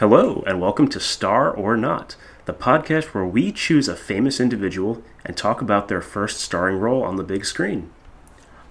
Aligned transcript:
Hello, 0.00 0.42
and 0.46 0.62
welcome 0.62 0.88
to 0.88 0.98
Star 0.98 1.50
or 1.50 1.76
Not, 1.76 2.16
the 2.46 2.54
podcast 2.54 3.08
where 3.08 3.26
we 3.26 3.52
choose 3.52 3.86
a 3.86 3.94
famous 3.94 4.40
individual 4.40 5.02
and 5.26 5.36
talk 5.36 5.60
about 5.60 5.88
their 5.88 6.00
first 6.00 6.40
starring 6.40 6.78
role 6.78 7.02
on 7.02 7.16
the 7.16 7.22
big 7.22 7.44
screen. 7.44 7.90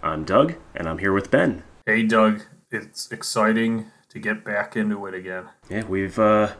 I'm 0.01 0.23
Doug, 0.23 0.55
and 0.73 0.89
I'm 0.89 0.97
here 0.97 1.13
with 1.13 1.29
Ben. 1.29 1.61
Hey, 1.85 2.01
Doug. 2.01 2.41
It's 2.71 3.11
exciting 3.11 3.91
to 4.09 4.17
get 4.17 4.43
back 4.43 4.75
into 4.75 5.05
it 5.05 5.13
again. 5.13 5.49
Yeah, 5.69 5.85
we've 5.85 6.17
uh, 6.17 6.53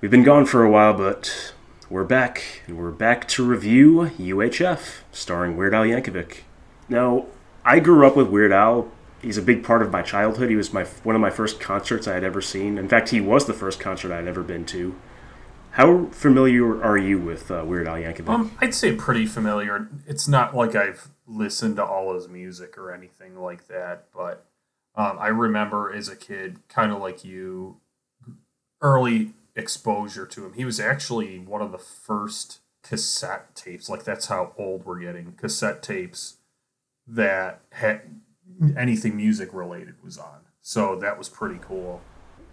we've 0.00 0.10
been 0.10 0.24
gone 0.24 0.46
for 0.46 0.64
a 0.64 0.70
while, 0.70 0.94
but 0.94 1.52
we're 1.90 2.04
back, 2.04 2.62
and 2.66 2.78
we're 2.78 2.92
back 2.92 3.28
to 3.28 3.44
review 3.44 4.10
UHF, 4.18 5.00
starring 5.12 5.54
Weird 5.54 5.74
Al 5.74 5.84
Yankovic. 5.84 6.44
Now, 6.88 7.26
I 7.62 7.78
grew 7.78 8.06
up 8.06 8.16
with 8.16 8.28
Weird 8.28 8.52
Al. 8.52 8.90
He's 9.20 9.38
a 9.38 9.42
big 9.42 9.64
part 9.64 9.82
of 9.82 9.90
my 9.90 10.02
childhood. 10.02 10.50
He 10.50 10.56
was 10.56 10.72
my 10.72 10.84
one 10.84 11.14
of 11.14 11.20
my 11.20 11.30
first 11.30 11.60
concerts 11.60 12.06
I 12.06 12.14
had 12.14 12.24
ever 12.24 12.40
seen. 12.40 12.78
In 12.78 12.88
fact, 12.88 13.10
he 13.10 13.20
was 13.20 13.46
the 13.46 13.52
first 13.52 13.80
concert 13.80 14.12
I 14.12 14.16
had 14.16 14.28
ever 14.28 14.42
been 14.42 14.64
to. 14.66 14.94
How 15.72 16.06
familiar 16.06 16.82
are 16.82 16.98
you 16.98 17.18
with 17.18 17.50
uh, 17.50 17.64
Weird 17.66 17.86
Al 17.86 17.96
Yankovic? 17.96 18.28
Um, 18.28 18.56
I'd 18.60 18.74
say 18.74 18.94
pretty 18.94 19.26
familiar. 19.26 19.88
It's 20.06 20.26
not 20.26 20.54
like 20.54 20.74
I've 20.74 21.08
listened 21.26 21.76
to 21.76 21.84
all 21.84 22.14
his 22.14 22.28
music 22.28 22.78
or 22.78 22.92
anything 22.92 23.38
like 23.38 23.68
that, 23.68 24.06
but 24.14 24.46
um, 24.94 25.18
I 25.20 25.28
remember 25.28 25.92
as 25.92 26.08
a 26.08 26.16
kid, 26.16 26.60
kind 26.68 26.90
of 26.90 27.00
like 27.00 27.24
you, 27.24 27.76
early 28.80 29.34
exposure 29.54 30.26
to 30.26 30.46
him. 30.46 30.54
He 30.54 30.64
was 30.64 30.80
actually 30.80 31.38
one 31.38 31.62
of 31.62 31.72
the 31.72 31.78
first 31.78 32.60
cassette 32.82 33.54
tapes. 33.54 33.88
Like 33.88 34.04
that's 34.04 34.26
how 34.26 34.52
old 34.56 34.84
we're 34.84 35.00
getting. 35.00 35.32
Cassette 35.32 35.82
tapes 35.82 36.38
that 37.06 37.60
had 37.72 38.20
anything 38.76 39.16
music 39.16 39.52
related 39.52 39.94
was 40.02 40.18
on. 40.18 40.40
So 40.60 40.96
that 40.96 41.16
was 41.16 41.28
pretty 41.28 41.58
cool. 41.60 42.00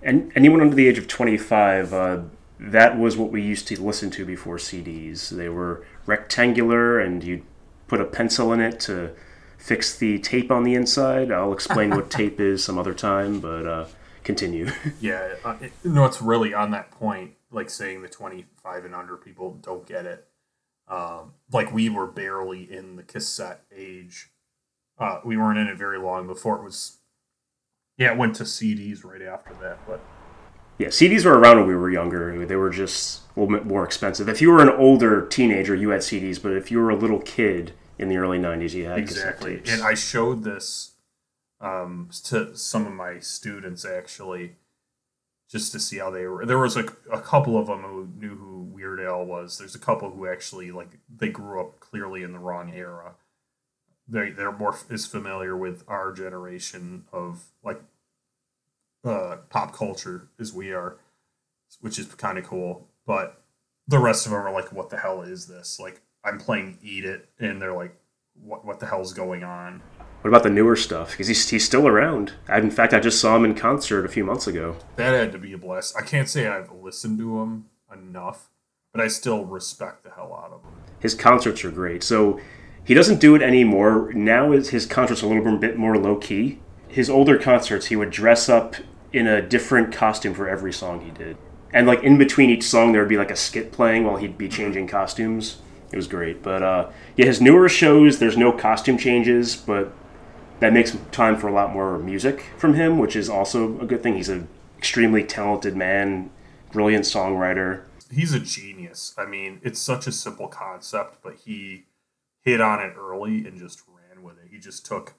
And 0.02 0.32
anyone 0.36 0.62
under 0.62 0.76
the 0.76 0.88
age 0.88 0.98
of 0.98 1.08
25, 1.08 1.94
uh, 1.94 2.22
that 2.60 2.98
was 2.98 3.18
what 3.18 3.32
we 3.32 3.42
used 3.42 3.68
to 3.70 3.82
listen 3.82 4.12
to 4.12 4.26
before 4.26 4.58
CDs. 4.58 5.30
They 5.30 5.50
were 5.50 5.86
rectangular, 6.06 7.00
and 7.00 7.24
you'd 7.24 7.44
put 7.88 8.02
a 8.02 8.06
pencil 8.06 8.54
in 8.54 8.62
it 8.62 8.80
to 8.82 9.16
fix 9.58 9.98
the 9.98 10.20
tape 10.20 10.52
on 10.52 10.64
the 10.64 10.76
inside. 10.76 11.32
I'll 11.32 11.54
explain 11.54 11.90
what 11.90 12.10
tape 12.12 12.40
is 12.40 12.64
some 12.64 12.78
other 12.78 12.94
time, 12.94 13.40
but 13.40 13.66
uh, 13.66 13.86
continue. 14.24 14.70
yeah, 15.02 15.36
uh, 15.44 15.56
it, 15.62 15.74
no, 15.84 16.06
it's 16.06 16.22
really 16.22 16.54
on 16.54 16.72
that 16.72 16.92
point, 16.92 17.34
like 17.52 17.70
saying 17.70 18.02
the 18.02 18.08
25 18.08 18.86
and 18.86 18.96
under 18.96 19.18
people 19.18 19.56
don't 19.62 19.86
get 19.86 20.06
it. 20.06 20.28
Um, 20.88 21.34
like 21.52 21.74
we 21.74 21.90
were 21.90 22.06
barely 22.06 22.72
in 22.72 22.96
the 22.96 23.04
cassette 23.04 23.64
age. 23.76 24.30
Uh, 24.98 25.20
we 25.26 25.38
weren't 25.38 25.60
in 25.60 25.68
it 25.68 25.78
very 25.78 26.00
long 26.00 26.28
before 26.28 26.58
it 26.58 26.64
was. 26.64 26.98
Yeah, 27.98 28.14
it 28.14 28.18
went 28.18 28.36
to 28.38 28.44
CDs 28.44 29.04
right 29.04 29.22
after 29.22 29.54
that, 29.62 29.80
but 29.88 30.02
yeah, 30.78 30.88
CDs 30.88 31.24
were 31.24 31.38
around 31.38 31.60
when 31.60 31.68
we 31.68 31.76
were 31.76 31.90
younger. 31.90 32.46
They 32.46 32.56
were 32.56 32.70
just 32.70 33.22
a 33.36 33.40
little 33.40 33.56
bit 33.56 33.66
more 33.66 33.86
expensive. 33.86 34.28
If 34.28 34.42
you 34.42 34.52
were 34.52 34.62
an 34.62 34.70
older 34.70 35.26
teenager, 35.26 35.74
you 35.74 35.90
had 35.90 36.02
CDs, 36.02 36.42
but 36.42 36.52
if 36.52 36.70
you 36.70 36.80
were 36.80 36.90
a 36.90 36.96
little 36.96 37.20
kid 37.20 37.74
in 37.98 38.10
the 38.10 38.18
early 38.18 38.38
'90s, 38.38 38.74
you 38.74 38.86
had 38.86 39.00
exactly. 39.00 39.62
And 39.68 39.82
I 39.82 39.94
showed 39.94 40.44
this 40.44 40.96
um, 41.62 42.10
to 42.26 42.56
some 42.58 42.86
of 42.86 42.94
my 42.94 43.20
students 43.20 43.86
actually, 43.86 44.58
just 45.50 45.72
to 45.72 45.80
see 45.80 45.98
how 46.00 46.10
they 46.10 46.26
were. 46.26 46.46
There 46.46 46.60
was 46.60 46.76
a, 46.76 46.86
a 47.12 47.22
couple 47.22 47.58
of 47.58 47.68
them 47.68 47.84
who 47.84 48.10
knew 48.18 48.36
who 48.36 48.60
Weird 48.62 49.00
Al 49.00 49.26
was. 49.26 49.58
There's 49.58 49.76
a 49.76 49.80
couple 49.80 50.12
who 50.12 50.28
actually 50.28 50.72
like 50.72 51.00
they 51.10 51.30
grew 51.30 51.62
up 51.62 51.80
clearly 51.80 52.24
in 52.24 52.34
the 52.34 52.40
wrong 52.40 52.74
era. 52.74 53.14
They 54.08 54.30
they're 54.30 54.52
more 54.52 54.76
is 54.90 55.06
familiar 55.06 55.56
with 55.56 55.84
our 55.88 56.12
generation 56.12 57.06
of 57.12 57.46
like 57.64 57.82
uh, 59.04 59.38
pop 59.50 59.74
culture 59.74 60.28
as 60.40 60.54
we 60.54 60.72
are, 60.72 60.98
which 61.82 61.98
is 61.98 62.08
kind 62.16 62.38
of 62.38 62.46
cool. 62.46 62.88
But 63.06 63.42
the 63.88 64.00
rest 64.00 64.26
of 64.26 64.32
them 64.32 64.42
are 64.42 64.54
like, 64.54 64.72
"What 64.72 64.90
the 64.90 64.98
hell 64.98 65.22
is 65.22 65.48
this?" 65.48 65.80
Like 65.80 66.02
I'm 66.24 66.40
playing 66.40 66.80
Eat 66.84 67.06
It, 67.06 67.30
and 67.40 67.62
they're 67.62 67.76
like, 67.76 67.96
"What 68.34 68.66
what 68.66 68.80
the 68.80 68.86
hell's 68.86 69.14
going 69.14 69.44
on?" 69.44 69.82
What 70.22 70.30
about 70.30 70.44
the 70.44 70.50
newer 70.50 70.76
stuff? 70.76 71.12
Because 71.12 71.28
he's, 71.28 71.48
he's 71.48 71.64
still 71.64 71.88
around. 71.88 72.34
I, 72.48 72.58
in 72.58 72.72
fact, 72.72 72.96
I 72.96 73.00
just 73.00 73.22
saw 73.22 73.36
him 73.36 73.46
in 73.46 73.54
concert 73.54 74.06
a 74.06 74.10
few 74.10 74.24
months 74.24 74.48
ago. 74.48 74.76
That 74.96 75.14
had 75.14 75.32
to 75.34 75.38
be 75.38 75.54
a 75.54 75.58
blast. 75.60 75.96
I 75.96 76.02
can't 76.02 76.28
say 76.28 76.48
I've 76.48 76.72
listened 76.72 77.20
to 77.20 77.42
him 77.42 77.66
enough, 77.94 78.50
but 78.92 79.02
I 79.02 79.08
still 79.08 79.46
respect 79.46 80.04
the 80.04 80.10
hell 80.10 80.34
out 80.34 80.52
of 80.52 80.64
him. 80.64 80.72
His 81.00 81.14
concerts 81.14 81.64
are 81.64 81.70
great. 81.70 82.02
So 82.02 82.40
he 82.86 82.94
doesn't 82.94 83.20
do 83.20 83.36
it 83.36 83.42
anymore. 83.42 84.14
Now 84.14 84.52
his 84.52 84.86
concerts 84.86 85.24
are 85.24 85.26
a 85.26 85.30
little 85.30 85.58
bit 85.58 85.78
more 85.78 85.98
low 85.98 86.16
key. 86.16 86.60
His 86.88 87.10
older 87.10 87.38
concerts, 87.38 87.88
he 87.88 87.96
would 87.96 88.12
dress 88.12 88.48
up 88.48 88.76
in 89.12 89.28
a 89.28 89.42
different 89.42 89.94
costume 89.94 90.34
for 90.34 90.48
every 90.48 90.72
song 90.72 91.02
he 91.02 91.12
did. 91.12 91.36
And 91.74 91.88
like 91.88 92.04
in 92.04 92.18
between 92.18 92.50
each 92.50 92.64
song, 92.64 92.92
there 92.92 93.02
would 93.02 93.10
be 93.10 93.18
like 93.18 93.32
a 93.32 93.36
skit 93.36 93.72
playing 93.72 94.06
while 94.06 94.18
he'd 94.18 94.38
be 94.38 94.48
changing 94.48 94.88
costumes. 94.88 95.58
It 95.92 95.96
was 95.96 96.08
great. 96.08 96.44
But 96.44 96.64
uh, 96.64 96.92
yeah, 97.18 97.26
his 97.26 97.42
newer 97.42 97.68
shows, 97.68 98.20
there's 98.20 98.38
no 98.38 98.52
costume 98.52 98.98
changes, 98.98 99.56
but 99.56 99.92
that 100.60 100.72
makes 100.72 100.98
time 101.12 101.38
for 101.38 101.48
a 101.48 101.54
lot 101.54 101.74
more 101.74 101.98
music 101.98 102.46
from 102.58 102.76
him, 102.76 102.98
which 103.00 103.16
is 103.16 103.30
also 103.30 103.80
a 103.82 103.86
good 103.86 104.04
thing. 104.04 104.16
He's 104.16 104.30
an 104.30 104.48
extremely 104.78 105.24
talented 105.24 105.76
man, 105.76 106.30
brilliant 106.72 107.06
songwriter. 107.06 107.84
He's 108.12 108.34
a 108.34 108.40
genius. 108.40 109.14
I 109.18 109.26
mean, 109.26 109.60
it's 109.64 109.80
such 109.80 110.08
a 110.08 110.12
simple 110.12 110.48
concept, 110.48 111.18
but 111.24 111.36
he 111.46 111.86
hit 112.46 112.62
on 112.62 112.80
it 112.80 112.94
early 112.98 113.46
and 113.46 113.58
just 113.58 113.82
ran 113.88 114.24
with 114.24 114.38
it. 114.38 114.50
He 114.52 114.60
just 114.60 114.86
took 114.86 115.16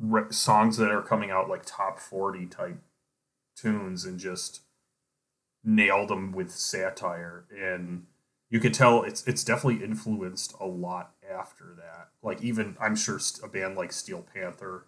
re- 0.00 0.30
songs 0.30 0.78
that 0.78 0.90
are 0.90 1.02
coming 1.02 1.30
out 1.30 1.48
like 1.48 1.62
top 1.64 2.00
40 2.00 2.46
type 2.46 2.78
tunes 3.54 4.06
and 4.06 4.18
just 4.18 4.62
nailed 5.62 6.08
them 6.08 6.32
with 6.32 6.50
satire. 6.50 7.44
And 7.54 8.06
you 8.48 8.58
could 8.58 8.74
tell 8.74 9.02
it's 9.02 9.22
it's 9.26 9.44
definitely 9.44 9.84
influenced 9.84 10.54
a 10.58 10.66
lot 10.66 11.12
after 11.30 11.76
that. 11.76 12.08
Like 12.22 12.42
even 12.42 12.76
i'm 12.80 12.96
sure 12.96 13.20
a 13.42 13.48
band 13.48 13.76
like 13.76 13.92
steel 13.92 14.26
panther 14.34 14.86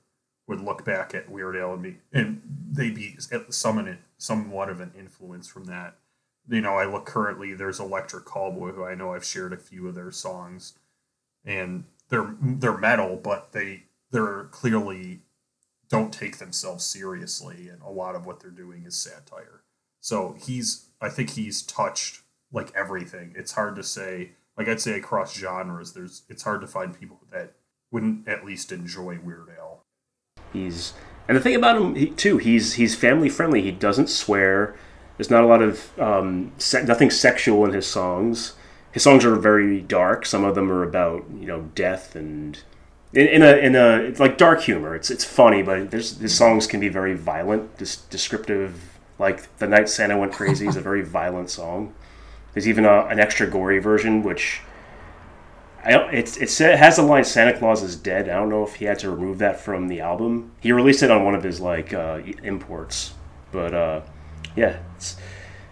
would 0.49 0.61
look 0.61 0.85
back 0.85 1.15
at 1.15 1.31
weird 1.31 1.57
al 1.57 1.75
and 1.75 1.83
be 1.83 1.99
and 2.13 2.43
they'd 2.71 2.95
be 2.95 3.17
some 3.51 3.99
somewhat 4.17 4.71
of 4.71 4.81
an 4.81 4.93
influence 4.99 5.47
from 5.47 5.67
that. 5.67 5.99
You 6.49 6.63
know 6.63 6.75
i 6.77 6.87
look 6.87 7.05
currently 7.05 7.53
there's 7.55 7.79
electric 7.79 8.25
callboy 8.25 8.75
who 8.75 8.85
i 8.85 8.95
know 8.95 9.13
i've 9.15 9.25
shared 9.25 9.53
a 9.53 9.59
few 9.59 9.87
of 9.87 9.95
their 9.95 10.11
songs 10.11 10.75
and 11.45 11.85
they're 12.09 12.35
they're 12.41 12.77
metal 12.77 13.17
but 13.17 13.53
they 13.53 13.85
they're 14.11 14.45
clearly 14.45 15.23
don't 15.93 16.13
take 16.13 16.39
themselves 16.39 16.87
seriously, 16.87 17.69
and 17.69 17.83
a 17.83 17.91
lot 17.91 18.17
of 18.17 18.25
what 18.25 18.41
they're 18.41 18.51
doing 18.51 18.85
is 18.87 18.97
satire. 18.97 19.63
So 20.01 20.35
he's, 20.41 20.87
I 21.03 21.11
think 21.11 21.31
he's 21.31 21.61
touched 21.61 22.23
like 22.51 22.73
everything. 22.75 23.35
It's 23.37 23.53
hard 23.53 23.77
to 23.77 23.83
say, 23.83 24.31
like 24.57 24.69
I'd 24.69 24.81
say 24.81 24.93
across 24.93 25.37
genres, 25.37 25.93
there's, 25.93 26.23
it's 26.31 26.45
hard 26.45 26.63
to 26.63 26.67
find 26.67 26.99
people 26.99 27.21
that 27.31 27.53
wouldn't 27.91 28.27
at 28.27 28.43
least 28.43 28.73
enjoy 28.73 29.19
Weird 29.23 29.51
Al. 29.59 29.85
He's, 30.51 30.95
and 31.29 31.37
the 31.37 31.43
thing 31.43 31.55
about 31.55 31.77
him 31.77 31.95
he, 31.95 32.09
too, 32.09 32.39
he's 32.39 32.75
he's 32.75 32.95
family 32.95 33.29
friendly. 33.29 33.61
He 33.61 33.71
doesn't 33.71 34.09
swear. 34.09 34.75
There's 35.19 35.31
not 35.31 35.45
a 35.45 35.47
lot 35.47 35.61
of 35.61 35.99
um, 36.01 36.53
se- 36.57 36.85
nothing 36.85 37.11
sexual 37.11 37.67
in 37.67 37.75
his 37.75 37.87
songs. 37.87 38.55
His 38.93 39.03
songs 39.03 39.25
are 39.25 39.35
very 39.37 39.81
dark. 39.81 40.27
Some 40.27 40.45
of 40.45 40.55
them 40.55 40.71
are 40.71 40.83
about 40.83 41.25
you 41.39 41.47
know 41.47 41.63
death 41.75 42.15
and 42.15 42.59
in, 43.13 43.27
in 43.27 43.43
a 43.43 43.53
in 43.57 43.77
a 43.77 43.97
it's 43.97 44.21
like 44.21 44.39
dark 44.39 44.61
humor. 44.63 44.95
It's 44.95 45.11
it's 45.11 45.25
funny, 45.25 45.63
but 45.63 45.91
there's 45.91 46.19
his 46.19 46.35
songs 46.35 46.67
can 46.67 46.81
be 46.81 46.89
very 46.89 47.15
violent, 47.15 47.77
descriptive. 47.77 48.99
Like 49.19 49.57
the 49.59 49.67
night 49.67 49.89
Santa 49.89 50.17
went 50.17 50.33
crazy 50.33 50.67
is 50.67 50.77
a 50.77 50.81
very 50.81 51.03
violent 51.03 51.51
song. 51.51 51.95
There's 52.55 52.69
even 52.69 52.85
a, 52.85 53.07
an 53.07 53.19
extra 53.19 53.47
gory 53.47 53.79
version, 53.79 54.23
which 54.23 54.61
I 55.85 55.97
it's, 56.11 56.37
it's, 56.37 56.61
it 56.61 56.79
has 56.79 56.97
the 56.97 57.03
line 57.03 57.25
"Santa 57.25 57.59
Claus 57.59 57.83
is 57.83 57.97
dead." 57.97 58.29
I 58.29 58.35
don't 58.35 58.49
know 58.49 58.65
if 58.65 58.77
he 58.77 58.85
had 58.85 58.99
to 59.01 59.11
remove 59.11 59.39
that 59.39 59.61
from 59.61 59.89
the 59.89 60.01
album. 60.01 60.53
He 60.61 60.73
released 60.73 61.03
it 61.03 61.11
on 61.11 61.25
one 61.25 61.35
of 61.35 61.43
his 61.43 61.61
like 61.61 61.93
uh, 61.93 62.21
imports, 62.43 63.15
but 63.51 63.75
uh, 63.75 64.01
yeah, 64.55 64.79
it's 64.97 65.17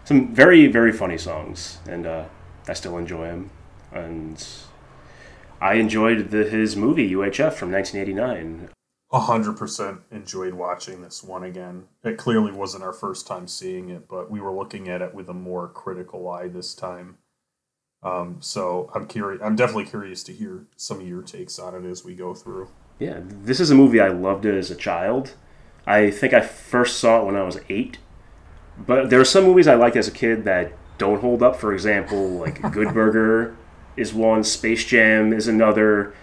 some 0.05 0.35
very 0.35 0.67
very 0.67 0.93
funny 0.93 1.19
songs, 1.19 1.79
and 1.89 2.07
uh, 2.07 2.25
I 2.69 2.73
still 2.75 2.99
enjoy 2.99 3.27
him. 3.27 3.51
And 3.93 4.47
I 5.61 5.75
enjoyed 5.75 6.31
the, 6.31 6.45
his 6.45 6.77
movie 6.77 7.11
UHF 7.11 7.55
from 7.55 7.73
1989. 7.73 8.71
hundred 9.13 9.57
percent 9.57 10.01
enjoyed 10.11 10.55
watching 10.55 11.03
this 11.03 11.23
one 11.23 11.43
again. 11.45 11.89
It 12.05 12.17
clearly 12.19 12.53
wasn't 12.53 12.85
our 12.85 12.93
first 12.93 13.27
time 13.27 13.49
seeing 13.49 13.91
it, 13.91 14.09
but 14.09 14.31
we 14.31 14.41
were 14.41 14.53
looking 14.53 14.89
at 14.89 15.03
it 15.03 15.15
with 15.15 15.29
a 15.29 15.35
more 15.35 15.69
critical 15.69 16.29
eye 16.29 16.49
this 16.49 16.75
time. 16.75 17.19
Um, 18.03 18.39
so 18.41 18.91
I'm 18.95 19.07
curious. 19.07 19.43
I'm 19.43 19.57
definitely 19.57 19.85
curious 19.85 20.23
to 20.25 20.33
hear 20.33 20.67
some 20.77 21.01
of 21.01 21.09
your 21.09 21.23
takes 21.23 21.59
on 21.59 21.75
it 21.75 21.89
as 21.89 22.05
we 22.05 22.15
go 22.15 22.35
through. 22.35 22.69
Yeah, 22.99 23.21
this 23.23 23.61
is 23.61 23.71
a 23.71 23.75
movie 23.75 24.01
I 24.01 24.09
loved 24.09 24.47
it 24.47 24.55
as 24.55 24.71
a 24.71 24.75
child. 24.77 25.35
I 25.87 26.11
think 26.11 26.33
I 26.33 26.41
first 26.41 26.99
saw 26.99 27.21
it 27.21 27.27
when 27.27 27.37
I 27.37 27.43
was 27.43 27.59
eight, 27.69 27.99
but 28.79 29.11
there 29.11 29.21
are 29.21 29.25
some 29.25 29.45
movies 29.45 29.67
I 29.67 29.75
liked 29.75 29.97
as 29.97 30.09
a 30.09 30.13
kid 30.13 30.45
that 30.45 30.73
don't 31.01 31.21
hold 31.21 31.43
up. 31.43 31.57
For 31.57 31.73
example, 31.73 32.29
like 32.29 32.61
Good 32.73 32.95
Burger 32.95 33.57
is 33.97 34.15
one, 34.15 34.45
Space 34.45 34.85
Jam 34.85 35.33
is 35.33 35.49
another. 35.49 36.15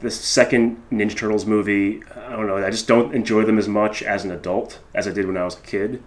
The 0.00 0.10
second 0.10 0.82
Ninja 0.90 1.16
Turtles 1.16 1.46
movie, 1.46 2.02
I 2.14 2.30
don't 2.30 2.46
know, 2.46 2.56
I 2.56 2.70
just 2.70 2.88
don't 2.88 3.14
enjoy 3.14 3.44
them 3.44 3.58
as 3.58 3.68
much 3.68 4.02
as 4.02 4.24
an 4.24 4.32
adult 4.32 4.80
as 4.94 5.06
I 5.06 5.12
did 5.12 5.26
when 5.26 5.36
I 5.36 5.44
was 5.44 5.56
a 5.56 5.60
kid. 5.60 6.02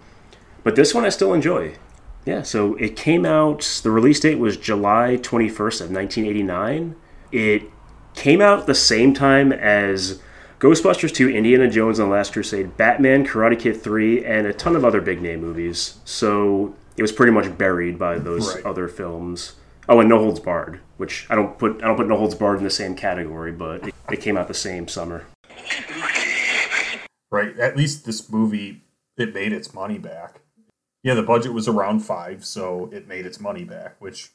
But 0.63 0.75
this 0.75 0.93
one 0.93 1.05
I 1.05 1.09
still 1.09 1.33
enjoy. 1.33 1.75
Yeah, 2.25 2.43
so 2.43 2.75
it 2.75 2.97
came 2.97 3.25
out, 3.25 3.79
the 3.83 3.89
release 3.89 4.19
date 4.19 4.37
was 4.37 4.57
July 4.57 5.17
21st 5.21 5.81
of 5.81 5.91
1989. 5.91 6.95
It 7.31 7.63
came 8.13 8.41
out 8.41 8.67
the 8.67 8.75
same 8.75 9.13
time 9.13 9.53
as 9.53 10.19
Ghostbusters 10.59 11.13
2, 11.13 11.29
Indiana 11.29 11.69
Jones 11.69 11.99
and 11.99 12.09
the 12.09 12.13
Last 12.13 12.33
Crusade, 12.33 12.75
Batman, 12.75 13.25
Karate 13.25 13.57
Kid 13.57 13.81
3, 13.81 14.25
and 14.25 14.45
a 14.45 14.53
ton 14.53 14.75
of 14.75 14.83
other 14.83 14.99
big 15.01 15.21
name 15.21 15.39
movies. 15.39 15.99
So 16.03 16.75
it 16.97 17.01
was 17.01 17.11
pretty 17.11 17.31
much 17.31 17.57
buried 17.57 17.97
by 17.99 18.17
those 18.19 18.55
Right. 18.55 18.65
other 18.65 18.87
films. 18.87 19.53
Oh, 19.89 19.99
and 20.01 20.09
No 20.09 20.17
Holds 20.19 20.39
Barred, 20.41 20.81
which 20.97 21.25
I 21.29 21.35
don't 21.35 21.57
put 21.57 21.81
I 21.81 21.87
don't 21.87 21.95
put 21.95 22.07
No 22.07 22.17
Holds 22.17 22.35
Barred 22.35 22.57
in 22.57 22.63
the 22.65 22.69
same 22.69 22.95
category, 22.95 23.51
but 23.53 23.87
it, 23.87 23.95
it 24.11 24.17
came 24.21 24.35
out 24.37 24.47
the 24.49 24.53
same 24.53 24.87
summer. 24.87 25.25
right? 27.31 27.57
At 27.57 27.77
least 27.77 28.05
this 28.05 28.29
movie, 28.31 28.83
it 29.17 29.33
made 29.33 29.53
its 29.53 29.73
money 29.73 29.97
back. 29.97 30.41
Yeah, 31.03 31.13
the 31.13 31.23
budget 31.23 31.53
was 31.53 31.67
around 31.67 31.99
five, 32.01 32.43
so 32.45 32.89
it 32.91 33.07
made 33.07 33.25
its 33.25 33.39
money 33.39 33.63
back, 33.63 33.95
which 33.99 34.31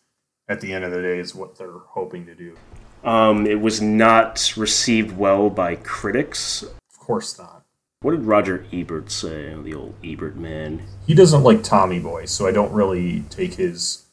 at 0.49 0.61
the 0.61 0.73
end 0.73 0.85
of 0.85 0.93
the 0.93 1.03
day 1.03 1.19
is 1.19 1.35
what 1.35 1.56
they're 1.58 1.81
hoping 1.88 2.25
to 2.26 2.35
do. 2.35 2.56
Um, 3.05 3.47
it 3.47 3.61
was 3.61 3.82
not 3.82 4.55
received 4.56 5.17
well 5.17 5.50
by 5.50 5.75
critics. 5.76 6.62
Of 6.62 6.99
course 6.99 7.38
not. 7.38 7.62
What 8.03 8.11
did 8.11 8.25
Roger 8.25 8.67
Ebert 8.73 9.13
say? 9.13 9.55
The 9.63 9.75
old 9.75 9.95
Ebert 10.05 10.37
man. 10.37 10.83
He 11.07 11.15
doesn't 11.15 11.45
like 11.45 11.63
Tommy 11.63 12.01
Boy, 12.01 12.25
so 12.25 12.49
I 12.49 12.51
don't 12.51 12.73
really 12.73 13.21
take 13.31 13.55
his 13.55 14.07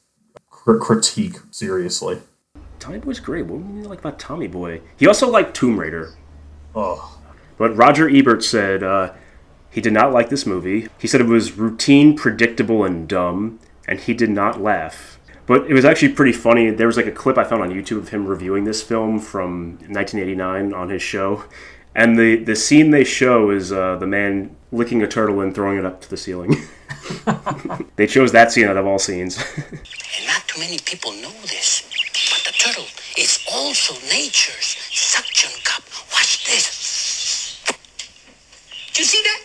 cr- 0.51 0.77
critique 0.77 1.37
seriously. 1.49 2.21
Tommy 2.77 2.99
Boy's 2.99 3.19
great. 3.19 3.47
What 3.47 3.67
do 3.67 3.79
you 3.79 3.87
like 3.87 3.99
about 3.99 4.19
Tommy 4.19 4.47
Boy? 4.47 4.81
He 4.97 5.07
also 5.07 5.27
liked 5.27 5.55
Tomb 5.55 5.79
Raider. 5.79 6.13
Ugh. 6.75 6.99
But 7.57 7.75
Roger 7.75 8.07
Ebert 8.07 8.43
said 8.43 8.83
uh, 8.83 9.13
he 9.71 9.81
did 9.81 9.93
not 9.93 10.13
like 10.13 10.29
this 10.29 10.45
movie. 10.45 10.87
He 10.99 11.07
said 11.07 11.19
it 11.19 11.25
was 11.25 11.57
routine, 11.57 12.15
predictable, 12.15 12.83
and 12.83 13.07
dumb, 13.07 13.59
and 13.87 13.99
he 13.99 14.13
did 14.13 14.29
not 14.29 14.61
laugh. 14.61 15.19
But 15.47 15.65
it 15.65 15.73
was 15.73 15.83
actually 15.83 16.13
pretty 16.13 16.31
funny. 16.31 16.69
There 16.69 16.85
was 16.85 16.95
like 16.95 17.07
a 17.07 17.11
clip 17.11 17.39
I 17.39 17.43
found 17.43 17.63
on 17.63 17.71
YouTube 17.71 17.97
of 17.97 18.09
him 18.09 18.27
reviewing 18.27 18.65
this 18.65 18.83
film 18.83 19.19
from 19.19 19.79
1989 19.89 20.75
on 20.75 20.89
his 20.89 21.01
show. 21.01 21.43
And 21.95 22.17
the, 22.17 22.37
the 22.37 22.55
scene 22.55 22.91
they 22.91 23.03
show 23.03 23.49
is 23.49 23.71
uh, 23.71 23.95
the 23.97 24.07
man 24.07 24.55
licking 24.71 25.01
a 25.01 25.07
turtle 25.07 25.41
and 25.41 25.53
throwing 25.53 25.77
it 25.77 25.85
up 25.85 26.01
to 26.01 26.09
the 26.09 26.17
ceiling. 26.17 26.55
they 27.95 28.07
chose 28.07 28.31
that 28.31 28.51
scene 28.51 28.67
out 28.67 28.77
of 28.77 28.85
all 28.85 28.99
scenes. 28.99 29.37
And 29.37 30.27
not 30.27 30.47
too 30.47 30.59
many 30.59 30.77
people 30.85 31.11
know 31.13 31.31
this, 31.43 31.83
but 32.31 32.43
the 32.45 32.57
turtle 32.57 32.85
is 33.17 33.43
also 33.51 33.93
nature's 34.07 34.77
suction 34.91 35.51
cup. 35.63 35.83
Watch 36.13 36.45
this. 36.45 37.61
Do 38.93 39.01
you 39.01 39.05
see 39.05 39.21
that? 39.23 39.41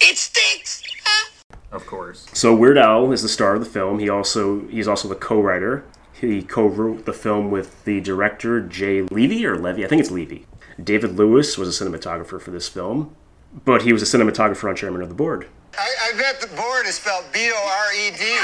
It 0.00 0.18
sticks. 0.18 0.82
Huh? 1.04 1.30
Of 1.72 1.86
course. 1.86 2.26
So 2.32 2.54
Weird 2.54 2.78
Al 2.78 3.10
is 3.12 3.22
the 3.22 3.28
star 3.28 3.54
of 3.54 3.60
the 3.60 3.70
film. 3.70 3.98
He 3.98 4.08
also 4.08 4.66
he's 4.68 4.88
also 4.88 5.08
the 5.08 5.14
co-writer. 5.14 5.84
He 6.12 6.42
co-wrote 6.42 7.04
the 7.04 7.12
film 7.12 7.50
with 7.50 7.84
the 7.84 8.00
director 8.00 8.60
Jay 8.60 9.02
Levy 9.02 9.44
or 9.46 9.56
Levy. 9.58 9.84
I 9.84 9.88
think 9.88 10.00
it's 10.00 10.10
Levy. 10.10 10.46
David 10.82 11.16
Lewis 11.16 11.56
was 11.56 11.80
a 11.80 11.84
cinematographer 11.84 12.40
for 12.40 12.50
this 12.50 12.68
film, 12.68 13.14
but 13.64 13.82
he 13.82 13.92
was 13.92 14.02
a 14.02 14.18
cinematographer 14.18 14.68
on 14.68 14.76
chairman 14.76 15.02
of 15.02 15.08
the 15.08 15.14
board. 15.14 15.48
I, 15.78 15.94
I 16.02 16.18
bet 16.18 16.40
the 16.40 16.54
board 16.56 16.86
is 16.86 16.96
spelled 16.96 17.24
B 17.32 17.50
O 17.52 17.68
R 17.68 17.94
E 17.94 18.10
D. 18.10 18.36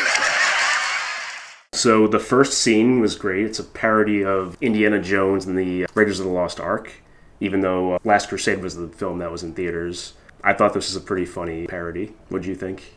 So 1.75 2.07
the 2.07 2.19
first 2.19 2.59
scene 2.59 3.01
was 3.01 3.17
great. 3.17 3.47
It's 3.47 3.59
a 3.59 3.65
parody 3.65 4.25
of 4.25 4.57
Indiana 4.61 5.01
Jones 5.01 5.47
and 5.47 5.59
the 5.59 5.87
Raiders 5.95 6.21
of 6.21 6.27
the 6.27 6.33
Lost 6.33 6.61
Ark. 6.61 6.93
Even 7.41 7.61
though 7.61 7.95
uh, 7.95 7.99
Last 8.05 8.29
Crusade 8.29 8.63
was 8.63 8.77
the 8.77 8.89
film 8.89 9.19
that 9.19 9.33
was 9.33 9.43
in 9.43 9.55
theaters, 9.55 10.13
I 10.45 10.53
thought 10.53 10.75
this 10.75 10.93
was 10.93 11.03
a 11.03 11.05
pretty 11.05 11.25
funny 11.25 11.67
parody. 11.67 12.15
What 12.29 12.43
do 12.43 12.49
you 12.49 12.55
think? 12.55 12.97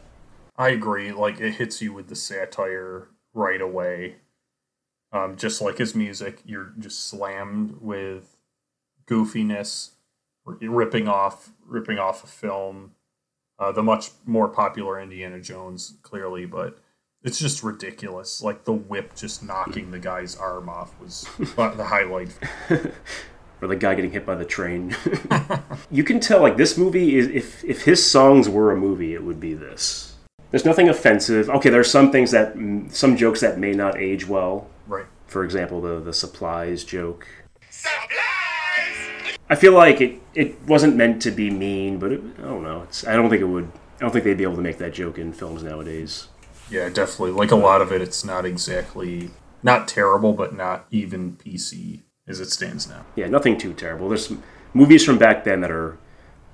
I 0.57 0.69
agree. 0.69 1.11
Like 1.11 1.39
it 1.39 1.53
hits 1.53 1.81
you 1.81 1.93
with 1.93 2.07
the 2.07 2.15
satire 2.15 3.07
right 3.33 3.61
away. 3.61 4.17
Um, 5.11 5.35
just 5.35 5.61
like 5.61 5.77
his 5.77 5.95
music, 5.95 6.41
you're 6.45 6.73
just 6.77 7.07
slammed 7.07 7.77
with 7.81 8.34
goofiness, 9.07 9.91
ripping 10.45 11.07
off, 11.07 11.51
ripping 11.65 11.99
off 11.99 12.23
a 12.23 12.27
film, 12.27 12.91
uh, 13.59 13.71
the 13.71 13.83
much 13.83 14.11
more 14.25 14.47
popular 14.47 14.99
Indiana 14.99 15.39
Jones, 15.39 15.95
clearly, 16.01 16.45
but 16.45 16.77
it's 17.23 17.39
just 17.39 17.63
ridiculous. 17.63 18.41
Like 18.41 18.65
the 18.65 18.73
whip 18.73 19.15
just 19.15 19.43
knocking 19.43 19.91
the 19.91 19.99
guy's 19.99 20.35
arm 20.35 20.69
off 20.69 20.99
was 20.99 21.27
the 21.37 21.85
highlight. 21.85 22.37
or 23.61 23.67
the 23.67 23.75
guy 23.75 23.95
getting 23.95 24.11
hit 24.11 24.25
by 24.25 24.35
the 24.35 24.45
train. 24.45 24.95
you 25.91 26.03
can 26.03 26.19
tell 26.19 26.41
like 26.41 26.57
this 26.57 26.77
movie 26.77 27.15
is 27.17 27.27
if 27.27 27.63
if 27.63 27.83
his 27.83 28.05
songs 28.05 28.47
were 28.47 28.71
a 28.71 28.77
movie, 28.77 29.13
it 29.13 29.23
would 29.23 29.39
be 29.39 29.53
this. 29.53 30.15
There's 30.51 30.65
nothing 30.65 30.87
offensive. 30.87 31.49
Okay, 31.49 31.69
there's 31.69 31.89
some 31.89 32.11
things 32.11 32.31
that 32.31 32.55
some 32.89 33.17
jokes 33.17 33.41
that 33.41 33.57
may 33.57 33.71
not 33.71 33.97
age 33.97 34.27
well. 34.27 34.69
Right. 34.87 35.05
For 35.27 35.43
example, 35.43 35.81
the 35.81 35.99
the 35.99 36.13
supplies 36.13 36.83
joke. 36.83 37.27
I 39.49 39.55
feel 39.55 39.73
like 39.73 40.01
it 40.01 40.21
it 40.33 40.61
wasn't 40.63 40.95
meant 40.95 41.21
to 41.23 41.31
be 41.31 41.49
mean, 41.49 41.99
but 41.99 42.11
it, 42.11 42.21
I 42.39 42.43
don't 42.43 42.63
know. 42.63 42.81
It's 42.83 43.05
I 43.05 43.15
don't 43.15 43.29
think 43.29 43.41
it 43.41 43.45
would. 43.45 43.71
I 43.97 43.99
don't 44.01 44.11
think 44.11 44.25
they'd 44.25 44.37
be 44.37 44.43
able 44.43 44.55
to 44.55 44.61
make 44.61 44.77
that 44.79 44.93
joke 44.93 45.17
in 45.17 45.33
films 45.33 45.63
nowadays. 45.63 46.27
Yeah, 46.69 46.89
definitely. 46.89 47.31
Like 47.31 47.51
a 47.51 47.55
lot 47.55 47.81
of 47.81 47.91
it, 47.91 48.01
it's 48.01 48.25
not 48.25 48.45
exactly 48.45 49.29
not 49.63 49.87
terrible, 49.87 50.33
but 50.33 50.55
not 50.55 50.85
even 50.91 51.37
PC 51.37 52.01
as 52.27 52.39
it 52.39 52.49
stands 52.49 52.87
now. 52.89 53.05
Yeah, 53.15 53.27
nothing 53.27 53.57
too 53.57 53.73
terrible. 53.73 54.09
There's 54.09 54.27
some 54.27 54.43
movies 54.73 55.05
from 55.05 55.17
back 55.17 55.43
then 55.43 55.61
that 55.61 55.71
are 55.71 55.97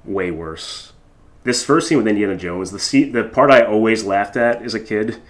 way 0.03 0.31
worse. 0.31 0.93
This 1.43 1.63
first 1.63 1.87
scene 1.87 1.97
with 1.97 2.07
Indiana 2.07 2.35
Jones, 2.35 2.71
the 2.71 2.79
scene, 2.79 3.13
the 3.13 3.23
part 3.23 3.49
I 3.49 3.61
always 3.63 4.03
laughed 4.03 4.37
at 4.37 4.61
as 4.61 4.75
a 4.75 4.79
kid 4.79 5.21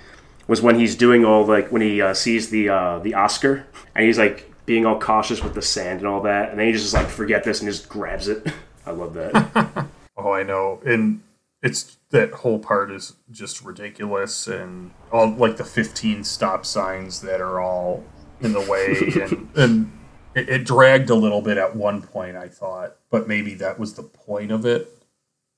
was 0.48 0.62
when 0.62 0.78
he's 0.78 0.96
doing 0.96 1.24
all 1.24 1.46
like 1.46 1.72
when 1.72 1.82
he 1.82 2.02
uh, 2.02 2.14
sees 2.14 2.50
the 2.50 2.70
uh, 2.70 3.00
the 3.00 3.14
Oscar 3.14 3.68
and 3.96 4.06
he's 4.06 4.18
like 4.18 4.51
being 4.66 4.86
all 4.86 5.00
cautious 5.00 5.44
with 5.44 5.54
the 5.54 5.62
sand 5.62 6.00
and 6.00 6.08
all 6.08 6.22
that, 6.22 6.50
and 6.52 6.60
then 6.60 6.68
he 6.68 6.74
just 6.74 6.94
like 6.94 7.08
forget 7.08 7.44
this 7.44 7.62
and 7.62 7.70
just 7.70 7.90
grabs 7.90 8.28
it. 8.28 8.48
I 8.86 8.92
love 8.92 9.14
that. 9.16 9.88
Oh, 10.24 10.34
I 10.34 10.44
know. 10.44 10.80
And 10.86 11.22
it's 11.64 11.98
that 12.12 12.32
whole 12.32 12.60
part 12.60 12.92
is 12.92 13.14
just 13.32 13.64
ridiculous 13.64 14.46
and 14.46 14.92
all 15.12 15.32
like 15.32 15.58
the 15.58 15.64
15 15.64 16.24
stop 16.26 16.64
signs 16.64 17.22
that 17.22 17.42
are 17.42 17.60
all 17.60 18.04
in 18.40 18.54
the 18.54 18.62
way 18.62 18.98
and 19.24 19.50
and 19.56 20.00
it, 20.36 20.48
it 20.50 20.64
dragged 20.66 21.10
a 21.10 21.16
little 21.16 21.42
bit 21.42 21.58
at 21.58 21.76
one 21.76 22.04
point 22.04 22.36
I 22.36 22.50
thought, 22.50 22.98
but 23.10 23.28
maybe 23.28 23.56
that 23.56 23.80
was 23.80 23.96
the 23.96 24.04
point 24.04 24.52
of 24.52 24.64
it. 24.64 24.96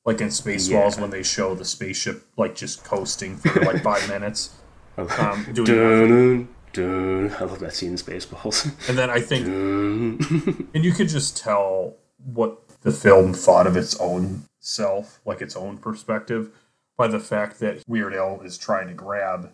Like 0.05 0.21
in 0.21 0.27
Spaceballs 0.29 0.95
Yeah. 0.95 1.01
when 1.01 1.09
they 1.09 1.23
show 1.23 1.55
the 1.55 1.65
spaceship 1.65 2.25
like 2.37 2.55
just 2.55 2.85
coasting 2.85 3.35
for 3.35 3.59
like 3.65 3.83
5 3.83 4.07
minutes. 4.07 4.51
Um, 4.97 5.45
doing. 5.51 6.47
Dun, 6.73 7.27
dun. 7.29 7.35
I 7.39 7.43
love 7.45 7.59
that 7.59 7.73
scene 7.73 7.91
in 7.91 7.95
Spaceballs. 7.97 8.71
And 8.89 8.97
then 8.97 9.09
I 9.09 9.19
think 9.21 9.47
and 10.73 10.83
you 10.85 10.91
could 10.91 11.07
just 11.09 11.37
tell 11.37 11.95
what 12.25 12.59
the 12.81 12.91
film 12.91 13.33
thought 13.33 13.67
of 13.67 13.77
its 13.77 13.95
own 13.99 14.43
self, 14.59 15.19
like 15.25 15.41
its 15.41 15.55
own 15.55 15.77
perspective, 15.77 16.49
by 16.97 17.07
the 17.07 17.19
fact 17.19 17.59
that 17.59 17.83
Weird 17.87 18.13
Al 18.13 18.41
is 18.41 18.57
trying 18.57 18.87
to 18.87 18.93
grab 18.93 19.51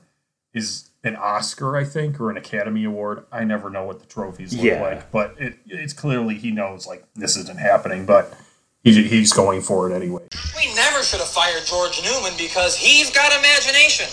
is 0.54 0.90
an 1.04 1.16
Oscar, 1.16 1.78
I 1.78 1.84
think, 1.84 2.20
or 2.20 2.30
an 2.32 2.38
Academy 2.38 2.84
Award. 2.84 3.24
I 3.32 3.44
never 3.44 3.70
know 3.70 3.84
what 3.84 4.00
the 4.00 4.06
trophies 4.08 4.54
look 4.54 4.64
Yeah. 4.66 4.82
like, 4.82 5.12
but 5.12 5.36
it, 5.38 5.58
it's 5.68 5.94
clearly 5.94 6.36
he 6.36 6.52
knows 6.52 6.88
like 6.88 7.06
this 7.16 7.38
isn't 7.38 7.60
happening, 7.60 8.06
but 8.06 8.36
he, 8.84 9.04
he's 9.04 9.32
going 9.32 9.62
for 9.62 9.90
it 9.90 9.96
anyway. 9.96 10.24
We 10.58 10.74
never 10.76 11.04
should 11.04 11.20
have 11.20 11.30
fired 11.30 11.66
George 11.66 12.02
Newman 12.04 12.34
because 12.38 12.76
he's 12.76 13.12
got 13.12 13.32
imagination. 13.38 14.08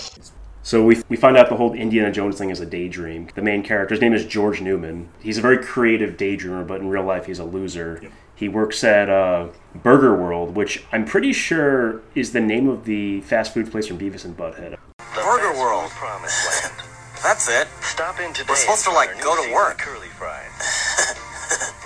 So 0.67 0.83
we, 0.83 1.01
we 1.07 1.15
find 1.15 1.37
out 1.37 1.47
the 1.47 1.55
whole 1.55 1.71
Indiana 1.71 2.11
Jones 2.11 2.37
thing 2.37 2.49
is 2.49 2.59
a 2.59 2.65
daydream. 2.65 3.29
The 3.35 3.41
main 3.41 3.63
character's 3.63 4.01
name 4.01 4.11
is 4.11 4.25
George 4.25 4.59
Newman. 4.59 5.07
He's 5.21 5.37
a 5.37 5.41
very 5.41 5.63
creative 5.63 6.17
daydreamer, 6.17 6.67
but 6.67 6.81
in 6.81 6.89
real 6.89 7.05
life 7.05 7.25
he's 7.25 7.39
a 7.39 7.45
loser. 7.45 8.01
He 8.35 8.49
works 8.49 8.83
at 8.83 9.09
uh, 9.09 9.47
Burger 9.75 10.13
World, 10.13 10.57
which 10.57 10.83
I'm 10.91 11.05
pretty 11.05 11.31
sure 11.31 12.01
is 12.15 12.33
the 12.33 12.41
name 12.41 12.67
of 12.67 12.83
the 12.83 13.21
fast 13.21 13.53
food 13.53 13.71
place 13.71 13.87
from 13.87 13.97
Beavis 13.97 14.25
and 14.25 14.35
Butthead. 14.35 14.75
Burger 15.15 15.57
World. 15.57 15.89
Promised 15.91 16.65
land. 16.65 16.83
That's 17.23 17.47
it. 17.47 17.69
Stop 17.79 18.19
in 18.19 18.33
today. 18.33 18.47
We're 18.49 18.55
supposed 18.57 18.83
to, 18.83 18.89
and 18.89 18.97
like, 18.97 19.21
go 19.21 19.41
to 19.41 19.53
work. 19.53 19.77
Curly 19.77 20.09
fries. 20.09 20.51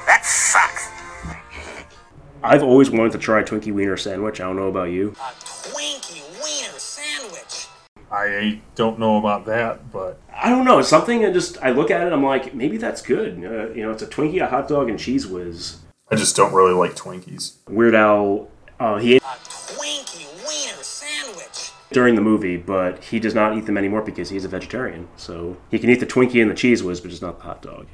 That 0.07 0.25
sucks. 0.25 0.89
I've 2.43 2.63
always 2.63 2.89
wanted 2.89 3.11
to 3.11 3.19
try 3.19 3.41
a 3.41 3.43
Twinkie 3.43 3.71
Wiener 3.71 3.95
sandwich. 3.95 4.41
I 4.41 4.45
don't 4.45 4.55
know 4.55 4.69
about 4.69 4.89
you. 4.89 5.09
A 5.09 5.33
Twinkie 5.35 5.75
Wiener 5.75 5.99
sandwich. 5.99 6.30
I 8.11 8.61
don't 8.75 8.99
know 8.99 9.17
about 9.17 9.45
that, 9.45 9.91
but 9.91 10.19
I 10.35 10.49
don't 10.49 10.65
know. 10.65 10.79
It's 10.79 10.89
something 10.89 11.25
I 11.25 11.31
just 11.31 11.57
I 11.63 11.69
look 11.71 11.89
at 11.91 12.05
it. 12.05 12.11
I'm 12.11 12.23
like, 12.23 12.53
maybe 12.53 12.77
that's 12.77 13.01
good. 13.01 13.35
Uh, 13.37 13.69
you 13.73 13.83
know, 13.83 13.91
it's 13.91 14.03
a 14.03 14.07
Twinkie, 14.07 14.41
a 14.41 14.47
hot 14.47 14.67
dog, 14.67 14.89
and 14.89 14.99
cheese 14.99 15.25
whiz. 15.25 15.77
I 16.09 16.15
just 16.15 16.35
don't 16.35 16.53
really 16.53 16.73
like 16.73 16.95
Twinkies. 16.95 17.55
Weird 17.69 17.95
Al. 17.95 18.49
Uh, 18.79 18.97
he 18.97 19.15
ate 19.15 19.21
A 19.21 19.25
Twinkie 19.25 20.27
Wiener 20.45 20.83
sandwich. 20.83 21.71
during 21.91 22.15
the 22.15 22.21
movie, 22.21 22.57
but 22.57 23.01
he 23.05 23.19
does 23.19 23.33
not 23.33 23.55
eat 23.57 23.65
them 23.65 23.77
anymore 23.77 24.01
because 24.01 24.29
he's 24.29 24.43
a 24.43 24.49
vegetarian. 24.49 25.07
So 25.15 25.55
he 25.69 25.79
can 25.79 25.89
eat 25.89 26.01
the 26.01 26.05
Twinkie 26.05 26.41
and 26.41 26.51
the 26.51 26.55
cheese 26.55 26.83
whiz, 26.83 26.99
but 26.99 27.09
just 27.11 27.21
not 27.21 27.37
the 27.37 27.43
hot 27.45 27.61
dog. 27.61 27.87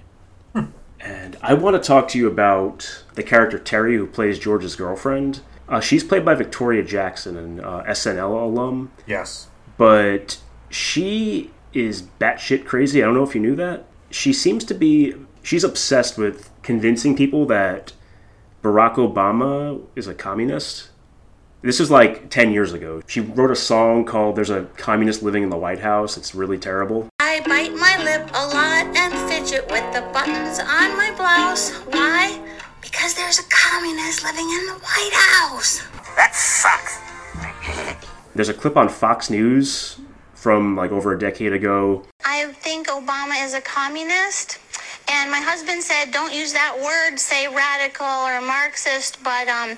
and 0.99 1.37
I 1.43 1.53
want 1.53 1.75
to 1.81 1.85
talk 1.85 2.07
to 2.09 2.17
you 2.17 2.27
about 2.27 3.03
the 3.13 3.21
character 3.21 3.59
Terry, 3.59 3.97
who 3.97 4.07
plays 4.07 4.39
George's 4.39 4.75
girlfriend. 4.75 5.41
Uh, 5.69 5.79
she's 5.79 6.03
played 6.03 6.25
by 6.25 6.33
Victoria 6.33 6.81
Jackson, 6.83 7.37
an 7.37 7.59
uh, 7.59 7.83
SNL 7.83 8.41
alum. 8.41 8.91
Yes. 9.05 9.49
But 9.77 10.39
she 10.69 11.51
is 11.73 12.01
batshit 12.01 12.65
crazy. 12.65 13.01
I 13.01 13.05
don't 13.05 13.15
know 13.15 13.23
if 13.23 13.35
you 13.35 13.41
knew 13.41 13.55
that. 13.55 13.85
She 14.09 14.33
seems 14.33 14.63
to 14.65 14.73
be. 14.73 15.13
She's 15.43 15.63
obsessed 15.63 16.17
with 16.17 16.49
convincing 16.61 17.15
people 17.15 17.45
that 17.45 17.93
Barack 18.61 18.95
Obama 18.95 19.81
is 19.95 20.07
a 20.07 20.13
communist. 20.13 20.89
This 21.61 21.79
is 21.79 21.89
like 21.89 22.29
10 22.29 22.51
years 22.51 22.73
ago. 22.73 23.01
She 23.07 23.19
wrote 23.19 23.51
a 23.51 23.55
song 23.55 24.05
called 24.05 24.35
There's 24.35 24.49
a 24.49 24.65
Communist 24.77 25.23
Living 25.23 25.43
in 25.43 25.49
the 25.49 25.57
White 25.57 25.79
House. 25.79 26.17
It's 26.17 26.35
really 26.35 26.57
terrible. 26.57 27.07
I 27.19 27.41
bite 27.41 27.73
my 27.73 27.97
lip 28.03 28.29
a 28.33 28.47
lot 28.47 28.95
and 28.95 29.13
fidget 29.29 29.69
with 29.71 29.93
the 29.93 30.01
buttons 30.13 30.59
on 30.59 30.97
my 30.97 31.13
blouse. 31.15 31.71
Why? 31.87 32.39
Because 32.81 33.15
there's 33.15 33.39
a 33.39 33.43
communist 33.49 34.23
living 34.23 34.49
in 34.49 34.65
the 34.67 34.73
White 34.73 35.13
House. 35.13 35.81
That 36.15 36.35
sucks. 36.35 38.03
There's 38.37 38.49
a 38.49 38.53
clip 38.53 38.77
on 38.77 38.87
Fox 38.87 39.31
News 39.31 39.99
from 40.35 40.75
like 40.75 40.91
over 40.91 41.11
a 41.11 41.17
decade 41.17 41.53
ago. 41.53 42.03
I 42.23 42.45
think 42.53 42.87
Obama 42.87 43.43
is 43.43 43.55
a 43.55 43.61
communist. 43.61 44.59
And 45.09 45.31
my 45.31 45.39
husband 45.39 45.81
said, 45.81 46.11
don't 46.11 46.31
use 46.31 46.53
that 46.53 46.77
word, 46.77 47.17
say 47.17 47.47
radical 47.47 48.05
or 48.05 48.39
Marxist. 48.41 49.23
But, 49.23 49.47
um, 49.47 49.75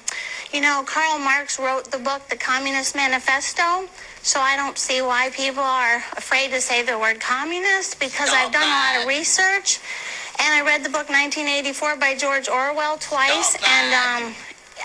you 0.52 0.60
know, 0.60 0.84
Karl 0.86 1.20
Marx 1.20 1.58
wrote 1.58 1.90
the 1.90 2.00
book, 2.00 2.28
The 2.28 2.36
Communist 2.36 2.98
Manifesto. 2.98 3.88
So 4.24 4.42
I 4.42 4.58
don't 4.58 4.78
see 4.78 5.02
why 5.02 5.30
people 5.30 5.64
are 5.64 6.04
afraid 6.18 6.52
to 6.52 6.60
say 6.60 6.84
the 6.84 7.00
word 7.00 7.22
communist 7.22 7.98
because 8.02 8.30
I've 8.34 8.52
done 8.52 8.68
a 8.68 8.68
lot 8.68 9.02
of 9.02 9.08
research. 9.08 9.80
And 10.38 10.54
I 10.54 10.66
read 10.66 10.84
the 10.84 10.90
book 10.90 11.08
1984 11.08 11.96
by 11.96 12.14
George 12.16 12.50
Orwell 12.50 12.98
twice. 12.98 13.56
And 13.64 13.94
um, 13.96 14.36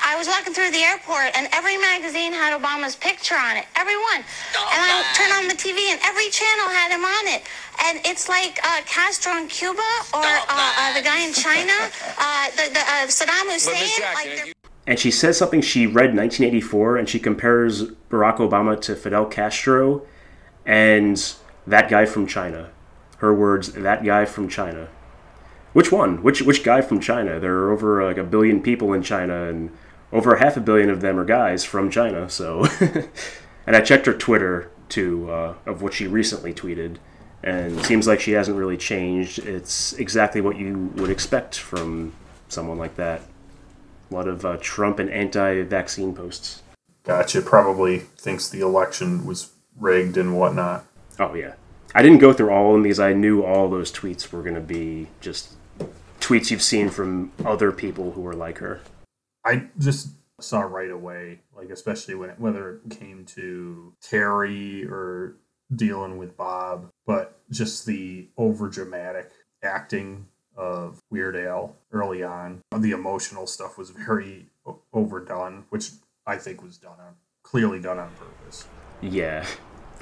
I 0.04 0.16
was 0.16 0.28
walking 0.28 0.52
through 0.52 0.70
the 0.70 0.84
airport, 0.84 1.32
and 1.34 1.48
every 1.52 1.78
magazine 1.78 2.32
had 2.32 2.52
Obama's 2.52 2.94
picture 2.94 3.36
on 3.36 3.56
it. 3.56 3.64
Every 3.74 3.96
one. 3.96 4.20
And 4.20 4.80
I 4.84 5.02
turned 5.16 5.32
on 5.32 5.48
the 5.48 5.54
TV, 5.54 5.90
and 5.90 5.98
every 6.04 6.28
channel 6.28 6.68
had 6.68 6.92
him 6.92 7.04
on 7.04 7.24
it. 7.32 7.42
And 7.84 8.00
it's 8.04 8.28
like 8.28 8.60
uh, 8.62 8.82
Castro 8.84 9.36
in 9.38 9.48
Cuba 9.48 9.80
or 10.12 10.20
uh, 10.20 10.44
uh, 10.50 10.94
the 10.94 11.02
guy 11.02 11.20
in 11.26 11.32
China, 11.32 11.72
uh, 12.18 12.50
the, 12.50 12.72
the, 12.72 12.80
uh, 12.80 13.06
Saddam 13.08 13.50
Hussein. 13.50 14.04
Like 14.14 14.54
And 14.86 14.98
she 14.98 15.10
says 15.10 15.38
something 15.38 15.62
she 15.62 15.86
read 15.86 16.10
in 16.10 16.16
1984, 16.16 16.98
and 16.98 17.08
she 17.08 17.18
compares 17.18 17.84
Barack 18.10 18.36
Obama 18.36 18.78
to 18.82 18.94
Fidel 18.94 19.24
Castro 19.24 20.02
and 20.66 21.34
that 21.66 21.88
guy 21.88 22.04
from 22.04 22.26
China. 22.26 22.70
Her 23.18 23.32
words, 23.32 23.72
that 23.72 24.04
guy 24.04 24.26
from 24.26 24.48
China. 24.48 24.88
Which 25.72 25.90
one? 25.90 26.22
Which 26.22 26.42
which 26.42 26.62
guy 26.62 26.82
from 26.82 27.00
China? 27.00 27.40
There 27.40 27.54
are 27.54 27.72
over 27.72 28.04
like 28.04 28.18
a 28.18 28.22
billion 28.22 28.62
people 28.62 28.92
in 28.92 29.02
China, 29.02 29.48
and 29.48 29.70
over 30.14 30.36
half 30.36 30.56
a 30.56 30.60
billion 30.60 30.88
of 30.88 31.00
them 31.00 31.18
are 31.18 31.24
guys 31.24 31.64
from 31.64 31.90
China. 31.90 32.30
So, 32.30 32.66
and 33.66 33.76
I 33.76 33.80
checked 33.80 34.06
her 34.06 34.14
Twitter 34.14 34.70
too 34.88 35.30
uh, 35.30 35.54
of 35.66 35.82
what 35.82 35.92
she 35.92 36.06
recently 36.06 36.54
tweeted, 36.54 36.96
and 37.42 37.78
it 37.78 37.84
seems 37.84 38.06
like 38.06 38.20
she 38.20 38.32
hasn't 38.32 38.56
really 38.56 38.76
changed. 38.76 39.40
It's 39.40 39.92
exactly 39.94 40.40
what 40.40 40.56
you 40.56 40.92
would 40.94 41.10
expect 41.10 41.58
from 41.58 42.14
someone 42.48 42.78
like 42.78 42.94
that. 42.94 43.22
A 44.10 44.14
lot 44.14 44.28
of 44.28 44.44
uh, 44.44 44.56
Trump 44.60 45.00
and 45.00 45.10
anti-vaccine 45.10 46.14
posts. 46.14 46.62
Gotcha. 47.02 47.42
Probably 47.42 47.98
thinks 47.98 48.48
the 48.48 48.60
election 48.60 49.26
was 49.26 49.50
rigged 49.78 50.16
and 50.16 50.38
whatnot. 50.38 50.86
Oh 51.18 51.34
yeah, 51.34 51.54
I 51.94 52.02
didn't 52.02 52.18
go 52.18 52.32
through 52.32 52.50
all 52.50 52.68
of 52.68 52.74
them 52.74 52.82
because 52.84 53.00
I 53.00 53.12
knew 53.12 53.42
all 53.42 53.68
those 53.68 53.90
tweets 53.90 54.30
were 54.30 54.42
going 54.42 54.54
to 54.54 54.60
be 54.60 55.08
just 55.20 55.54
tweets 56.20 56.50
you've 56.50 56.62
seen 56.62 56.88
from 56.88 57.32
other 57.44 57.72
people 57.72 58.12
who 58.12 58.20
were 58.20 58.34
like 58.34 58.58
her. 58.58 58.80
I 59.44 59.68
just 59.78 60.08
saw 60.40 60.60
right 60.60 60.90
away, 60.90 61.40
like 61.56 61.70
especially 61.70 62.14
when 62.14 62.30
it, 62.30 62.40
whether 62.40 62.76
it 62.76 62.90
came 62.90 63.24
to 63.26 63.92
Terry 64.00 64.84
or 64.84 65.36
dealing 65.74 66.18
with 66.18 66.36
Bob, 66.36 66.90
but 67.06 67.40
just 67.50 67.86
the 67.86 68.28
over 68.36 68.68
dramatic 68.68 69.30
acting 69.62 70.26
of 70.56 71.00
Weird 71.10 71.36
Al 71.36 71.76
early 71.92 72.22
on. 72.22 72.60
The 72.76 72.92
emotional 72.92 73.46
stuff 73.46 73.76
was 73.78 73.90
very 73.90 74.46
overdone, 74.92 75.64
which 75.70 75.90
I 76.26 76.36
think 76.36 76.62
was 76.62 76.78
done 76.78 76.98
on 77.00 77.14
clearly 77.44 77.78
done 77.78 78.00
on 78.00 78.10
purpose. 78.16 78.66
Yeah. 79.00 79.46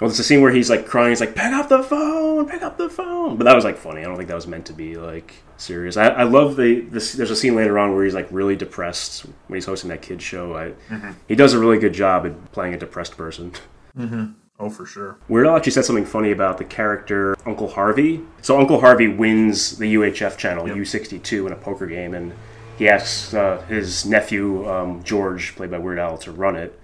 Well, 0.02 0.10
it's 0.10 0.18
a 0.18 0.24
scene 0.24 0.40
where 0.40 0.50
he's 0.50 0.68
like 0.68 0.84
crying. 0.84 1.10
He's 1.10 1.20
like, 1.20 1.36
"Pick 1.36 1.52
up 1.52 1.68
the 1.68 1.80
phone, 1.80 2.48
pick 2.48 2.60
up 2.60 2.76
the 2.76 2.90
phone." 2.90 3.36
But 3.36 3.44
that 3.44 3.54
was 3.54 3.64
like 3.64 3.76
funny. 3.76 4.00
I 4.00 4.04
don't 4.04 4.16
think 4.16 4.28
that 4.28 4.34
was 4.34 4.48
meant 4.48 4.66
to 4.66 4.72
be 4.72 4.96
like 4.96 5.32
serious. 5.58 5.96
I, 5.96 6.08
I 6.08 6.22
love 6.24 6.56
the 6.56 6.80
this. 6.80 7.12
There's 7.12 7.30
a 7.30 7.36
scene 7.36 7.54
later 7.54 7.78
on 7.78 7.94
where 7.94 8.02
he's 8.04 8.12
like 8.12 8.26
really 8.32 8.56
depressed 8.56 9.26
when 9.46 9.56
he's 9.56 9.66
hosting 9.66 9.90
that 9.90 10.02
kids 10.02 10.24
show. 10.24 10.56
I, 10.56 10.72
He 11.28 11.36
does 11.36 11.52
a 11.52 11.58
really 11.60 11.78
good 11.78 11.94
job 11.94 12.26
at 12.26 12.50
playing 12.50 12.74
a 12.74 12.78
depressed 12.78 13.16
person. 13.16 13.52
Oh, 14.58 14.70
for 14.70 14.86
sure. 14.86 15.18
Weird 15.28 15.46
Al 15.46 15.56
actually 15.56 15.70
said 15.72 15.84
something 15.84 16.04
funny 16.04 16.32
about 16.32 16.58
the 16.58 16.64
character 16.64 17.36
Uncle 17.46 17.68
Harvey. 17.68 18.22
So 18.40 18.58
Uncle 18.58 18.80
Harvey 18.80 19.06
wins 19.06 19.78
the 19.78 19.94
UHF 19.94 20.36
channel 20.36 20.64
U62 20.64 21.46
in 21.46 21.52
a 21.52 21.56
poker 21.56 21.86
game, 21.86 22.14
and 22.14 22.32
he 22.76 22.88
asks 22.88 23.34
uh, 23.34 23.62
his 23.68 24.04
nephew 24.04 24.68
um, 24.68 25.02
George, 25.04 25.54
played 25.54 25.70
by 25.70 25.78
Weird 25.78 26.00
Al, 26.00 26.18
to 26.18 26.32
run 26.32 26.56
it. 26.56 26.76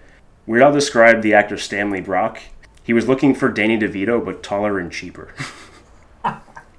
Weird 0.46 0.62
Al 0.62 0.72
described 0.72 1.22
the 1.24 1.34
actor 1.34 1.58
Stanley 1.58 2.00
Brock. 2.00 2.38
He 2.88 2.94
was 2.94 3.06
looking 3.06 3.34
for 3.34 3.50
Danny 3.50 3.78
DeVito, 3.78 4.24
but 4.24 4.42
taller 4.42 4.78
and 4.78 4.90
cheaper, 4.90 5.34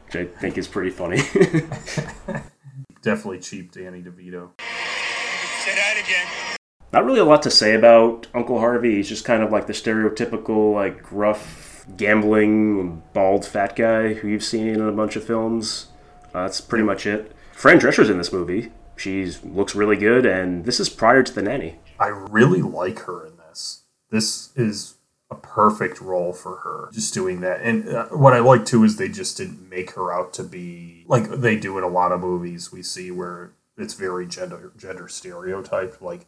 which 0.08 0.16
I 0.16 0.26
think 0.26 0.58
is 0.58 0.68
pretty 0.68 0.90
funny. 0.90 1.18
Definitely 3.04 3.42
cheap 3.42 3.72
Danny 3.72 4.02
DeVito. 4.02 4.60
Say 4.60 5.76
that 5.76 6.04
again. 6.04 6.58
Not 6.92 7.06
really 7.06 7.20
a 7.20 7.26
lot 7.26 7.44
to 7.44 7.52
say 7.52 7.76
about 7.76 8.26
Uncle 8.34 8.58
Harvey. 8.58 8.96
He's 8.96 9.08
just 9.08 9.24
kind 9.24 9.44
of 9.44 9.52
like 9.52 9.68
the 9.68 9.74
stereotypical, 9.74 10.74
like 10.74 11.04
gruff, 11.04 11.86
gambling, 11.96 13.04
bald, 13.14 13.46
fat 13.46 13.76
guy 13.76 14.16
who 14.16 14.30
you've 14.30 14.44
seen 14.44 14.66
in 14.66 14.82
a 14.82 14.92
bunch 14.92 15.16
of 15.16 15.24
films. 15.24 15.90
Uh, 16.34 16.42
that's 16.42 16.60
pretty 16.60 16.84
much 16.84 17.06
it. 17.06 17.34
Fran 17.54 17.78
Drescher's 17.78 18.10
in 18.10 18.18
this 18.18 18.34
movie. 18.34 18.72
She 18.96 19.28
looks 19.44 19.76
really 19.76 19.96
good, 19.96 20.26
and 20.26 20.66
this 20.66 20.80
is 20.80 20.90
prior 20.90 21.22
to 21.22 21.32
the 21.32 21.44
nanny. 21.44 21.78
I 22.00 22.08
really 22.08 22.64
like 22.64 22.98
her 23.02 23.28
in 23.28 23.38
this. 23.38 23.84
This 24.10 24.50
is 24.56 24.96
a 25.32 25.36
perfect 25.36 26.02
role 26.02 26.34
for 26.34 26.58
her, 26.58 26.90
just 26.92 27.14
doing 27.14 27.42
that. 27.42 27.62
And 27.62 27.88
uh, 27.88 28.08
what 28.08 28.34
I 28.34 28.40
like 28.40 28.66
too 28.66 28.84
is 28.84 28.96
they 28.96 29.10
just 29.10 29.38
didn't 29.38 29.70
make 29.70 29.92
her 29.92 30.12
out 30.12 30.34
to 30.34 30.44
be 30.44 31.06
like 31.08 31.30
they 31.30 31.56
do 31.56 31.78
in 31.78 31.84
a 31.84 31.88
lot 31.88 32.12
of 32.12 32.20
movies 32.20 32.72
we 32.72 32.82
see 32.82 33.12
where 33.12 33.52
it's 33.78 33.94
very 33.94 34.26
gender 34.26 34.72
gender 34.78 35.08
stereotyped. 35.08 36.02
Like 36.02 36.26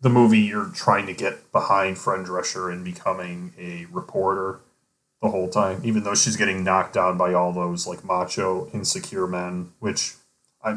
the 0.00 0.10
movie 0.10 0.40
you're 0.40 0.70
trying 0.74 1.06
to 1.06 1.14
get 1.14 1.50
behind 1.52 1.98
Fran 1.98 2.24
Drescher 2.24 2.70
and 2.70 2.84
becoming 2.84 3.54
a 3.58 3.86
reporter 3.90 4.60
the 5.22 5.30
whole 5.30 5.48
time, 5.48 5.80
even 5.82 6.04
though 6.04 6.14
she's 6.14 6.36
getting 6.36 6.62
knocked 6.62 6.92
down 6.92 7.16
by 7.16 7.32
all 7.32 7.52
those 7.52 7.86
like 7.86 8.04
macho, 8.04 8.68
insecure 8.74 9.26
men, 9.26 9.72
which 9.80 10.16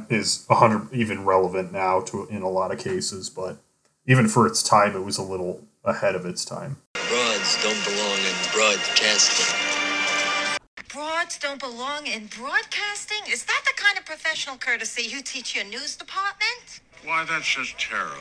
is 0.09 0.45
a 0.50 0.55
hundred 0.55 0.93
even 0.93 1.25
relevant 1.25 1.71
now 1.74 2.00
to 2.01 2.25
in 2.27 2.41
a 2.41 2.50
lot 2.50 2.71
of 2.71 2.79
cases, 2.79 3.29
but 3.29 3.57
even 4.05 4.27
for 4.29 4.47
its 4.47 4.63
time, 4.63 4.95
it 4.95 5.03
was 5.03 5.17
a 5.17 5.24
little 5.24 5.65
ahead 5.83 6.15
of 6.15 6.25
its 6.25 6.45
time. 6.45 6.77
Broads 7.09 7.63
don't 7.63 7.83
belong 7.85 8.19
in 8.19 8.35
broadcasting. 8.51 9.55
Broads 10.93 11.39
don't 11.39 11.57
belong 11.57 12.05
in 12.05 12.27
broadcasting? 12.37 13.31
Is 13.31 13.45
that 13.45 13.61
the 13.63 13.81
kind 13.81 13.97
of 13.97 14.05
professional 14.05 14.57
courtesy 14.57 15.03
you 15.03 15.21
teach 15.21 15.55
your 15.55 15.63
news 15.63 15.95
department? 15.95 16.81
Why, 17.05 17.23
that's 17.23 17.47
just 17.47 17.79
terrible. 17.79 18.17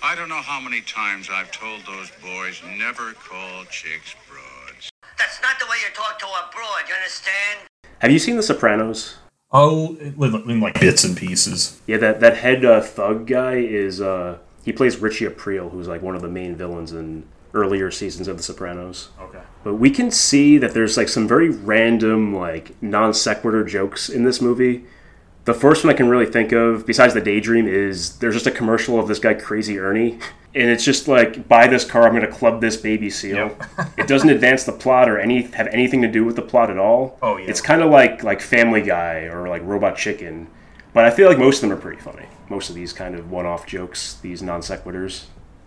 I 0.00 0.14
don't 0.14 0.28
know 0.28 0.42
how 0.42 0.60
many 0.60 0.80
times 0.80 1.28
I've 1.28 1.50
told 1.50 1.80
those 1.86 2.12
boys 2.22 2.62
never 2.78 3.14
call 3.14 3.64
chicks 3.64 4.14
broads. 4.30 4.90
That's 5.18 5.42
not 5.42 5.58
the 5.58 5.66
way 5.66 5.78
you 5.84 5.92
talk 5.92 6.20
to 6.20 6.26
a 6.26 6.50
broad, 6.54 6.88
you 6.88 6.94
understand? 6.94 7.66
Have 7.98 8.12
you 8.12 8.20
seen 8.20 8.36
The 8.36 8.44
Sopranos? 8.44 9.16
Oh, 9.50 9.96
in 9.96 10.60
like 10.60 10.78
bits 10.78 11.02
and 11.02 11.16
pieces. 11.16 11.80
Yeah, 11.88 11.96
that 11.96 12.20
that 12.20 12.36
head 12.36 12.64
uh, 12.64 12.80
thug 12.80 13.26
guy 13.26 13.54
is 13.56 14.00
uh, 14.00 14.38
he 14.64 14.72
plays 14.72 14.98
Richie 14.98 15.26
Aprile, 15.26 15.70
who's 15.70 15.88
like 15.88 16.02
one 16.02 16.14
of 16.14 16.22
the 16.22 16.28
main 16.28 16.54
villains 16.54 16.92
in 16.92 17.24
earlier 17.54 17.90
seasons 17.90 18.28
of 18.28 18.36
The 18.36 18.42
Sopranos. 18.42 19.08
Okay. 19.20 19.40
But 19.62 19.74
we 19.74 19.90
can 19.90 20.10
see 20.10 20.58
that 20.58 20.74
there's 20.74 20.96
like 20.96 21.08
some 21.08 21.26
very 21.26 21.48
random, 21.48 22.34
like 22.34 22.80
non 22.82 23.14
sequitur 23.14 23.64
jokes 23.64 24.08
in 24.08 24.24
this 24.24 24.40
movie. 24.40 24.84
The 25.44 25.54
first 25.54 25.84
one 25.84 25.92
I 25.92 25.96
can 25.96 26.08
really 26.08 26.26
think 26.26 26.52
of, 26.52 26.86
besides 26.86 27.14
the 27.14 27.20
daydream, 27.20 27.68
is 27.68 28.18
there's 28.18 28.34
just 28.34 28.46
a 28.46 28.50
commercial 28.50 28.98
of 28.98 29.08
this 29.08 29.18
guy 29.18 29.34
Crazy 29.34 29.78
Ernie, 29.78 30.18
and 30.54 30.70
it's 30.70 30.84
just 30.84 31.06
like 31.06 31.48
buy 31.48 31.66
this 31.66 31.84
car, 31.84 32.04
I'm 32.04 32.14
going 32.14 32.22
to 32.24 32.32
club 32.32 32.60
this 32.60 32.76
baby 32.76 33.10
seal. 33.10 33.56
it 33.98 34.06
doesn't 34.06 34.30
advance 34.30 34.64
the 34.64 34.72
plot 34.72 35.08
or 35.08 35.18
any 35.18 35.42
have 35.42 35.66
anything 35.68 36.00
to 36.02 36.08
do 36.08 36.24
with 36.24 36.36
the 36.36 36.42
plot 36.42 36.70
at 36.70 36.78
all. 36.78 37.18
Oh, 37.22 37.36
yeah. 37.36 37.46
It's 37.46 37.60
kind 37.60 37.82
of 37.82 37.90
like 37.90 38.22
like 38.22 38.40
Family 38.40 38.82
Guy 38.82 39.24
or 39.24 39.48
like 39.48 39.62
Robot 39.64 39.96
Chicken, 39.96 40.48
but 40.92 41.04
I 41.04 41.10
feel 41.10 41.28
like 41.28 41.38
most 41.38 41.62
of 41.62 41.68
them 41.68 41.78
are 41.78 41.80
pretty 41.80 42.00
funny. 42.00 42.26
Most 42.48 42.68
of 42.68 42.74
these 42.74 42.92
kind 42.92 43.14
of 43.14 43.30
one-off 43.30 43.66
jokes, 43.66 44.14
these 44.22 44.42
non 44.42 44.60
sequiturs. 44.60 45.24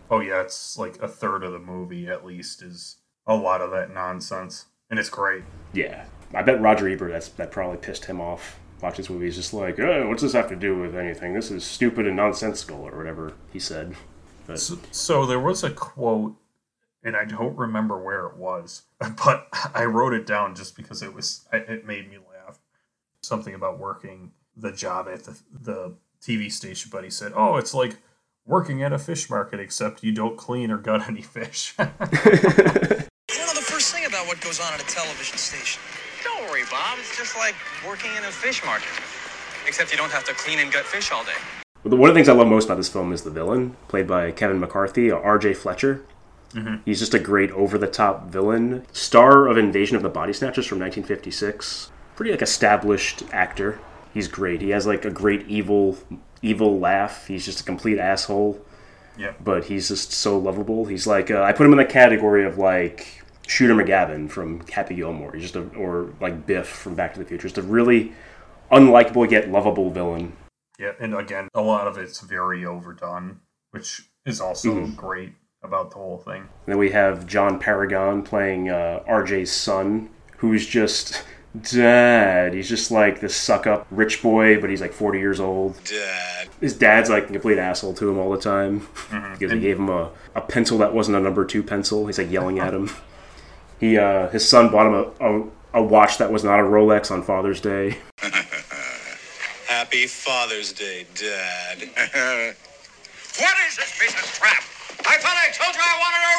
Oh 0.09 0.19
yeah, 0.19 0.41
it's 0.41 0.77
like 0.77 1.01
a 1.01 1.07
third 1.07 1.43
of 1.43 1.51
the 1.51 1.59
movie 1.59 2.07
at 2.07 2.25
least 2.25 2.61
is 2.61 2.97
a 3.25 3.35
lot 3.35 3.61
of 3.61 3.71
that 3.71 3.93
nonsense, 3.93 4.65
and 4.89 4.99
it's 4.99 5.09
great. 5.09 5.43
Yeah, 5.73 6.05
I 6.33 6.43
bet 6.43 6.61
Roger 6.61 6.87
Ebert 6.87 7.11
that's 7.11 7.29
that 7.29 7.51
probably 7.51 7.77
pissed 7.77 8.05
him 8.05 8.21
off. 8.21 8.59
Watch 8.81 8.97
this 8.97 9.09
movie, 9.09 9.25
he's 9.25 9.35
just 9.35 9.53
like, 9.53 9.79
oh, 9.79 10.07
what's 10.07 10.21
this 10.21 10.33
have 10.33 10.49
to 10.49 10.55
do 10.55 10.77
with 10.77 10.95
anything? 10.95 11.33
This 11.33 11.49
is 11.49 11.63
stupid 11.63 12.05
and 12.05 12.15
nonsensical, 12.15 12.87
or 12.87 12.95
whatever 12.95 13.33
he 13.51 13.59
said. 13.59 13.95
But 14.45 14.59
So, 14.59 14.77
so 14.91 15.25
there 15.25 15.39
was 15.39 15.63
a 15.63 15.71
quote 15.71 16.35
and 17.03 17.15
I 17.15 17.25
don't 17.25 17.57
remember 17.57 17.97
where 17.97 18.25
it 18.27 18.37
was, 18.37 18.83
but 18.99 19.47
I 19.73 19.85
wrote 19.85 20.13
it 20.13 20.25
down 20.25 20.55
just 20.55 20.75
because 20.75 21.01
it 21.01 21.13
was 21.13 21.45
it 21.53 21.85
made 21.85 22.09
me 22.09 22.17
laugh. 22.17 22.59
Something 23.21 23.53
about 23.53 23.79
working 23.79 24.31
the 24.55 24.71
job 24.71 25.07
at 25.11 25.23
the 25.23 25.39
the 25.51 25.95
TV 26.21 26.51
station, 26.51 26.89
but 26.91 27.03
he 27.03 27.09
said, 27.09 27.31
"Oh, 27.35 27.57
it's 27.57 27.73
like 27.73 27.97
working 28.47 28.81
at 28.81 28.91
a 28.91 28.97
fish 28.97 29.29
market, 29.29 29.59
except 29.59 30.03
you 30.03 30.11
don't 30.11 30.37
clean 30.37 30.71
or 30.71 30.77
gut 30.77 31.07
any 31.07 31.21
fish." 31.21 31.75
You 33.29 33.39
don't 33.39 33.47
know 33.47 33.59
the 33.59 33.67
first 33.67 33.93
thing 33.93 34.05
about 34.05 34.25
what 34.25 34.39
goes 34.39 34.61
on 34.61 34.73
at 34.73 34.81
a 34.81 34.85
television 34.85 35.37
station. 35.37 35.81
Don't 36.23 36.49
worry, 36.49 36.63
Bob. 36.71 36.97
It's 36.97 37.17
just 37.17 37.35
like 37.35 37.55
working 37.85 38.09
in 38.11 38.23
a 38.23 38.31
fish 38.31 38.63
market. 38.63 38.87
Except 39.67 39.91
you 39.91 39.97
don't 39.97 40.11
have 40.11 40.23
to 40.23 40.33
clean 40.33 40.59
and 40.59 40.71
gut 40.71 40.85
fish 40.85 41.11
all 41.11 41.25
day. 41.25 41.35
One 41.83 42.09
of 42.09 42.15
the 42.15 42.17
things 42.17 42.29
I 42.29 42.33
love 42.33 42.47
most 42.47 42.65
about 42.65 42.77
this 42.77 42.87
film 42.87 43.11
is 43.11 43.23
the 43.23 43.29
villain, 43.29 43.75
played 43.89 44.07
by 44.07 44.31
Kevin 44.31 44.61
McCarthy, 44.61 45.11
uh, 45.11 45.17
R.J. 45.17 45.55
Fletcher. 45.55 46.05
Mm-hmm. 46.53 46.75
He's 46.85 46.99
just 46.99 47.13
a 47.13 47.19
great 47.19 47.51
over-the-top 47.51 48.29
villain, 48.29 48.85
star 48.93 49.47
of 49.47 49.57
Invasion 49.57 49.97
of 49.97 50.03
the 50.03 50.09
Body 50.09 50.31
Snatchers 50.31 50.65
from 50.65 50.79
1956. 50.79 51.91
Pretty 52.15 52.31
like 52.31 52.41
established 52.41 53.23
actor. 53.33 53.79
He's 54.13 54.29
great. 54.29 54.61
He 54.61 54.69
has 54.69 54.87
like 54.87 55.03
a 55.03 55.11
great 55.11 55.45
evil, 55.47 55.97
evil 56.41 56.79
laugh. 56.79 57.27
He's 57.27 57.45
just 57.45 57.61
a 57.61 57.63
complete 57.63 57.99
asshole, 57.99 58.59
yeah, 59.17 59.33
but 59.43 59.65
he's 59.65 59.87
just 59.89 60.11
so 60.11 60.37
lovable. 60.37 60.85
He's 60.85 61.07
like 61.07 61.31
uh, 61.31 61.41
I 61.41 61.51
put 61.53 61.65
him 61.65 61.71
in 61.73 61.77
the 61.77 61.85
category 61.85 62.45
of 62.45 62.57
like 62.57 63.23
Shooter 63.47 63.75
McGavin 63.75 64.29
from 64.29 64.65
Happy 64.67 64.95
Gilmore. 64.95 65.31
He's 65.33 65.43
just 65.51 65.55
a, 65.55 65.67
or 65.77 66.13
like 66.19 66.45
Biff 66.45 66.67
from 66.67 66.95
Back 66.95 67.13
to 67.13 67.19
the 67.19 67.25
Future. 67.25 67.43
Just 67.43 67.57
a 67.57 67.61
really 67.61 68.13
unlikable 68.71 69.29
yet 69.29 69.49
lovable 69.49 69.89
villain. 69.91 70.33
yeah, 70.79 70.91
and 70.99 71.15
again, 71.15 71.47
a 71.55 71.61
lot 71.61 71.87
of 71.87 71.97
it's 71.97 72.19
very 72.19 72.65
overdone, 72.65 73.39
which 73.71 74.01
is 74.25 74.39
also 74.41 74.69
Mhm. 74.73 74.95
great 74.95 75.33
about 75.63 75.89
the 75.91 75.97
whole 75.97 76.17
thing. 76.19 76.41
And 76.41 76.49
then 76.67 76.77
we 76.77 76.91
have 76.91 77.25
John 77.25 77.57
Paragon 77.59 78.21
playing 78.21 78.69
uh, 78.69 78.99
RJ's 79.07 79.51
son, 79.51 80.09
who's 80.37 80.67
just 80.67 81.23
dad. 81.61 82.53
He's 82.53 82.69
just 82.69 82.91
like 82.91 83.19
this 83.19 83.35
suck 83.35 83.67
up 83.67 83.87
rich 83.91 84.21
boy, 84.21 84.59
but 84.61 84.69
he's 84.69 84.81
like 84.81 84.93
40 84.93 85.19
years 85.19 85.39
old. 85.39 85.81
Dad. 85.83 86.47
His 86.61 86.73
dad's 86.77 87.09
like 87.09 87.25
a 87.29 87.33
complete 87.33 87.57
asshole 87.57 87.93
to 87.95 88.09
him 88.09 88.17
all 88.17 88.31
the 88.31 88.39
time 88.39 88.81
Mm-hmm. 88.81 89.33
because 89.33 89.51
he 89.53 89.59
gave 89.59 89.77
him 89.77 89.89
a, 89.89 90.09
a 90.35 90.41
pencil 90.41 90.77
that 90.79 90.93
wasn't 90.93 91.17
a 91.17 91.19
number 91.19 91.45
two 91.45 91.63
pencil. 91.63 92.05
He's 92.07 92.17
like 92.17 92.31
yelling 92.31 92.59
at 92.59 92.73
him. 92.75 92.89
He 93.79 93.97
uh, 93.97 94.29
his 94.29 94.47
son 94.47 94.71
bought 94.71 94.87
him 94.87 94.93
a, 94.93 95.39
a, 95.73 95.79
a 95.81 95.83
watch 95.83 96.17
that 96.17 96.31
was 96.31 96.43
not 96.43 96.59
a 96.59 96.63
Rolex 96.63 97.11
on 97.11 97.21
Father's 97.23 97.61
Day. 97.61 97.97
Happy 99.67 100.07
Father's 100.07 100.73
Day, 100.73 101.05
Dad. 101.15 101.89
What 103.39 103.55
is 103.69 103.77
this 103.77 103.99
piece 103.99 104.15
of 104.15 104.39
crap? 104.41 104.63
I 105.05 105.15
thought 105.21 105.37
I 105.37 105.51
told 105.53 105.75
you 105.75 105.79
I 105.79 105.95
wanted 106.01 106.23
a 106.25 106.35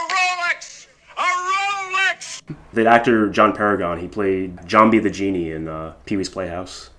Rolex! 0.58 0.77
A 1.18 1.22
Rolex! 1.22 2.42
The 2.72 2.86
actor 2.86 3.28
John 3.28 3.52
Paragon, 3.54 3.98
he 3.98 4.08
played 4.08 4.56
Jambi 4.58 5.02
the 5.02 5.10
Genie 5.10 5.50
in 5.50 5.68
uh, 5.68 5.94
Pee 6.06 6.16
Wee's 6.16 6.28
Playhouse. 6.28 6.90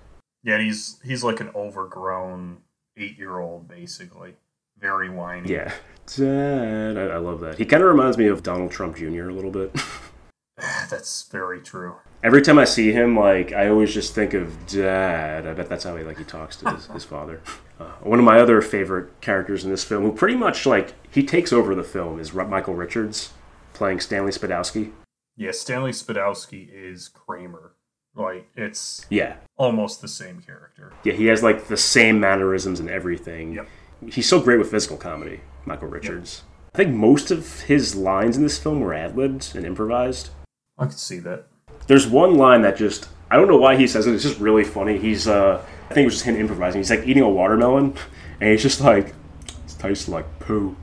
Yeah, 0.42 0.54
and 0.54 0.64
he's 0.64 1.00
he's 1.04 1.24
like 1.24 1.40
an 1.40 1.50
overgrown 1.54 2.58
eight 2.96 3.18
year 3.18 3.38
old, 3.38 3.68
basically. 3.68 4.34
Very 4.78 5.10
whiny. 5.10 5.50
Yeah. 5.50 5.72
Dad. 6.16 6.96
I, 6.96 7.14
I 7.14 7.16
love 7.18 7.40
that. 7.40 7.58
He 7.58 7.64
kind 7.64 7.82
of 7.82 7.88
reminds 7.88 8.16
me 8.16 8.26
of 8.26 8.42
Donald 8.42 8.70
Trump 8.70 8.96
Jr. 8.96 9.28
a 9.28 9.32
little 9.34 9.50
bit. 9.50 9.74
That's 10.90 11.28
very 11.30 11.60
true. 11.60 11.96
Every 12.22 12.42
time 12.42 12.58
I 12.58 12.64
see 12.64 12.92
him, 12.92 13.18
like 13.18 13.52
I 13.52 13.68
always 13.68 13.94
just 13.94 14.14
think 14.14 14.34
of 14.34 14.66
Dad. 14.66 15.46
I 15.46 15.54
bet 15.54 15.70
that's 15.70 15.84
how 15.84 15.96
he 15.96 16.04
like 16.04 16.18
he 16.18 16.24
talks 16.24 16.56
to 16.56 16.70
his, 16.70 16.86
his 16.86 17.04
father. 17.04 17.40
Uh, 17.80 17.92
one 18.02 18.18
of 18.18 18.24
my 18.26 18.38
other 18.38 18.60
favorite 18.60 19.08
characters 19.22 19.64
in 19.64 19.70
this 19.70 19.82
film, 19.82 20.02
who 20.02 20.12
pretty 20.12 20.36
much 20.36 20.66
like 20.66 20.92
he 21.10 21.24
takes 21.24 21.50
over 21.50 21.74
the 21.74 21.82
film, 21.82 22.20
is 22.20 22.34
Michael 22.34 22.74
Richards 22.74 23.32
playing 23.80 23.98
Stanley 23.98 24.30
Spadowski. 24.30 24.92
Yeah, 25.38 25.52
Stanley 25.52 25.92
Spadowski 25.92 26.68
is 26.70 27.08
Kramer. 27.08 27.72
Like 28.14 28.46
it's 28.54 29.06
Yeah, 29.08 29.36
almost 29.56 30.02
the 30.02 30.08
same 30.08 30.42
character. 30.42 30.92
yeah, 31.02 31.14
he 31.14 31.26
has 31.26 31.42
like 31.42 31.68
the 31.68 31.78
same 31.78 32.20
mannerisms 32.20 32.78
and 32.78 32.90
everything. 32.90 33.54
Yep. 33.54 33.68
He's 34.12 34.28
so 34.28 34.38
great 34.38 34.58
with 34.58 34.70
physical 34.70 34.98
comedy, 34.98 35.40
Michael 35.64 35.88
Richards. 35.88 36.42
I 36.74 36.76
think 36.76 36.94
most 36.94 37.30
of 37.30 37.62
his 37.62 37.94
lines 37.96 38.36
in 38.36 38.42
this 38.42 38.58
film 38.58 38.80
were 38.80 38.92
ad 38.92 39.16
libbed 39.16 39.56
and 39.56 39.64
improvised. 39.64 40.28
I 40.76 40.84
could 40.84 40.98
see 40.98 41.18
that. 41.20 41.46
There's 41.86 42.06
one 42.06 42.34
line 42.34 42.60
that 42.62 42.76
just 42.76 43.08
I 43.30 43.36
don't 43.36 43.48
know 43.48 43.56
why 43.56 43.76
he 43.76 43.86
says 43.86 44.06
it. 44.06 44.12
It's 44.14 44.24
just 44.24 44.40
really 44.40 44.64
funny. 44.64 44.98
He's 44.98 45.26
uh 45.26 45.64
I 45.88 45.94
think 45.94 46.02
it 46.02 46.08
was 46.08 46.14
just 46.16 46.26
him 46.26 46.36
improvising. 46.36 46.80
He's 46.80 46.90
like 46.90 47.06
eating 47.06 47.22
a 47.22 47.30
watermelon, 47.30 47.94
and 48.42 48.50
he's 48.50 48.60
just 48.62 48.82
like 48.82 49.06
it 49.06 49.74
tastes 49.78 50.06
like 50.06 50.26
poo. 50.40 50.76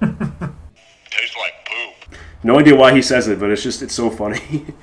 Tastes 2.46 2.48
like 2.48 2.54
poop. 2.54 2.54
No 2.54 2.58
idea 2.60 2.76
why 2.76 2.94
he 2.94 3.02
says 3.02 3.28
it, 3.28 3.38
but 3.40 3.50
it's 3.50 3.62
just 3.62 3.82
it's 3.82 3.94
so 3.94 4.10
funny. 4.10 4.66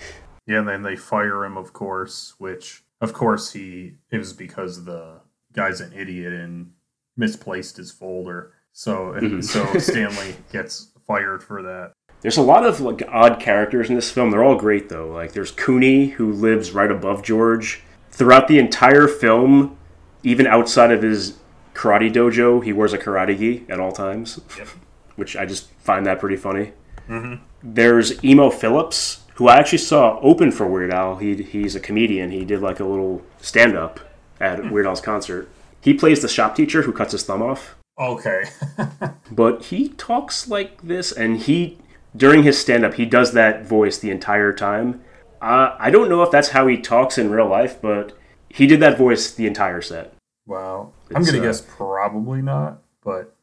Yeah, 0.45 0.59
and 0.59 0.67
then 0.67 0.83
they 0.83 0.97
fire 0.97 1.45
him, 1.45 1.55
of 1.57 1.71
course, 1.71 2.33
which 2.37 2.83
of 2.99 3.13
course 3.13 3.53
he 3.53 3.93
it 4.11 4.17
was 4.17 4.33
because 4.33 4.83
the 4.83 5.21
guy's 5.53 5.79
an 5.79 5.93
idiot 5.93 6.33
and 6.33 6.71
misplaced 7.15 7.77
his 7.77 7.91
folder. 7.91 8.51
So 8.73 9.13
Mhm. 9.15 9.41
so 9.41 9.65
Stanley 9.79 10.35
gets 10.51 10.91
fired 11.07 11.41
for 11.43 11.61
that. 11.61 11.93
There's 12.19 12.35
a 12.35 12.41
lot 12.41 12.65
of 12.65 12.81
like 12.81 13.03
odd 13.07 13.39
characters 13.39 13.87
in 13.89 13.95
this 13.95 14.11
film. 14.11 14.31
They're 14.31 14.43
all 14.43 14.57
great 14.57 14.89
though. 14.89 15.07
Like 15.09 15.31
there's 15.31 15.51
Kuni 15.51 16.07
who 16.07 16.33
lives 16.33 16.71
right 16.73 16.91
above 16.91 17.23
George. 17.23 17.81
Throughout 18.11 18.49
the 18.49 18.59
entire 18.59 19.07
film, 19.07 19.77
even 20.23 20.45
outside 20.45 20.91
of 20.91 21.01
his 21.03 21.37
karate 21.73 22.11
dojo, 22.11 22.61
he 22.61 22.73
wears 22.73 22.91
a 22.91 22.97
karate 22.97 23.37
gi 23.37 23.65
at 23.69 23.79
all 23.79 23.93
times, 23.93 24.41
Yep. 24.57 24.67
which 25.15 25.37
I 25.37 25.45
just 25.45 25.69
find 25.75 26.05
that 26.05 26.19
pretty 26.19 26.35
funny. 26.35 26.73
Mhm. 27.09 27.39
There's 27.61 28.23
Emo 28.23 28.49
Philips, 28.49 29.21
who 29.35 29.47
I 29.47 29.57
actually 29.57 29.79
saw 29.79 30.19
open 30.21 30.51
for 30.51 30.67
Weird 30.67 30.91
Al. 30.91 31.17
He, 31.17 31.41
he's 31.43 31.75
a 31.75 31.79
comedian. 31.79 32.31
He 32.31 32.45
did 32.45 32.61
like 32.61 32.79
a 32.79 32.85
little 32.85 33.21
stand 33.41 33.75
up 33.77 33.99
at 34.39 34.71
Weird 34.71 34.85
Al's 34.85 35.01
concert. 35.01 35.49
He 35.81 35.93
plays 35.93 36.21
the 36.21 36.27
shop 36.27 36.55
teacher 36.55 36.83
who 36.83 36.93
cuts 36.93 37.11
his 37.11 37.23
thumb 37.23 37.41
off 37.41 37.75
Okay. 37.99 38.45
but 39.31 39.65
he 39.65 39.89
talks 39.89 40.47
like 40.47 40.81
this 40.81 41.11
and 41.11 41.37
he 41.37 41.77
during 42.15 42.41
his 42.43 42.59
stand-up 42.59 42.95
he 42.95 43.05
does 43.05 43.33
that 43.33 43.65
voice 43.65 43.99
the 43.99 44.09
entire 44.09 44.51
time 44.51 45.01
uh, 45.41 45.75
i 45.79 45.91
don't 45.91 46.09
know 46.09 46.23
if 46.23 46.31
that's 46.31 46.49
how 46.49 46.65
he 46.65 46.77
talks 46.77 47.17
in 47.19 47.29
real 47.29 47.47
life 47.47 47.79
but 47.81 48.13
he 48.49 48.65
did 48.65 48.79
that 48.79 48.97
voice 48.97 49.31
the 49.31 49.45
entire 49.45 49.81
set 49.81 50.13
wow. 50.47 50.91
I'm 51.13 51.23
gonna 51.23 51.39
uh, 51.39 51.41
guess 51.41 51.61
probably 51.61 52.41
not, 52.41 52.81
but 53.03 53.35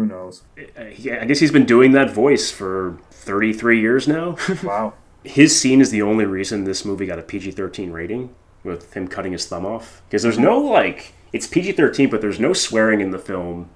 who 0.00 0.06
knows? 0.06 0.42
Uh, 0.76 0.84
he- 0.84 1.12
i 1.12 1.24
guess 1.24 1.38
he's 1.40 1.52
been 1.52 1.66
doing 1.66 1.92
that 1.92 2.10
voice 2.10 2.50
for 2.50 2.98
33 3.10 3.80
years 3.80 4.08
now 4.08 4.36
Wow. 4.62 4.94
his 5.24 5.58
scene 5.58 5.80
is 5.80 5.90
the 5.90 6.02
only 6.02 6.24
reason 6.24 6.64
this 6.64 6.84
movie 6.84 7.06
got 7.06 7.18
a 7.18 7.22
pg-13 7.22 7.92
rating 7.92 8.34
with 8.64 8.94
him 8.94 9.06
cutting 9.08 9.32
his 9.32 9.46
thumb 9.46 9.66
off 9.66 10.02
because 10.08 10.22
there's 10.22 10.38
no 10.38 10.58
like 10.58 11.12
it's 11.32 11.46
pg-13 11.46 12.10
but 12.10 12.20
there's 12.20 12.40
no 12.40 12.52
swearing 12.52 13.00
in 13.00 13.10
the 13.10 13.18
film 13.18 13.68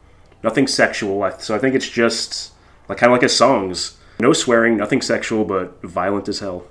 nothing 0.42 0.66
sexual 0.66 1.30
so 1.38 1.54
i 1.54 1.58
think 1.58 1.74
it's 1.74 1.88
just 1.88 2.52
like 2.88 2.98
kind 2.98 3.10
of 3.10 3.14
like 3.14 3.22
his 3.22 3.36
songs 3.36 3.96
no 4.20 4.32
swearing 4.32 4.76
nothing 4.76 5.00
sexual 5.02 5.44
but 5.44 5.80
violent 5.82 6.28
as 6.28 6.38
hell 6.40 6.66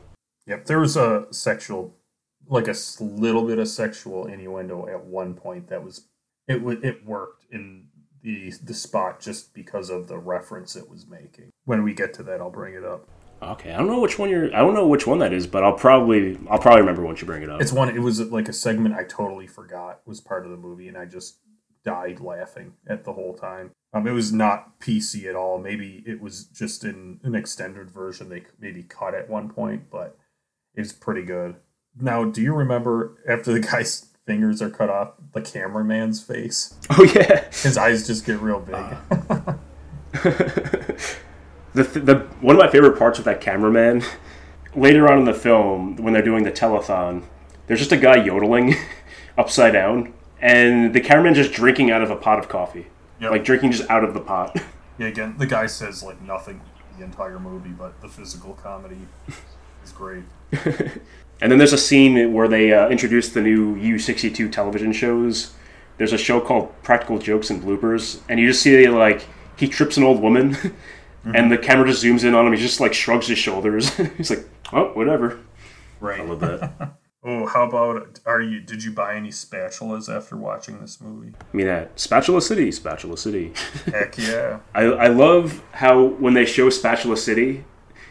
Yep. 0.45 0.65
There 0.65 0.79
was 0.81 0.97
a 0.97 1.27
sexual, 1.31 1.95
like 2.49 2.67
a 2.67 2.75
little 2.99 3.47
bit 3.47 3.59
of 3.59 3.67
sexual 3.69 4.25
innuendo 4.27 4.87
at 4.89 5.05
one 5.05 5.35
point 5.35 5.69
that 5.69 5.81
was 5.81 6.07
it. 6.49 6.61
it 6.83 7.05
worked 7.05 7.45
in 7.49 7.85
the 8.23 8.51
the 8.63 8.73
spot 8.73 9.19
just 9.19 9.53
because 9.53 9.89
of 9.89 10.07
the 10.07 10.17
reference 10.17 10.75
it 10.75 10.89
was 10.89 11.05
making. 11.05 11.51
When 11.65 11.83
we 11.83 11.93
get 11.93 12.13
to 12.15 12.23
that, 12.23 12.41
I'll 12.41 12.49
bring 12.49 12.73
it 12.73 12.83
up. 12.83 13.07
Okay, 13.41 13.73
I 13.73 13.77
don't 13.77 13.87
know 13.87 13.99
which 13.99 14.17
one 14.17 14.29
you're. 14.29 14.45
I 14.55 14.59
don't 14.59 14.73
know 14.73 14.87
which 14.87 15.05
one 15.05 15.19
that 15.19 15.33
is, 15.33 15.45
but 15.45 15.63
I'll 15.63 15.73
probably 15.73 16.39
I'll 16.49 16.59
probably 16.59 16.81
remember 16.81 17.03
once 17.03 17.21
you 17.21 17.27
bring 17.27 17.43
it 17.43 17.49
up. 17.49 17.61
It's 17.61 17.73
one. 17.73 17.89
It 17.89 17.99
was 17.99 18.19
like 18.31 18.47
a 18.47 18.53
segment 18.53 18.95
I 18.95 19.03
totally 19.03 19.47
forgot 19.47 20.01
was 20.05 20.21
part 20.21 20.45
of 20.45 20.51
the 20.51 20.57
movie, 20.57 20.87
and 20.87 20.97
I 20.97 21.05
just 21.05 21.39
died 21.83 22.21
laughing 22.21 22.73
at 22.87 23.03
the 23.03 23.13
whole 23.13 23.33
time. 23.33 23.71
Um, 23.93 24.07
it 24.07 24.11
was 24.11 24.31
not 24.31 24.79
PC 24.79 25.25
at 25.25 25.35
all. 25.35 25.59
Maybe 25.59 26.03
it 26.07 26.21
was 26.21 26.45
just 26.45 26.83
in 26.83 27.19
an 27.23 27.35
extended 27.35 27.91
version. 27.91 28.29
They 28.29 28.43
maybe 28.59 28.83
cut 28.83 29.13
at 29.13 29.29
one 29.29 29.49
point, 29.49 29.89
but 29.91 30.17
it's 30.73 30.93
pretty 30.93 31.23
good. 31.23 31.57
Now, 31.99 32.23
do 32.23 32.41
you 32.41 32.53
remember 32.53 33.17
after 33.27 33.51
the 33.51 33.59
guy's 33.59 34.12
fingers 34.25 34.61
are 34.61 34.69
cut 34.69 34.89
off, 34.89 35.13
the 35.33 35.41
cameraman's 35.41 36.21
face? 36.23 36.75
oh 36.91 37.03
yeah, 37.15 37.45
His 37.51 37.77
eyes 37.77 38.05
just 38.07 38.25
get 38.25 38.39
real 38.39 38.59
big. 38.59 38.75
Ah. 38.75 39.55
the, 41.73 41.83
th- 41.83 42.05
the 42.05 42.27
one 42.41 42.55
of 42.55 42.59
my 42.59 42.69
favorite 42.69 42.97
parts 42.97 43.17
with 43.17 43.25
that 43.25 43.41
cameraman 43.41 44.03
later 44.75 45.11
on 45.11 45.19
in 45.19 45.25
the 45.25 45.33
film 45.33 45.95
when 45.97 46.13
they're 46.13 46.21
doing 46.23 46.43
the 46.43 46.51
telethon, 46.51 47.23
there's 47.67 47.79
just 47.79 47.91
a 47.91 47.97
guy 47.97 48.23
yodeling 48.23 48.75
upside 49.37 49.73
down, 49.73 50.13
and 50.41 50.93
the 50.93 51.01
cameraman 51.01 51.33
just 51.33 51.51
drinking 51.53 51.91
out 51.91 52.01
of 52.01 52.11
a 52.11 52.15
pot 52.15 52.39
of 52.39 52.47
coffee, 52.49 52.87
Yep. 53.19 53.31
like 53.31 53.43
drinking 53.43 53.71
just 53.71 53.89
out 53.89 54.03
of 54.03 54.13
the 54.13 54.19
pot. 54.19 54.55
yeah, 54.97 55.07
again, 55.07 55.35
the 55.37 55.47
guy 55.47 55.65
says 55.65 56.03
like 56.03 56.21
nothing 56.21 56.61
the 56.97 57.03
entire 57.03 57.39
movie, 57.39 57.69
but 57.69 57.99
the 58.01 58.07
physical 58.07 58.53
comedy 58.53 58.97
is 59.83 59.91
great. 59.91 60.23
And 61.43 61.51
then 61.51 61.59
there's 61.59 61.73
a 61.73 61.77
scene 61.77 62.31
where 62.31 62.47
they 62.47 62.71
uh, 62.71 62.87
introduce 62.87 63.27
the 63.27 63.41
new 63.41 63.75
U62 63.75 64.49
television 64.49 64.93
shows. 64.93 65.51
There's 65.97 66.13
a 66.13 66.17
show 66.17 66.39
called 66.39 66.73
Practical 66.83 67.19
Jokes 67.19 67.49
and 67.49 67.61
Bloopers, 67.61 68.21
and 68.29 68.39
you 68.39 68.47
just 68.47 68.61
see 68.61 68.87
like 68.87 69.27
he 69.57 69.67
trips 69.67 69.97
an 69.97 70.05
old 70.05 70.21
woman, 70.21 70.55
and 71.25 71.51
the 71.51 71.57
camera 71.57 71.85
just 71.85 72.01
zooms 72.01 72.23
in 72.23 72.33
on 72.33 72.47
him. 72.47 72.53
He 72.53 72.61
just 72.61 72.79
like 72.79 72.93
shrugs 72.93 73.27
his 73.27 73.37
shoulders. 73.37 73.93
He's 74.17 74.29
like, 74.29 74.47
"Oh, 74.71 74.93
whatever." 74.93 75.41
Right. 75.99 76.21
I 76.21 76.23
love 76.23 76.39
that. 76.39 76.97
Oh, 77.25 77.45
how 77.45 77.65
about 77.65 78.19
are 78.25 78.41
you? 78.41 78.59
Did 78.59 78.83
you 78.83 78.91
buy 78.91 79.15
any 79.15 79.29
spatulas 79.29 80.13
after 80.13 80.35
watching 80.35 80.81
this 80.81 80.99
movie? 80.99 81.31
I 81.39 81.55
mean, 81.55 81.67
at 81.67 81.97
Spatula 81.97 82.41
City, 82.41 82.69
Spatula 82.69 83.15
City. 83.15 83.53
Heck 83.85 84.17
yeah! 84.17 84.59
I, 84.75 84.81
I 84.81 85.07
love 85.07 85.63
how 85.71 86.03
when 86.03 86.33
they 86.33 86.43
show 86.43 86.69
Spatula 86.69 87.15
City, 87.15 87.63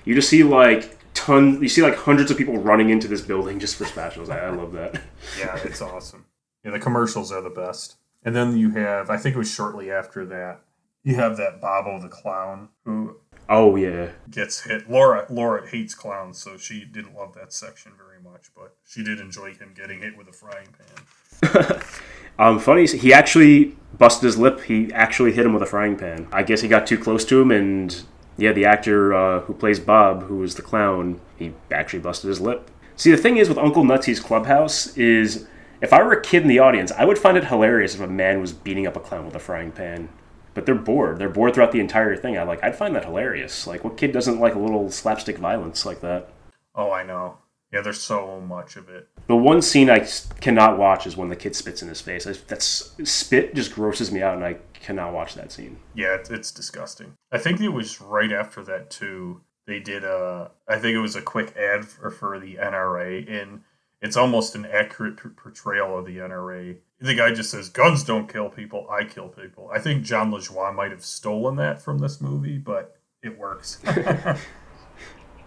you 0.07 0.15
just 0.15 0.31
see 0.31 0.43
like 0.43 0.99
ton. 1.15 1.63
You 1.63 1.69
see 1.69 1.83
like 1.83 1.97
hundreds 1.97 2.31
of 2.31 2.37
people 2.37 2.59
running 2.59 2.91
into 2.91 3.09
this 3.09 3.21
building 3.21 3.59
just 3.59 3.77
for 3.77 3.85
specials. 3.85 4.29
I, 4.31 4.39
I 4.41 4.51
love 4.51 4.73
that. 4.73 5.01
Yeah, 5.39 5.59
it's 5.65 5.81
awesome. 5.81 6.27
Yeah, 6.65 6.73
the 6.73 6.79
commercials 6.79 7.33
are 7.33 7.41
the 7.41 7.51
best. 7.51 7.97
And 8.25 8.37
then 8.37 8.57
you 8.57 8.71
have, 8.71 9.11
I 9.11 9.17
think 9.17 9.35
it 9.35 9.39
was 9.39 9.51
shortly 9.51 9.91
after 9.91 10.25
that, 10.27 10.61
you 11.03 11.17
have 11.17 11.37
that 11.39 11.61
Bobo 11.61 12.01
the 12.01 12.09
clown 12.09 12.69
who 12.85 13.17
Oh 13.49 13.75
yeah, 13.77 14.11
gets 14.31 14.63
hit. 14.63 14.89
Laura 14.89 15.27
Laura 15.29 15.69
hates 15.69 15.95
clowns, 15.95 16.39
so 16.39 16.57
she 16.57 16.85
didn't 16.85 17.15
love 17.15 17.35
that 17.35 17.53
section 17.53 17.93
very 17.97 18.23
much, 18.23 18.51
but 18.55 18.77
she 18.87 19.03
did 19.03 19.19
enjoy 19.19 19.53
him 19.55 19.73
getting 19.75 20.01
hit 20.01 20.17
with 20.17 20.29
a 20.29 20.33
frying 20.33 20.69
pan. 20.79 21.83
Um, 22.39 22.59
funny, 22.59 22.87
he 22.87 23.13
actually 23.13 23.77
busted 23.99 24.25
his 24.25 24.39
lip. 24.39 24.63
He 24.63 24.91
actually 24.93 25.33
hit 25.33 25.45
him 25.45 25.53
with 25.53 25.63
a 25.63 25.67
frying 25.67 25.97
pan. 25.97 26.29
I 26.33 26.43
guess 26.43 26.63
he 26.63 26.67
got 26.67 26.87
too 26.87 26.99
close 26.99 27.27
to 27.27 27.41
him, 27.41 27.51
and 27.51 28.03
yeah, 28.37 28.53
the 28.53 28.65
actor 28.65 29.15
uh, 29.15 29.41
who 29.41 29.55
plays 29.55 29.81
Bob, 29.81 30.25
who 30.25 30.37
was 30.37 30.55
the 30.55 30.63
clown, 30.63 31.21
he 31.37 31.53
actually 31.71 32.01
busted 32.01 32.29
his 32.29 32.41
lip. 32.41 32.71
See, 32.97 33.11
the 33.11 33.17
thing 33.17 33.37
is 33.37 33.49
with 33.49 33.59
Uncle 33.59 33.85
Nutzy's 33.85 34.21
Clubhouse 34.21 34.97
is, 34.97 35.47
if 35.81 35.93
I 35.93 36.03
were 36.03 36.13
a 36.13 36.23
kid 36.23 36.43
in 36.43 36.49
the 36.49 36.59
audience, 36.59 36.93
I 36.93 37.05
would 37.05 37.19
find 37.19 37.37
it 37.37 37.45
hilarious 37.45 37.95
if 37.95 38.01
a 38.01 38.07
man 38.07 38.41
was 38.41 38.53
beating 38.53 38.87
up 38.87 38.97
a 38.97 39.01
clown 39.01 39.27
with 39.27 39.35
a 39.35 39.41
frying 39.41 39.73
pan. 39.73 40.09
But 40.55 40.67
they're 40.67 40.75
bored. 40.75 41.19
They're 41.19 41.31
bored 41.31 41.55
throughout 41.55 41.73
the 41.73 41.81
entire 41.81 42.15
thing. 42.15 42.37
I 42.37 42.43
like. 42.43 42.63
I'd 42.63 42.77
find 42.77 42.95
that 42.95 43.07
hilarious. 43.07 43.67
Like, 43.67 43.85
what 43.85 43.97
kid 43.97 44.13
doesn't 44.13 44.39
like 44.39 44.55
a 44.55 44.59
little 44.59 44.91
slapstick 44.91 45.39
violence 45.39 45.87
like 45.87 46.03
that? 46.03 46.29
Oh, 46.75 46.93
I 46.93 47.03
know. 47.03 47.39
Yeah, 47.73 47.81
there's 47.81 48.03
so 48.03 48.39
much 48.41 48.77
of 48.77 48.91
it. 48.91 49.09
The 49.29 49.37
one 49.37 49.63
scene 49.63 49.89
I 49.89 50.07
cannot 50.41 50.79
watch 50.79 51.07
is 51.07 51.17
when 51.17 51.31
the 51.31 51.37
kid 51.37 51.57
spits 51.57 51.81
in 51.83 51.89
his 51.89 52.03
face. 52.03 52.25
That 52.25 52.63
spit 52.63 53.55
just 53.55 53.75
grosses 53.75 54.13
me 54.13 54.23
out, 54.23 54.35
and 54.35 54.45
I 54.45 54.59
cannot 54.75 55.15
watch 55.15 55.35
that 55.35 55.51
scene. 55.51 55.79
Yeah, 55.95 56.15
it's, 56.15 56.31
it's 56.31 56.53
disgusting. 56.53 57.15
I 57.33 57.39
think 57.39 57.61
it 57.61 57.71
was 57.71 58.01
right 58.01 58.31
after 58.31 58.63
that 58.65 58.91
too. 58.91 59.41
They 59.67 59.81
did 59.81 60.05
a, 60.05 60.51
I 60.69 60.79
think 60.79 60.95
it 60.95 61.01
was 61.01 61.17
a 61.17 61.23
quick 61.23 61.57
ad 61.57 61.87
for, 61.87 62.11
for 62.11 62.39
the 62.39 62.57
NRA, 62.57 63.43
and 63.43 63.63
it's 64.03 64.17
almost 64.17 64.55
an 64.55 64.67
accurate 64.67 65.17
portrayal 65.37 65.99
of 65.99 66.05
the 66.05 66.19
NRA. 66.19 66.77
The 67.01 67.15
guy 67.15 67.33
just 67.33 67.51
says, 67.51 67.69
"Guns 67.71 68.05
don't 68.05 68.31
kill 68.31 68.51
people. 68.51 68.87
I 68.91 69.05
kill 69.05 69.29
people." 69.29 69.71
I 69.73 69.79
think 69.79 70.03
Jon 70.03 70.31
Lajoie 70.31 70.75
might 70.75 70.91
have 70.91 71.05
stolen 71.05 71.57
that 71.57 71.81
from 71.81 71.99
this 71.99 72.21
movie, 72.21 72.59
but 72.59 72.97
it 73.23 73.39
works. 73.39 73.79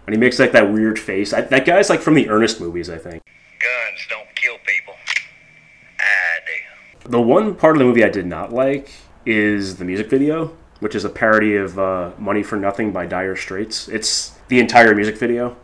And 0.06 0.14
he 0.14 0.20
makes 0.20 0.38
like 0.38 0.52
that 0.52 0.72
weird 0.72 0.98
face. 0.98 1.32
I, 1.32 1.42
that 1.42 1.64
guy's 1.64 1.90
like 1.90 2.00
from 2.00 2.14
the 2.14 2.28
Ernest 2.28 2.60
movies, 2.60 2.88
I 2.88 2.98
think. 2.98 3.22
Guns 3.58 4.06
don't 4.08 4.34
kill 4.36 4.56
people. 4.66 4.94
I 5.98 6.38
do. 6.46 7.10
The 7.10 7.20
one 7.20 7.54
part 7.54 7.76
of 7.76 7.78
the 7.80 7.84
movie 7.84 8.04
I 8.04 8.08
did 8.08 8.26
not 8.26 8.52
like 8.52 8.90
is 9.24 9.76
the 9.76 9.84
music 9.84 10.08
video, 10.08 10.56
which 10.80 10.94
is 10.94 11.04
a 11.04 11.08
parody 11.08 11.56
of 11.56 11.78
uh, 11.78 12.12
"Money 12.18 12.42
for 12.42 12.56
Nothing" 12.56 12.92
by 12.92 13.06
Dire 13.06 13.36
Straits. 13.36 13.88
It's 13.88 14.38
the 14.48 14.60
entire 14.60 14.94
music 14.94 15.18
video. 15.18 15.56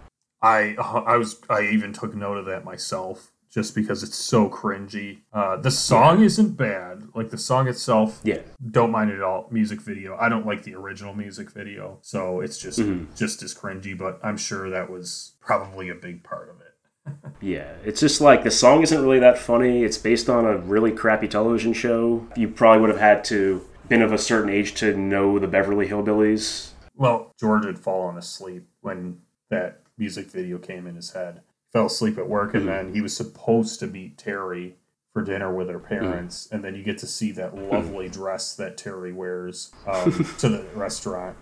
I 0.43 0.75
I 0.79 1.17
was 1.17 1.41
I 1.49 1.63
even 1.63 1.93
took 1.93 2.15
note 2.15 2.39
of 2.39 2.47
that 2.47 2.65
myself 2.65 3.32
just 3.53 3.75
because 3.75 4.03
it's 4.03 4.17
so 4.17 4.49
cringy. 4.49 5.19
Uh, 5.33 5.57
the 5.57 5.71
song 5.71 6.23
isn't 6.23 6.57
bad. 6.57 7.03
Like 7.15 7.31
the 7.31 7.39
song 7.39 7.69
itself, 7.69 8.21
Yeah, 8.25 8.39
don't 8.71 8.91
mind 8.91 9.11
it 9.11 9.17
at 9.17 9.23
all. 9.23 9.49
Music 9.51 9.81
video, 9.81 10.17
I 10.19 10.29
don't 10.29 10.47
like 10.47 10.63
the 10.63 10.75
original 10.75 11.15
music 11.15 11.51
video, 11.51 11.99
so 12.01 12.41
it's 12.41 12.59
just 12.59 12.79
Mhm. 12.81 13.15
just 13.17 13.43
as 13.43 13.55
cringy. 13.55 13.97
But 13.97 14.19
I'm 14.23 14.37
sure 14.39 14.71
that 14.71 14.91
was 14.91 15.35
probably 15.41 15.91
a 15.91 15.95
big 15.95 16.23
part 16.25 16.49
of 16.49 16.57
it. 16.61 17.33
yeah. 17.41 17.73
It's 17.85 18.01
just 18.01 18.21
like 18.21 18.43
the 18.43 18.51
song 18.51 18.83
isn't 18.83 19.03
really 19.03 19.19
that 19.19 19.37
funny. 19.39 19.85
It's 19.85 19.99
based 19.99 20.31
on 20.31 20.47
a 20.47 20.57
really 20.57 20.93
crappy 20.93 21.29
television 21.29 21.73
show. 21.75 22.27
You 22.37 22.49
probably 22.49 22.81
would 22.81 22.91
have 22.91 23.01
had 23.01 23.25
to 23.25 23.63
been 23.89 24.01
of 24.03 24.13
a 24.13 24.19
certain 24.19 24.49
age 24.49 24.75
to 24.77 24.97
know 24.97 25.39
the 25.39 25.49
Beverly 25.49 25.89
Hillbillies. 25.89 26.71
Well, 26.95 27.35
George 27.39 27.67
had 27.67 27.79
fallen 27.79 28.17
asleep 28.17 28.67
when 28.81 29.19
that 29.51 29.81
music 29.99 30.31
video 30.31 30.57
came 30.57 30.87
in 30.87 30.95
his 30.95 31.11
head. 31.13 31.43
Fell 31.73 31.87
asleep 31.87 32.19
at 32.19 32.29
work, 32.29 32.55
and 32.55 32.65
Mhm. 32.65 32.67
then 32.67 32.95
he 32.95 33.01
was 33.01 33.17
supposed 33.17 33.81
to 33.81 33.87
meet 33.87 34.19
Terry 34.19 34.77
for 35.15 35.23
dinner 35.23 35.53
with 35.55 35.69
her 35.71 35.79
parents, 35.79 36.49
and 36.53 36.63
then 36.63 36.75
you 36.75 36.83
get 36.83 36.99
to 36.99 37.07
see 37.07 37.33
that 37.33 37.55
lovely 37.57 38.09
dress 38.09 38.55
that 38.57 38.77
Terry 38.77 39.13
wears 39.13 39.73
um, 39.87 40.13
to 40.39 40.49
the 40.51 40.65
restaurant. 40.75 41.37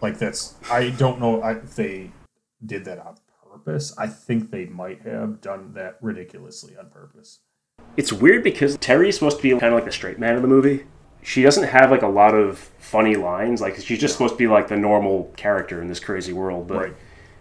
Like 0.00 0.18
that's, 0.18 0.54
I 0.70 0.90
don't 0.90 1.20
know 1.20 1.42
I- 1.42 1.52
if 1.52 1.74
they 1.76 2.10
did 2.64 2.84
that 2.86 2.98
on 2.98 3.16
purpose. 3.50 3.94
I 3.98 4.06
think 4.06 4.50
they 4.50 4.64
might 4.66 5.02
have 5.02 5.40
done 5.42 5.72
that 5.74 5.98
ridiculously 6.00 6.74
on 6.76 6.88
purpose. 6.88 7.40
It's 7.98 8.12
weird 8.12 8.42
because 8.44 8.76
Terry's 8.78 9.14
supposed 9.16 9.38
to 9.38 9.42
be 9.42 9.50
kind 9.50 9.64
of 9.64 9.74
like 9.74 9.84
the 9.84 9.92
straight 9.92 10.18
man 10.18 10.36
of 10.36 10.42
the 10.42 10.48
movie. 10.48 10.86
She 11.22 11.42
doesn't 11.42 11.64
have 11.68 11.90
like 11.90 12.02
a 12.02 12.08
lot 12.08 12.34
of 12.34 12.58
funny 12.78 13.16
lines. 13.16 13.60
Like 13.60 13.76
she's 13.76 13.98
just 13.98 14.14
supposed 14.14 14.34
to 14.34 14.38
be 14.38 14.46
like 14.46 14.68
the 14.68 14.76
normal 14.76 15.32
character 15.36 15.80
in 15.82 15.88
this 15.88 16.00
crazy 16.00 16.32
world. 16.32 16.66
But 16.68 16.76
Right. 16.78 16.94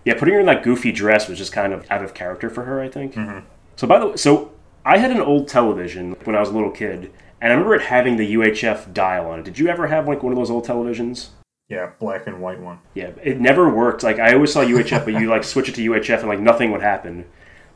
Yeah, 0.05 0.13
putting 0.17 0.35
her 0.35 0.39
in 0.39 0.45
that 0.45 0.63
goofy 0.63 0.91
dress 0.91 1.27
was 1.27 1.37
just 1.37 1.51
kind 1.51 1.73
of 1.73 1.85
out 1.89 2.03
of 2.03 2.13
character 2.13 2.49
for 2.49 2.63
her. 2.63 2.79
I 2.79 2.87
think. 2.87 3.15
Mm-hmm. 3.15 3.45
So 3.75 3.87
by 3.87 3.99
the 3.99 4.07
way, 4.07 4.15
so 4.15 4.53
I 4.85 4.97
had 4.99 5.11
an 5.11 5.19
old 5.19 5.47
television 5.47 6.15
when 6.23 6.35
I 6.35 6.39
was 6.39 6.49
a 6.49 6.53
little 6.53 6.71
kid, 6.71 7.11
and 7.41 7.51
I 7.51 7.55
remember 7.55 7.75
it 7.75 7.81
having 7.81 8.15
the 8.17 8.35
UHF 8.35 8.93
dial 8.93 9.27
on 9.29 9.39
it. 9.39 9.45
Did 9.45 9.59
you 9.59 9.67
ever 9.67 9.87
have 9.87 10.07
like 10.07 10.23
one 10.23 10.31
of 10.31 10.37
those 10.37 10.51
old 10.51 10.65
televisions? 10.65 11.29
Yeah, 11.67 11.91
black 11.99 12.27
and 12.27 12.39
white 12.39 12.59
one. 12.59 12.79
Yeah, 12.93 13.11
it 13.23 13.39
never 13.41 13.69
worked. 13.69 14.03
Like 14.03 14.19
I 14.19 14.33
always 14.33 14.53
saw 14.53 14.63
UHF, 14.63 15.03
but 15.03 15.15
you 15.15 15.27
like 15.29 15.43
switch 15.43 15.67
it 15.67 15.75
to 15.75 15.89
UHF 15.89 16.19
and 16.19 16.29
like 16.29 16.39
nothing 16.39 16.71
would 16.71 16.81
happen. 16.81 17.25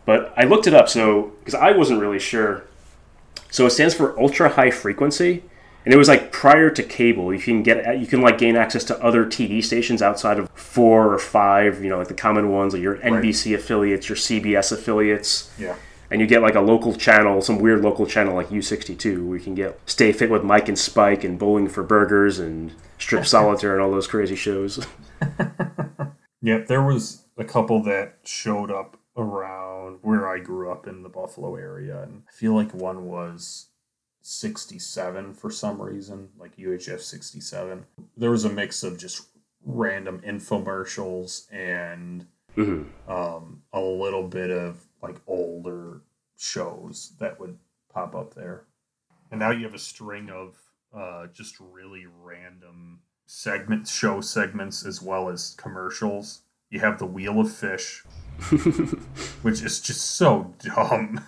But 0.06 0.32
I 0.38 0.44
looked 0.44 0.68
it 0.68 0.74
up 0.76 0.88
so 0.90 1.34
because 1.40 1.56
I 1.56 1.72
wasn't 1.72 2.00
really 2.00 2.20
sure. 2.20 2.66
So 3.50 3.66
it 3.66 3.72
stands 3.72 3.96
for 3.96 4.20
ultra 4.20 4.50
high 4.50 4.70
frequency, 4.70 5.44
and 5.86 5.94
it 5.94 5.98
was 5.98 6.08
like 6.08 6.32
prior 6.32 6.70
to 6.70 6.84
cable. 6.84 7.34
You 7.34 7.40
can 7.40 7.64
get 7.64 8.00
you 8.00 8.08
can 8.08 8.22
like 8.22 8.38
gain 8.38 8.56
access 8.56 8.84
to 8.86 9.04
other 9.04 9.26
TV 9.26 9.64
stations 9.64 10.02
outside 10.02 10.40
of 10.40 10.50
four 10.52 11.14
or 11.14 11.20
five. 11.20 11.84
You 11.84 11.90
know, 11.90 11.98
like 11.98 12.08
the 12.10 12.14
common 12.14 12.50
ones, 12.50 12.74
like 12.74 12.82
your 12.82 12.98
NBC 12.98 13.56
affiliates, 13.56 14.10
your 14.10 14.16
CBS 14.18 14.72
affiliates 14.72 15.52
Yeah. 15.58 15.76
and 16.12 16.20
you 16.22 16.28
get 16.28 16.42
like 16.42 16.56
a 16.56 16.62
local 16.62 16.94
channel, 16.96 17.42
some 17.42 17.60
weird 17.60 17.82
local 17.82 18.06
channel 18.06 18.36
like 18.36 18.50
U62, 18.50 19.26
where 19.28 19.38
you 19.38 19.44
can 19.44 19.56
get 19.56 19.80
Stay 19.86 20.12
Fit 20.12 20.30
with 20.30 20.44
Mike 20.44 20.68
and 20.68 20.78
Spike 20.78 21.24
and 21.24 21.40
Bowling 21.40 21.68
for 21.68 21.84
Burgers 21.84 22.40
and 22.40 22.74
Strip 22.98 23.26
Solitaire 23.34 23.74
and 23.74 23.82
all 23.82 23.92
those 23.92 24.08
crazy 24.08 24.36
shows. 24.36 24.86
Yep, 26.42 26.68
there 26.68 26.82
was 26.82 27.26
a 27.38 27.44
couple 27.44 27.84
that 27.84 28.20
showed 28.24 28.72
up 28.72 28.98
around 29.18 30.00
where 30.04 30.26
I 30.30 30.40
grew 30.40 30.72
up 30.72 30.88
in 30.88 31.04
the 31.04 31.10
Buffalo 31.10 31.56
area, 31.56 32.02
and 32.02 32.24
I 32.30 32.32
feel 32.32 32.54
like 32.54 32.74
one 32.74 33.06
was 33.08 33.68
67 34.30 35.34
for 35.34 35.50
some 35.50 35.82
reason, 35.82 36.30
like 36.38 36.56
UHF 36.58 37.02
67. 37.02 37.86
There 38.16 38.32
was 38.32 38.46
a 38.46 38.50
mix 38.50 38.84
of 38.84 38.98
just 38.98 39.28
random 39.66 40.22
infomercials 40.26 41.52
and 41.52 42.26
hmm 42.56 42.84
um, 43.08 43.62
a 43.74 43.80
little 43.80 44.28
bit 44.28 44.52
of 44.52 44.86
like 45.02 45.18
older 45.28 46.02
shows 46.38 47.14
that 47.20 47.40
would 47.40 47.58
pop 47.94 48.16
up 48.16 48.34
there. 48.34 48.66
And 49.32 49.40
now 49.40 49.52
you 49.52 49.64
have 49.66 49.74
a 49.74 49.80
string 49.80 50.30
of 50.30 50.58
uh, 50.96 51.28
just 51.34 51.60
really 51.60 52.06
random 52.24 53.00
segments, 53.26 53.92
show 53.92 54.22
segments, 54.22 54.86
as 54.86 55.02
well 55.02 55.30
as 55.30 55.56
commercials. 55.58 56.42
You 56.70 56.80
have 56.82 57.00
the 57.00 57.06
Wheel 57.06 57.40
of 57.40 57.52
Fish, 57.52 58.04
which 59.42 59.62
is 59.64 59.80
just 59.80 60.02
so 60.02 60.54
dumb. 60.60 61.22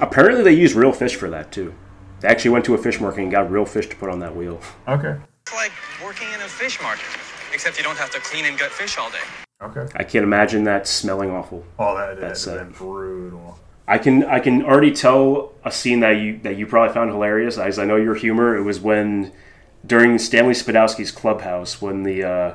Apparently, 0.00 0.42
they 0.42 0.52
use 0.52 0.74
real 0.74 0.92
fish 0.92 1.14
for 1.14 1.30
that 1.30 1.52
too. 1.52 1.74
They 2.20 2.28
actually 2.28 2.52
went 2.52 2.64
to 2.66 2.74
a 2.74 2.78
fish 2.78 3.00
market 3.00 3.22
and 3.22 3.30
got 3.30 3.50
real 3.50 3.66
fish 3.66 3.86
to 3.88 3.96
put 3.96 4.10
on 4.10 4.20
that 4.20 4.34
wheel. 4.34 4.60
Okay. 4.88 5.16
It's 5.42 5.54
like 5.54 5.72
working 6.02 6.28
in 6.32 6.40
a 6.40 6.48
fish 6.48 6.80
market, 6.80 7.06
except 7.52 7.78
you 7.78 7.84
don't 7.84 7.98
have 7.98 8.10
to 8.10 8.20
clean 8.20 8.46
and 8.46 8.58
gut 8.58 8.70
fish 8.70 8.98
all 8.98 9.10
day. 9.10 9.18
Okay. 9.62 9.86
I 9.96 10.04
can't 10.04 10.24
imagine 10.24 10.64
that 10.64 10.86
smelling 10.86 11.30
awful. 11.30 11.64
Oh, 11.78 11.96
that 11.96 12.20
That's, 12.20 12.44
that's 12.44 12.60
uh, 12.60 12.64
been 12.64 12.72
brutal. 12.72 13.58
I 13.88 13.98
can 13.98 14.24
I 14.24 14.40
can 14.40 14.64
already 14.64 14.92
tell 14.92 15.52
a 15.64 15.70
scene 15.70 16.00
that 16.00 16.12
you 16.12 16.38
that 16.38 16.56
you 16.56 16.66
probably 16.66 16.92
found 16.92 17.10
hilarious, 17.10 17.56
as 17.56 17.78
I 17.78 17.84
know 17.84 17.96
your 17.96 18.14
humor. 18.14 18.56
It 18.56 18.62
was 18.62 18.80
when 18.80 19.32
during 19.86 20.18
Stanley 20.18 20.54
Spadowski's 20.54 21.12
clubhouse 21.12 21.80
when 21.80 22.02
the 22.02 22.24
uh, 22.24 22.54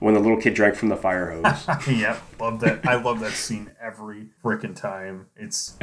when 0.00 0.14
the 0.14 0.20
little 0.20 0.36
kid 0.40 0.54
drank 0.54 0.74
from 0.76 0.88
the 0.88 0.96
fire 0.96 1.30
hose. 1.30 1.66
yep, 1.88 2.20
love 2.40 2.60
that. 2.60 2.86
I 2.86 2.94
love 2.96 3.20
that 3.20 3.32
scene 3.32 3.70
every 3.80 4.28
freaking 4.44 4.74
time. 4.76 5.26
It's 5.36 5.76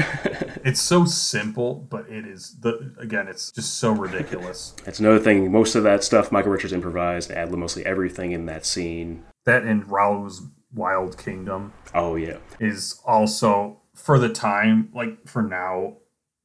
it's 0.63 0.82
so 0.82 1.06
simple, 1.06 1.75
but 1.89 2.08
it 2.10 2.25
is 2.25 2.58
the 2.60 2.93
again, 2.99 3.28
it's 3.28 3.51
just 3.51 3.75
so 3.78 3.91
ridiculous. 3.91 4.73
That's 4.84 4.99
another 4.99 5.19
thing. 5.19 5.51
Most 5.51 5.75
of 5.75 5.84
that 5.84 6.04
stuff 6.04 6.32
Michael 6.32 6.51
Richards 6.51 6.73
improvised. 6.73 7.32
Ad 7.32 7.51
mostly 7.51 7.86
everything 7.86 8.32
in 8.32 8.45
that 8.47 8.65
scene. 8.65 9.23
That 9.45 9.63
and 9.63 9.89
Raul's 9.89 10.43
Wild 10.73 11.17
Kingdom 11.17 11.73
Oh 11.93 12.15
yeah, 12.15 12.38
is 12.60 12.99
also 13.06 13.82
for 13.95 14.19
the 14.19 14.28
time, 14.30 14.89
like 14.93 15.28
for 15.28 15.41
now, 15.41 15.97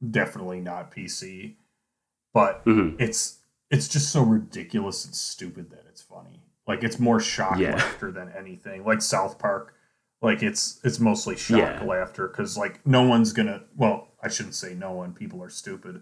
definitely 0.09 0.61
not 0.61 0.91
PC, 0.91 1.55
but 2.33 2.63
Mhm. 2.65 2.95
it's 2.99 3.39
it's 3.69 3.87
just 3.87 4.09
so 4.11 4.21
ridiculous 4.23 5.05
and 5.05 5.15
stupid 5.15 5.69
that 5.71 5.85
it's 5.89 6.01
funny. 6.01 6.40
Like 6.71 6.83
it's 6.85 6.99
more 6.99 7.19
shock 7.19 7.59
Yeah. 7.59 7.75
laughter 7.75 8.11
than 8.11 8.31
anything. 8.37 8.85
Like 8.85 9.01
South 9.01 9.37
Park, 9.39 9.73
like 10.21 10.41
it's 10.41 10.79
it's 10.85 10.99
mostly 10.99 11.35
shock 11.35 11.57
Yeah. 11.59 11.83
laughter 11.83 12.27
because 12.29 12.57
like 12.57 12.85
no 12.87 13.03
one's 13.03 13.33
gonna. 13.33 13.63
Well, 13.75 14.07
I 14.23 14.29
shouldn't 14.29 14.55
say 14.55 14.73
no 14.73 14.91
one. 14.93 15.11
People 15.13 15.43
are 15.43 15.49
stupid, 15.49 16.01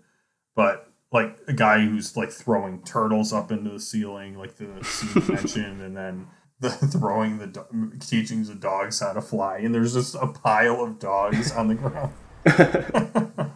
but 0.55 0.91
like 1.12 1.38
a 1.47 1.53
guy 1.53 1.79
who's 1.79 2.15
like 2.15 2.29
throwing 2.32 2.84
turtles 2.84 3.34
up 3.34 3.51
into 3.51 3.71
the 3.71 3.79
ceiling, 3.79 4.38
like 4.38 4.55
the 4.58 4.67
scene 4.84 5.23
mentioned, 5.36 5.82
and 5.82 5.97
then 5.97 6.27
the 6.60 6.69
throwing 6.99 7.39
the 7.39 7.47
do- 7.47 7.91
teaching 7.99 8.43
the 8.43 8.53
dogs 8.53 8.99
how 8.99 9.13
to 9.13 9.21
fly, 9.21 9.58
and 9.58 9.73
there's 9.73 9.95
just 9.95 10.13
a 10.13 10.27
pile 10.27 10.84
of 10.84 10.99
dogs 10.99 11.51
on 11.51 11.67
the 11.67 11.75
ground. 11.75 12.13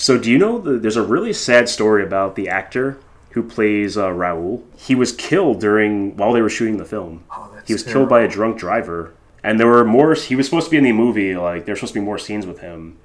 So, 0.00 0.16
do 0.16 0.30
you 0.30 0.38
know 0.38 0.58
the, 0.60 0.78
there's 0.78 0.94
a 0.96 1.02
really 1.02 1.32
sad 1.32 1.68
story 1.68 2.04
about 2.04 2.36
the 2.36 2.48
actor 2.48 2.98
who 3.30 3.42
plays 3.42 3.96
uh, 3.96 4.08
Raul? 4.08 4.62
He 4.76 4.94
was 4.94 5.12
killed 5.12 5.60
during 5.60 6.16
while 6.16 6.32
they 6.32 6.42
were 6.42 6.48
shooting 6.48 6.78
the 6.78 6.84
film. 6.84 7.24
Oh, 7.30 7.50
that's 7.52 7.66
he 7.68 7.74
was 7.74 7.82
killed 7.82 8.08
by 8.08 8.22
a 8.22 8.28
drunk 8.28 8.58
driver, 8.58 9.14
and 9.42 9.58
there 9.60 9.66
were 9.66 9.84
more. 9.84 10.14
He 10.14 10.34
was 10.36 10.46
supposed 10.46 10.66
to 10.66 10.70
be 10.70 10.76
in 10.78 10.84
the 10.84 10.92
movie. 10.92 11.36
Like 11.36 11.64
there's 11.66 11.78
supposed 11.78 11.94
to 11.94 12.00
be 12.00 12.04
more 12.04 12.18
scenes 12.18 12.46
with 12.46 12.60
him. 12.60 12.98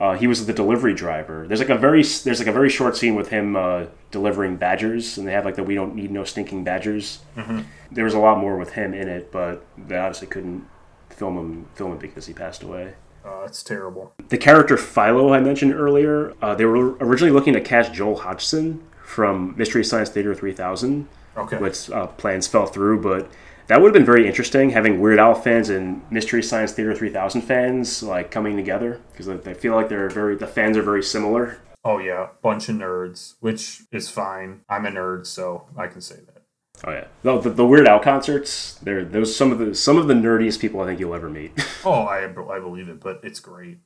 Uh, 0.00 0.16
he 0.16 0.26
was 0.26 0.46
the 0.46 0.52
delivery 0.54 0.94
driver. 0.94 1.46
There's 1.46 1.60
like 1.60 1.68
a 1.68 1.76
very 1.76 2.02
there's 2.02 2.38
like 2.38 2.48
a 2.48 2.52
very 2.52 2.70
short 2.70 2.96
scene 2.96 3.14
with 3.14 3.28
him 3.28 3.54
uh, 3.54 3.84
delivering 4.10 4.56
badgers, 4.56 5.18
and 5.18 5.28
they 5.28 5.32
have 5.32 5.44
like 5.44 5.56
the 5.56 5.62
"We 5.62 5.74
don't 5.74 5.94
need 5.94 6.10
no 6.10 6.24
stinking 6.24 6.64
badgers." 6.64 7.20
Mhm. 7.36 7.64
There 7.92 8.04
was 8.04 8.14
a 8.14 8.18
lot 8.18 8.38
more 8.38 8.56
with 8.56 8.72
him 8.72 8.94
in 8.94 9.08
it, 9.08 9.30
but 9.30 9.64
they 9.76 9.98
obviously 9.98 10.28
couldn't 10.28 10.66
film 11.10 11.36
him 11.36 11.66
film 11.74 11.92
it 11.92 12.00
because 12.00 12.26
he 12.26 12.32
passed 12.32 12.62
away. 12.62 12.94
Uh, 13.22 13.42
it's 13.44 13.62
terrible. 13.62 14.14
The 14.30 14.38
character 14.38 14.78
Philo 14.78 15.34
I 15.34 15.40
mentioned 15.40 15.74
earlier, 15.74 16.32
uh, 16.40 16.54
they 16.54 16.64
were 16.64 16.94
originally 16.96 17.30
looking 17.32 17.52
to 17.52 17.60
cast 17.60 17.92
Joel 17.92 18.16
Hodgson 18.16 18.82
from 19.10 19.54
Mystery 19.56 19.84
Science 19.84 20.08
Theater 20.08 20.34
3000. 20.34 21.08
Okay. 21.36 21.58
Which 21.58 21.90
uh, 21.90 22.06
plans 22.06 22.46
fell 22.46 22.66
through, 22.66 23.02
but 23.02 23.30
that 23.66 23.80
would 23.80 23.88
have 23.88 23.94
been 23.94 24.04
very 24.04 24.26
interesting 24.26 24.70
having 24.70 25.00
Weird 25.00 25.18
Al 25.18 25.34
fans 25.34 25.68
and 25.68 26.02
Mystery 26.10 26.42
Science 26.42 26.72
Theater 26.72 26.94
3000 26.94 27.42
fans 27.42 28.02
like 28.02 28.30
coming 28.30 28.56
together 28.56 29.00
because 29.12 29.28
I 29.28 29.36
feel 29.54 29.74
like 29.74 29.88
they're 29.88 30.08
very 30.08 30.36
the 30.36 30.46
fans 30.46 30.76
are 30.76 30.82
very 30.82 31.02
similar. 31.02 31.58
Oh 31.84 31.98
yeah, 31.98 32.28
bunch 32.42 32.68
of 32.68 32.76
nerds, 32.76 33.34
which 33.40 33.82
is 33.92 34.08
fine. 34.08 34.62
I'm 34.68 34.86
a 34.86 34.90
nerd, 34.90 35.26
so 35.26 35.66
I 35.76 35.86
can 35.86 36.00
say 36.00 36.16
that. 36.26 36.42
Oh 36.84 36.92
yeah, 36.92 37.06
no, 37.22 37.40
the, 37.40 37.50
the 37.50 37.66
Weird 37.66 37.86
Al 37.86 38.00
concerts. 38.00 38.74
They're 38.82 39.04
those 39.04 39.34
some 39.34 39.52
of 39.52 39.58
the 39.58 39.74
some 39.74 39.98
of 39.98 40.08
the 40.08 40.14
nerdiest 40.14 40.60
people 40.60 40.80
I 40.80 40.86
think 40.86 41.00
you'll 41.00 41.14
ever 41.14 41.28
meet. 41.28 41.52
Oh, 41.82 42.02
I 42.02 42.24
I 42.24 42.60
believe 42.60 42.90
it, 42.90 43.00
but 43.00 43.20
it's 43.22 43.40
great. 43.40 43.78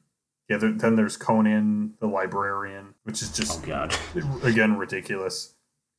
Yeah, 0.48 0.58
there, 0.58 0.72
then 0.72 0.96
there's 0.96 1.16
Conan 1.16 1.94
the 2.00 2.06
librarian, 2.06 2.94
which 3.04 3.22
is 3.22 3.30
just 3.30 3.62
oh 3.62 3.66
god, 3.66 3.94
again 4.42 4.76
ridiculous. 4.76 5.54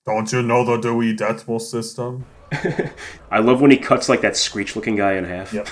Don't 0.05 0.31
you 0.31 0.43
know 0.43 0.63
the 0.63 0.77
Dewey 0.77 1.15
Decimal 1.15 1.59
System? 1.59 2.25
I 3.31 3.39
love 3.39 3.59
when 3.59 3.71
he 3.71 3.77
cuts 3.77 4.07
like 4.07 4.21
that 4.21 4.37
screech 4.37 4.75
looking 4.75 4.95
guy 4.95 5.13
in 5.13 5.23
half. 5.23 5.51
Yep. 5.51 5.67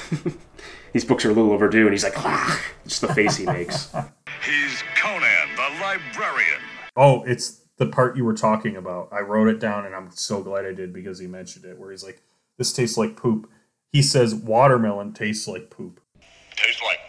These 0.93 1.05
books 1.05 1.25
are 1.25 1.31
a 1.31 1.33
little 1.33 1.51
overdue, 1.51 1.83
and 1.83 1.91
he's 1.91 2.03
like, 2.03 2.17
ah, 2.17 2.61
just 2.83 3.01
the 3.01 3.13
face 3.13 3.35
he 3.35 3.45
makes. 3.45 3.91
He's 4.45 4.83
Conan 4.95 5.55
the 5.55 5.81
librarian. 5.81 6.61
Oh, 6.95 7.23
it's 7.23 7.61
the 7.77 7.87
part 7.87 8.15
you 8.15 8.23
were 8.23 8.35
talking 8.35 8.75
about. 8.75 9.09
I 9.11 9.21
wrote 9.21 9.47
it 9.47 9.59
down, 9.59 9.85
and 9.85 9.95
I'm 9.95 10.11
so 10.11 10.43
glad 10.43 10.65
I 10.65 10.73
did 10.73 10.93
because 10.93 11.17
he 11.17 11.25
mentioned 11.25 11.65
it. 11.65 11.79
Where 11.79 11.91
he's 11.91 12.03
like, 12.03 12.21
"This 12.57 12.73
tastes 12.73 12.97
like 12.97 13.15
poop." 13.15 13.49
He 13.91 14.03
says, 14.03 14.35
"Watermelon 14.35 15.13
tastes 15.13 15.47
like 15.47 15.71
poop." 15.71 15.99
Tastes 16.55 16.81
like 16.83 16.99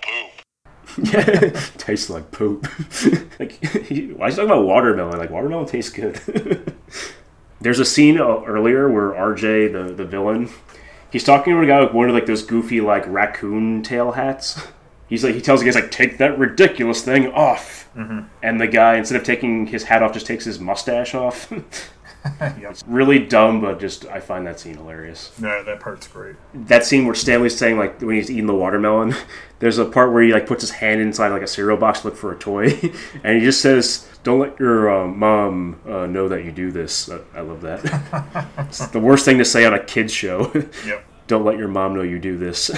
poop. 0.94 1.54
tastes 1.78 2.10
like 2.10 2.30
poop. 2.30 2.66
like, 3.40 3.58
why 3.62 3.68
is 3.78 3.88
he 3.88 4.14
talking 4.16 4.44
about 4.44 4.64
watermelon? 4.64 5.18
Like, 5.18 5.30
watermelon 5.30 5.66
tastes 5.66 5.90
good. 5.92 6.74
There's 7.60 7.78
a 7.80 7.84
scene 7.84 8.18
uh, 8.20 8.42
earlier 8.44 8.90
where 8.90 9.10
RJ, 9.10 9.72
the, 9.72 9.94
the 9.94 10.04
villain, 10.04 10.50
he's 11.10 11.24
talking 11.24 11.54
to 11.54 11.60
a 11.60 11.66
guy 11.66 11.80
with 11.80 11.92
one 11.92 12.08
of 12.08 12.14
like 12.14 12.26
those 12.26 12.42
goofy 12.42 12.80
like 12.80 13.04
raccoon 13.06 13.82
tail 13.82 14.12
hats. 14.12 14.60
He's 15.08 15.22
like 15.24 15.34
he 15.34 15.40
tells 15.40 15.60
the 15.62 15.70
guy, 15.70 15.78
like 15.80 15.90
take 15.90 16.18
that 16.18 16.38
ridiculous 16.38 17.02
thing 17.02 17.30
off, 17.32 17.88
Mhm. 17.96 18.26
and 18.42 18.60
the 18.60 18.66
guy 18.66 18.96
instead 18.96 19.16
of 19.20 19.24
taking 19.24 19.66
his 19.66 19.84
hat 19.84 20.02
off 20.02 20.12
just 20.12 20.26
takes 20.26 20.44
his 20.44 20.58
mustache 20.58 21.14
off. 21.14 21.50
yep. 22.40 22.70
It's 22.70 22.84
really 22.86 23.18
dumb, 23.18 23.60
but 23.60 23.78
just 23.78 24.06
I 24.06 24.20
find 24.20 24.46
that 24.46 24.58
scene 24.58 24.76
hilarious. 24.76 25.38
No, 25.38 25.62
that 25.64 25.80
part's 25.80 26.06
great. 26.08 26.36
That 26.54 26.84
scene 26.84 27.04
where 27.04 27.14
Stanley's 27.14 27.56
saying 27.56 27.76
like 27.76 28.00
when 28.00 28.16
he's 28.16 28.30
eating 28.30 28.46
the 28.46 28.54
watermelon, 28.54 29.14
there's 29.58 29.78
a 29.78 29.84
part 29.84 30.12
where 30.12 30.22
he 30.22 30.32
like 30.32 30.46
puts 30.46 30.62
his 30.62 30.70
hand 30.70 31.00
inside 31.00 31.28
like 31.28 31.42
a 31.42 31.46
cereal 31.46 31.76
box 31.76 32.00
to 32.00 32.08
look 32.08 32.16
for 32.16 32.32
a 32.32 32.38
toy, 32.38 32.66
and 33.24 33.38
he 33.38 33.44
just 33.44 33.60
says, 33.60 34.08
"Don't 34.22 34.38
let 34.38 34.58
your 34.58 34.90
uh, 34.90 35.06
mom 35.06 35.80
uh, 35.86 36.06
know 36.06 36.28
that 36.28 36.44
you 36.44 36.52
do 36.52 36.70
this." 36.70 37.10
I, 37.10 37.18
I 37.34 37.40
love 37.40 37.60
that. 37.62 38.46
it's 38.58 38.86
the 38.88 39.00
worst 39.00 39.24
thing 39.24 39.38
to 39.38 39.44
say 39.44 39.64
on 39.64 39.74
a 39.74 39.82
kids 39.84 40.12
show. 40.12 40.50
Yep. 40.86 41.04
Don't 41.26 41.44
let 41.44 41.58
your 41.58 41.68
mom 41.68 41.94
know 41.94 42.02
you 42.02 42.18
do 42.18 42.36
this. 42.36 42.70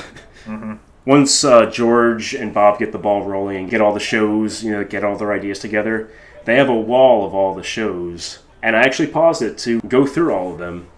Mhm. 0.44 0.78
Once 1.04 1.44
uh, 1.44 1.66
George 1.66 2.35
and 2.35 2.52
Bob 2.52 2.80
get 2.80 2.90
the 2.90 2.98
ball 2.98 3.22
rolling 3.22 3.56
and 3.59 3.70
get 3.70 3.80
all 3.80 3.94
the 3.94 4.00
shows, 4.00 4.64
you 4.64 4.72
know, 4.72 4.82
get 4.85 5.04
all 5.04 5.16
their 5.16 5.32
ideas 5.32 5.61
together, 5.61 6.11
they 6.46 6.56
have 6.56 6.68
a 6.68 6.74
wall 6.74 7.24
of 7.24 7.32
all 7.32 7.54
the 7.54 7.62
shows. 7.62 8.40
And 8.62 8.74
I 8.76 8.80
actually 8.82 9.08
paused 9.08 9.42
it 9.42 9.58
to 9.58 9.80
go 9.82 10.06
through 10.06 10.32
all 10.34 10.52
of 10.52 10.58
them. 10.58 10.88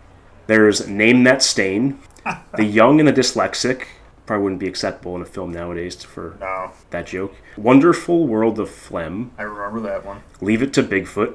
There's 0.46 0.88
Name 0.88 1.24
That 1.24 1.42
Stain, 1.42 1.98
The 2.56 2.64
Young 2.64 3.00
and 3.00 3.08
the 3.08 3.12
Dyslexic. 3.12 3.84
Probably 4.26 4.42
wouldn't 4.42 4.60
be 4.60 4.68
acceptable 4.68 5.16
in 5.16 5.22
a 5.22 5.26
film 5.26 5.52
nowadays 5.52 6.02
for 6.02 6.36
No, 6.40 6.72
that 6.90 7.06
joke. 7.06 7.34
Wonderful 7.56 8.26
World 8.26 8.58
of 8.58 8.70
Phlegm, 8.70 9.32
I 9.38 9.42
remember 9.42 9.80
that 9.88 10.04
one. 10.04 10.22
Leave 10.40 10.62
It 10.62 10.72
to 10.74 10.82
Bigfoot, 10.82 11.34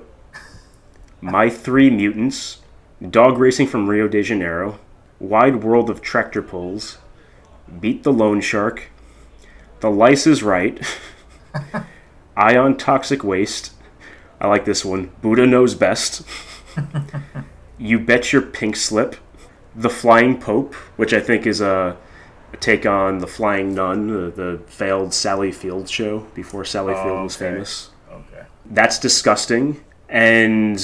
My 1.21 1.49
Three 1.49 1.89
Mutants, 1.89 2.59
Dog 3.07 3.37
Racing 3.37 3.67
from 3.67 3.89
Rio 3.89 4.07
de 4.07 4.21
Janeiro, 4.21 4.79
Wide 5.19 5.63
World 5.63 5.89
of 5.89 6.01
Tractor 6.01 6.41
Pulls, 6.43 6.99
Beat 7.79 8.03
the 8.03 8.13
Loan 8.13 8.41
Shark, 8.41 8.91
The 9.79 9.89
Lice 9.89 10.27
is 10.27 10.43
Right, 10.43 10.79
Ion 12.37 12.77
Toxic 12.77 13.23
Waste. 13.23 13.71
I 14.43 14.47
like 14.47 14.65
this 14.65 14.83
one. 14.83 15.09
Buddha 15.21 15.45
Knows 15.47 15.73
Best. 15.73 16.27
you 17.77 17.97
Bet 17.97 18.33
Your 18.33 18.41
Pink 18.41 18.75
Slip, 18.75 19.15
The 19.73 19.89
Flying 19.89 20.37
Pope, 20.39 20.75
which 20.97 21.13
I 21.13 21.21
think 21.21 21.47
is 21.47 21.61
a, 21.61 21.95
a 22.51 22.57
take 22.57 22.85
on 22.85 23.19
The 23.19 23.27
Flying 23.27 23.73
Nun, 23.73 24.07
the, 24.07 24.29
the 24.31 24.61
failed 24.67 25.13
Sally 25.13 25.53
Field 25.53 25.89
show 25.89 26.19
before 26.35 26.65
Sally 26.65 26.93
Oh, 26.93 27.03
Field 27.03 27.23
was 27.23 27.35
okay. 27.41 27.53
famous. 27.53 27.89
Okay. 28.11 28.43
That's 28.65 28.99
disgusting. 28.99 29.81
And 30.09 30.77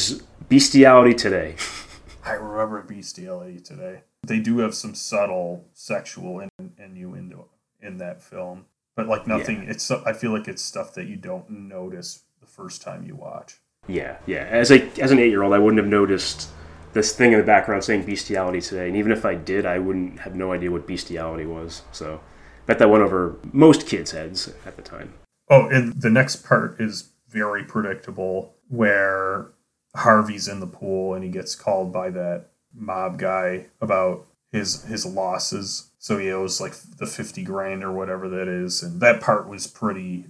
Bestiality 0.48 1.14
Today. 1.14 1.56
I 2.26 2.34
remember 2.34 2.82
Bestiality 2.84 3.60
today. 3.60 4.02
They 4.26 4.40
do 4.40 4.60
have 4.60 4.74
some 4.76 4.94
subtle 4.96 5.66
sexual 5.74 6.40
in- 6.42 6.72
innuendo 6.78 7.48
in 7.82 7.98
that 7.98 8.22
film, 8.22 8.66
but 8.96 9.08
like 9.08 9.26
nothing. 9.26 9.64
It's 9.68 9.90
I 9.90 10.14
feel 10.14 10.32
like 10.32 10.48
it's 10.48 10.62
stuff 10.62 10.94
that 10.94 11.08
you 11.08 11.16
don't 11.16 11.50
notice 11.50 12.24
first 12.60 12.82
time 12.82 13.04
you 13.04 13.16
watch. 13.16 13.60
Yeah, 13.88 14.18
yeah. 14.26 14.46
As 14.50 14.72
a 14.72 14.82
as 15.00 15.12
an 15.12 15.20
eight 15.20 15.30
year 15.30 15.44
old, 15.44 15.54
I 15.54 15.60
wouldn't 15.60 15.82
have 15.82 15.90
noticed 15.90 16.50
this 16.94 17.16
thing 17.16 17.32
in 17.32 17.40
the 17.40 17.46
background 17.46 17.84
saying 17.84 18.04
bestiality 18.04 18.62
today, 18.62 18.88
and 18.88 18.98
even 18.98 19.12
if 19.12 19.26
I 19.26 19.36
did, 19.36 19.66
I 19.66 19.80
wouldn't 19.80 20.20
have 20.20 20.36
no 20.36 20.52
idea 20.52 20.72
what 20.72 20.88
bestiality 20.88 21.46
was. 21.46 21.84
So, 21.92 22.20
bet 22.66 22.80
that 22.80 22.90
went 22.90 23.04
over 23.04 23.38
most 23.54 23.88
kids' 23.88 24.12
heads 24.12 24.52
at 24.66 24.76
the 24.76 24.82
time. 24.82 25.14
Oh, 25.50 25.68
and 25.70 26.00
the 26.00 26.10
next 26.10 26.38
part 26.38 26.80
is 26.80 27.12
very 27.30 27.64
predictable, 27.64 28.56
where 28.68 29.52
Harvey's 29.96 30.48
in 30.48 30.60
the 30.60 30.68
pool 30.68 31.14
and 31.14 31.24
he 31.24 31.30
gets 31.30 31.56
called 31.56 31.94
by 31.94 32.10
that 32.12 32.48
mob 32.74 33.18
guy 33.18 33.68
about 33.82 34.28
his 34.52 34.84
his 34.84 35.06
losses. 35.06 35.92
So 35.98 36.18
he 36.18 36.32
owes 36.32 36.60
like 36.62 36.74
the 36.98 37.08
fifty 37.08 37.44
grand 37.44 37.84
or 37.84 37.92
whatever 37.92 38.28
that 38.30 38.48
is, 38.48 38.84
and 38.84 39.00
that 39.02 39.22
part 39.22 39.48
was 39.48 39.66
pretty 39.68 40.26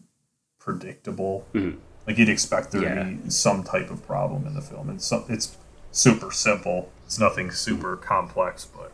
predictable. 0.59 1.47
Mhm. 1.53 1.77
Like 2.09 2.17
you'd 2.17 2.27
expect 2.29 2.71
there 2.71 2.81
Yeah. 2.81 2.95
to 2.95 3.03
be 3.05 3.29
some 3.29 3.63
type 3.63 3.91
of 3.91 4.03
problem 4.07 4.47
in 4.47 4.55
the 4.55 4.61
film, 4.61 4.89
and 4.89 4.99
so 4.99 5.25
it's 5.29 5.55
super 5.91 6.31
simple. 6.31 6.89
It's 7.05 7.19
nothing 7.19 7.51
super 7.51 7.95
complex, 7.95 8.65
but 8.65 8.91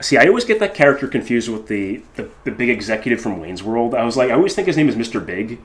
See, 0.00 0.16
I 0.16 0.26
always 0.28 0.44
get 0.44 0.58
that 0.60 0.74
character 0.74 1.08
confused 1.08 1.50
with 1.50 1.66
the, 1.66 2.02
the, 2.14 2.30
the 2.44 2.52
big 2.52 2.70
executive 2.70 3.20
from 3.20 3.38
Wayne's 3.38 3.62
World. 3.62 3.94
I 3.94 4.04
was 4.04 4.16
like, 4.16 4.30
I 4.30 4.34
always 4.34 4.54
think 4.54 4.66
his 4.68 4.76
name 4.76 4.88
is 4.88 4.94
Mr. 4.94 5.24
Big, 5.24 5.58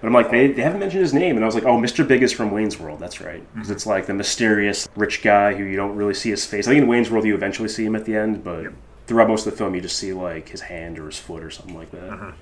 but 0.00 0.06
I'm 0.06 0.14
like, 0.14 0.30
they, 0.30 0.46
they 0.52 0.62
haven't 0.62 0.80
mentioned 0.80 1.02
his 1.02 1.12
name, 1.12 1.36
and 1.36 1.44
I 1.44 1.46
was 1.46 1.54
like, 1.56 1.64
oh, 1.64 1.76
Mr. 1.76 2.06
Big 2.06 2.22
is 2.22 2.32
from 2.32 2.52
Wayne's 2.52 2.78
World. 2.78 3.00
That's 3.00 3.20
right, 3.20 3.42
because 3.52 3.66
mm-hmm. 3.66 3.74
it's 3.74 3.86
like 3.86 4.06
the 4.06 4.14
mysterious 4.14 4.88
rich 4.96 5.22
guy 5.22 5.54
who 5.54 5.64
you 5.64 5.76
don't 5.76 5.94
really 5.94 6.14
see 6.14 6.30
his 6.30 6.46
face. 6.46 6.66
I 6.68 6.70
think 6.70 6.82
in 6.84 6.88
Wayne's 6.88 7.10
World 7.10 7.26
you 7.26 7.34
eventually 7.34 7.68
see 7.68 7.84
him 7.84 7.96
at 7.96 8.06
the 8.06 8.16
end, 8.16 8.44
but 8.44 8.68
throughout 9.06 9.28
most 9.28 9.44
of 9.46 9.52
the 9.52 9.58
film 9.58 9.74
you 9.74 9.82
just 9.82 9.98
see 9.98 10.14
like 10.14 10.48
his 10.48 10.62
hand 10.62 10.98
or 10.98 11.06
his 11.06 11.18
foot 11.18 11.42
or 11.42 11.50
something 11.50 11.76
like 11.76 11.90
that. 11.90 12.10
Uh-huh. 12.10 12.32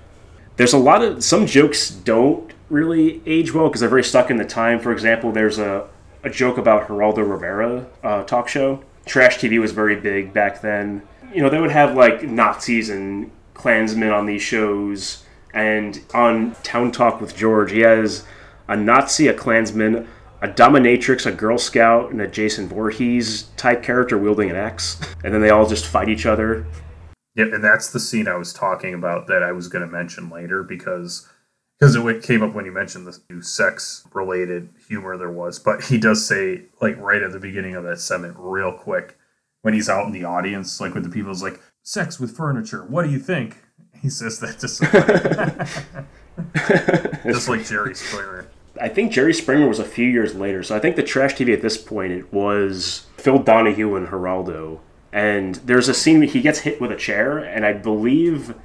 There's 0.55 0.73
a 0.73 0.77
lot 0.77 1.01
of 1.01 1.23
some 1.23 1.47
jokes 1.47 1.89
don't 1.89 2.53
really 2.69 3.21
age 3.25 3.53
well 3.53 3.67
because 3.67 3.81
they're 3.81 3.89
very 3.89 4.03
stuck 4.03 4.29
in 4.29 4.37
the 4.37 4.45
time. 4.45 4.79
For 4.79 4.91
example, 4.91 5.31
there's 5.31 5.59
a, 5.59 5.87
a 6.23 6.29
joke 6.29 6.57
about 6.57 6.87
Geraldo 6.87 7.29
Rivera 7.29 7.87
uh, 8.03 8.23
talk 8.23 8.47
show. 8.47 8.83
Trash 9.05 9.37
TV 9.37 9.59
was 9.59 9.71
very 9.71 9.95
big 9.95 10.33
back 10.33 10.61
then. 10.61 11.01
You 11.33 11.41
know, 11.41 11.49
they 11.49 11.59
would 11.59 11.71
have 11.71 11.95
like 11.95 12.23
Nazis 12.23 12.89
and 12.89 13.31
Klansmen 13.53 14.09
on 14.09 14.25
these 14.25 14.41
shows. 14.41 15.23
And 15.53 15.99
on 16.13 16.55
Town 16.63 16.91
Talk 16.91 17.19
with 17.19 17.35
George, 17.35 17.71
he 17.71 17.79
has 17.79 18.25
a 18.67 18.75
Nazi, 18.75 19.27
a 19.27 19.33
Klansman, 19.33 20.07
a 20.41 20.47
dominatrix, 20.47 21.25
a 21.25 21.31
Girl 21.31 21.57
Scout, 21.57 22.11
and 22.11 22.21
a 22.21 22.27
Jason 22.27 22.67
Voorhees 22.67 23.43
type 23.57 23.83
character 23.83 24.17
wielding 24.17 24.49
an 24.49 24.55
axe, 24.55 24.99
and 25.23 25.33
then 25.33 25.41
they 25.41 25.49
all 25.49 25.67
just 25.67 25.85
fight 25.85 26.09
each 26.09 26.25
other. 26.25 26.65
Yep, 27.35 27.53
and 27.53 27.63
that's 27.63 27.91
the 27.91 27.99
scene 27.99 28.27
I 28.27 28.35
was 28.35 28.53
talking 28.53 28.93
about 28.93 29.27
that 29.27 29.43
I 29.43 29.51
was 29.51 29.67
going 29.67 29.85
to 29.85 29.91
mention 29.91 30.29
later 30.29 30.63
because 30.63 31.27
because 31.79 31.95
it 31.95 32.23
came 32.23 32.43
up 32.43 32.53
when 32.53 32.65
you 32.65 32.71
mentioned 32.71 33.07
the 33.07 33.17
new 33.29 33.41
sex 33.41 34.05
related 34.13 34.69
humor 34.87 35.17
there 35.17 35.31
was. 35.31 35.59
But 35.59 35.83
he 35.85 35.97
does 35.97 36.25
say 36.25 36.63
like 36.81 36.97
right 36.97 37.21
at 37.21 37.31
the 37.31 37.39
beginning 37.39 37.75
of 37.75 37.83
that 37.85 37.99
segment, 37.99 38.35
real 38.37 38.73
quick, 38.73 39.17
when 39.61 39.73
he's 39.73 39.89
out 39.89 40.05
in 40.05 40.11
the 40.11 40.25
audience, 40.25 40.81
like 40.81 40.93
with 40.93 41.03
the 41.03 41.09
people, 41.09 41.31
is 41.31 41.43
like 41.43 41.59
sex 41.83 42.19
with 42.19 42.35
furniture. 42.35 42.83
What 42.83 43.03
do 43.03 43.11
you 43.11 43.19
think? 43.19 43.57
He 44.01 44.09
says 44.09 44.39
that 44.39 44.59
to 44.59 44.67
somebody, 44.67 45.13
just 47.31 47.49
like 47.49 47.65
Jerry 47.65 47.95
Springer. 47.95 48.47
I 48.81 48.87
think 48.87 49.11
Jerry 49.11 49.33
Springer 49.33 49.67
was 49.67 49.79
a 49.79 49.85
few 49.85 50.07
years 50.07 50.35
later, 50.35 50.63
so 50.63 50.75
I 50.75 50.79
think 50.79 50.95
the 50.95 51.03
trash 51.03 51.35
TV 51.35 51.53
at 51.53 51.61
this 51.61 51.77
point 51.77 52.13
it 52.13 52.31
was 52.31 53.07
Phil 53.17 53.39
Donahue 53.39 53.95
and 53.95 54.07
Geraldo. 54.07 54.79
And 55.11 55.55
there's 55.55 55.89
a 55.89 55.93
scene 55.93 56.19
where 56.19 56.27
he 56.27 56.39
gets 56.39 56.59
hit 56.59 56.79
with 56.79 56.91
a 56.91 56.95
chair, 56.95 57.39
and 57.39 57.65
I 57.65 57.73
believe 57.73 58.55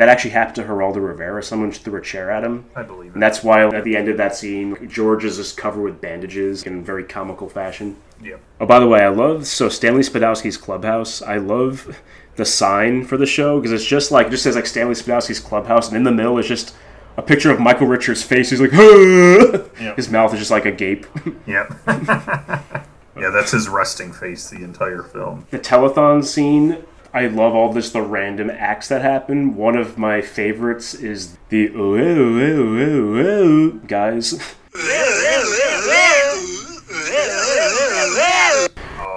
that 0.00 0.08
actually 0.08 0.30
happened 0.30 0.56
to 0.56 0.62
Geraldo 0.64 0.96
Rivera. 1.06 1.42
Someone 1.42 1.70
threw 1.70 1.98
a 1.98 2.02
chair 2.02 2.30
at 2.30 2.42
him. 2.42 2.64
I 2.74 2.82
believe 2.82 3.10
it. 3.10 3.14
And 3.14 3.22
that's 3.22 3.44
why 3.44 3.66
at 3.66 3.84
the 3.84 3.96
end 3.96 4.08
of 4.08 4.16
that 4.16 4.34
scene, 4.34 4.88
George 4.88 5.24
is 5.24 5.36
just 5.36 5.56
covered 5.56 5.82
with 5.82 6.00
bandages 6.00 6.62
in 6.64 6.82
very 6.82 7.04
comical 7.04 7.48
fashion. 7.48 7.96
Yep. 8.22 8.40
Oh, 8.60 8.66
by 8.66 8.80
the 8.80 8.86
way, 8.88 9.00
I 9.00 9.08
love 9.08 9.46
so 9.46 9.68
Stanley 9.68 10.02
Spadowski's 10.02 10.56
Clubhouse. 10.56 11.20
I 11.22 11.36
love 11.36 12.00
the 12.36 12.44
sign 12.44 13.04
for 13.04 13.16
the 13.16 13.26
show 13.26 13.58
because 13.60 13.72
it's 13.72 13.84
just 13.84 14.10
like 14.10 14.28
it 14.28 14.30
just 14.30 14.42
says 14.42 14.56
like 14.56 14.66
Stanley 14.66 14.94
Spadowski's 14.94 15.40
Clubhouse, 15.40 15.88
and 15.88 15.96
in 15.96 16.04
the 16.04 16.12
middle 16.12 16.38
is 16.38 16.46
just 16.46 16.74
a 17.16 17.22
picture 17.22 17.50
of 17.50 17.60
Michael 17.60 17.86
Richards' 17.86 18.22
face. 18.22 18.48
He's 18.50 18.60
like, 18.60 18.72
Yep. 19.80 19.96
his 19.96 20.08
mouth 20.10 20.32
is 20.32 20.38
just 20.38 20.50
like 20.50 20.64
a 20.66 20.72
gape. 20.72 21.06
Yep. 21.46 21.72
yeah, 21.86 23.30
that's 23.30 23.50
his 23.50 23.68
resting 23.68 24.12
face 24.12 24.48
the 24.48 24.62
entire 24.62 25.02
film. 25.02 25.46
the 25.50 25.58
telethon 25.58 26.24
scene. 26.24 26.84
I 27.12 27.26
love 27.26 27.56
all 27.56 27.72
this 27.72 27.90
the 27.90 28.02
random 28.02 28.50
acts 28.50 28.86
that 28.88 29.02
happen. 29.02 29.56
One 29.56 29.76
of 29.76 29.98
my 29.98 30.20
favorites 30.20 30.94
is 30.94 31.36
the 31.48 31.70
oh, 31.70 31.96
oh, 31.96 32.38
oh, 32.38 32.78
oh, 32.78 33.18
oh, 33.18 33.70
guys. 33.88 34.30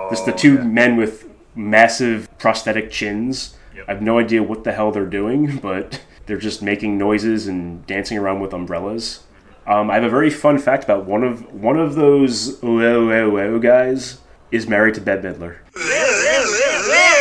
Just 0.10 0.26
the 0.26 0.34
two 0.36 0.64
men 0.64 0.98
with 0.98 1.30
massive 1.56 2.28
prosthetic 2.40 2.90
chins. 2.90 3.56
I 3.88 3.92
have 3.92 4.02
no 4.02 4.18
idea 4.18 4.42
what 4.42 4.64
the 4.64 4.74
hell 4.74 4.92
they're 4.92 5.06
doing, 5.06 5.58
but 5.62 6.02
they're 6.26 6.38
just 6.38 6.64
making 6.64 6.98
noises 6.98 7.48
and 7.48 7.86
dancing 7.86 8.18
around 8.18 8.40
with 8.40 8.54
umbrellas. 8.54 9.22
Um, 9.68 9.92
I 9.92 9.96
have 9.96 10.04
a 10.04 10.10
very 10.10 10.32
fun 10.32 10.58
fact 10.58 10.84
about 10.84 11.06
one 11.06 11.24
of 11.24 11.54
one 11.54 11.78
of 11.78 11.94
those 11.94 12.62
oh, 12.64 12.80
oh, 12.82 13.12
oh, 13.12 13.38
oh 13.38 13.60
guys 13.60 14.18
is 14.52 14.68
married 14.68 14.96
to 14.96 15.02
Bette 15.02 15.22
Midler. 15.22 15.58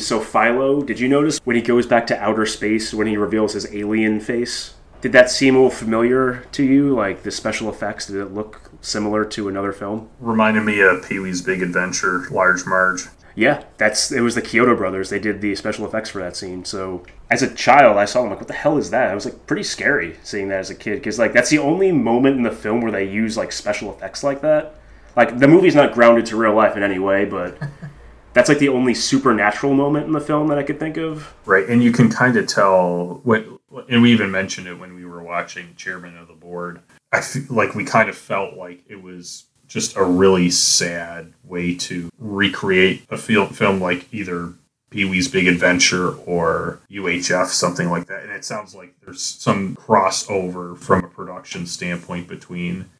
So 0.00 0.20
Philo, 0.20 0.82
did 0.82 0.98
you 0.98 1.08
notice 1.08 1.40
when 1.44 1.56
he 1.56 1.62
goes 1.62 1.86
back 1.86 2.06
to 2.08 2.18
outer 2.18 2.46
space 2.46 2.92
when 2.92 3.06
he 3.06 3.16
reveals 3.16 3.52
his 3.52 3.72
alien 3.74 4.20
face? 4.20 4.74
Did 5.00 5.12
that 5.12 5.30
seem 5.30 5.54
a 5.54 5.58
little 5.58 5.70
familiar 5.70 6.44
to 6.52 6.62
you? 6.62 6.94
Like 6.94 7.22
the 7.22 7.30
special 7.30 7.70
effects, 7.70 8.06
did 8.06 8.16
it 8.16 8.34
look 8.34 8.70
similar 8.80 9.24
to 9.24 9.48
another 9.48 9.72
film? 9.72 10.10
Reminded 10.20 10.64
me 10.64 10.80
of 10.80 11.08
Pee 11.08 11.18
Wee's 11.18 11.42
Big 11.42 11.62
Adventure, 11.62 12.26
Large 12.30 12.66
Marge. 12.66 13.04
Yeah, 13.34 13.64
that's 13.78 14.12
it 14.12 14.20
was 14.20 14.34
the 14.34 14.42
Chiodo 14.42 14.76
brothers. 14.76 15.08
They 15.08 15.18
did 15.18 15.40
the 15.40 15.54
special 15.54 15.86
effects 15.86 16.10
for 16.10 16.18
that 16.18 16.36
scene. 16.36 16.64
So 16.64 17.04
as 17.30 17.42
a 17.42 17.54
child, 17.54 17.96
I 17.96 18.04
saw 18.04 18.22
them 18.22 18.30
like, 18.30 18.40
what 18.40 18.48
the 18.48 18.54
hell 18.54 18.76
is 18.76 18.90
that? 18.90 19.10
I 19.10 19.14
was 19.14 19.24
like 19.24 19.46
pretty 19.46 19.62
scary 19.62 20.16
seeing 20.22 20.48
that 20.48 20.58
as 20.58 20.70
a 20.70 20.74
kid 20.74 20.96
because 20.96 21.18
like 21.18 21.32
that's 21.32 21.50
the 21.50 21.58
only 21.58 21.92
moment 21.92 22.36
in 22.36 22.42
the 22.42 22.50
film 22.50 22.80
where 22.80 22.92
they 22.92 23.04
use 23.04 23.36
like 23.36 23.52
special 23.52 23.90
effects 23.90 24.22
like 24.22 24.42
that. 24.42 24.74
Like 25.16 25.38
the 25.38 25.48
movie's 25.48 25.74
not 25.74 25.94
grounded 25.94 26.26
to 26.26 26.36
real 26.36 26.54
life 26.54 26.76
in 26.76 26.82
any 26.82 26.98
way, 26.98 27.24
but 27.24 27.56
that's 28.32 28.48
like 28.48 28.58
the 28.58 28.68
only 28.68 28.94
supernatural 28.94 29.74
moment 29.74 30.06
in 30.06 30.12
the 30.12 30.20
film 30.20 30.48
that 30.48 30.58
I 30.58 30.62
could 30.62 30.78
think 30.78 30.96
of. 30.96 31.34
Right, 31.44 31.68
and 31.68 31.82
you 31.82 31.92
can 31.92 32.10
kind 32.10 32.36
of 32.36 32.46
tell 32.46 33.20
when, 33.24 33.58
and 33.88 34.02
we 34.02 34.12
even 34.12 34.30
mentioned 34.30 34.66
it 34.66 34.78
when 34.78 34.94
we 34.94 35.04
were 35.04 35.22
watching 35.22 35.74
Chairman 35.76 36.16
of 36.16 36.28
the 36.28 36.34
Board. 36.34 36.80
I 37.12 37.20
feel 37.20 37.44
like 37.48 37.74
we 37.74 37.84
kind 37.84 38.08
of 38.08 38.16
felt 38.16 38.54
like 38.54 38.82
it 38.88 39.02
was 39.02 39.46
just 39.66 39.96
a 39.96 40.04
really 40.04 40.50
sad 40.50 41.32
way 41.44 41.74
to 41.76 42.10
recreate 42.18 43.04
a 43.08 43.16
film 43.16 43.80
like 43.80 44.12
either 44.12 44.54
Pee 44.90 45.04
Wee's 45.04 45.28
Big 45.28 45.46
Adventure 45.46 46.14
or 46.26 46.80
UHF, 46.90 47.46
something 47.46 47.88
like 47.88 48.06
that. 48.06 48.24
And 48.24 48.32
it 48.32 48.44
sounds 48.44 48.74
like 48.74 48.94
there's 49.00 49.22
some 49.22 49.76
crossover 49.76 50.76
from 50.76 51.04
a 51.04 51.08
production 51.08 51.66
standpoint 51.66 52.26
between 52.26 52.90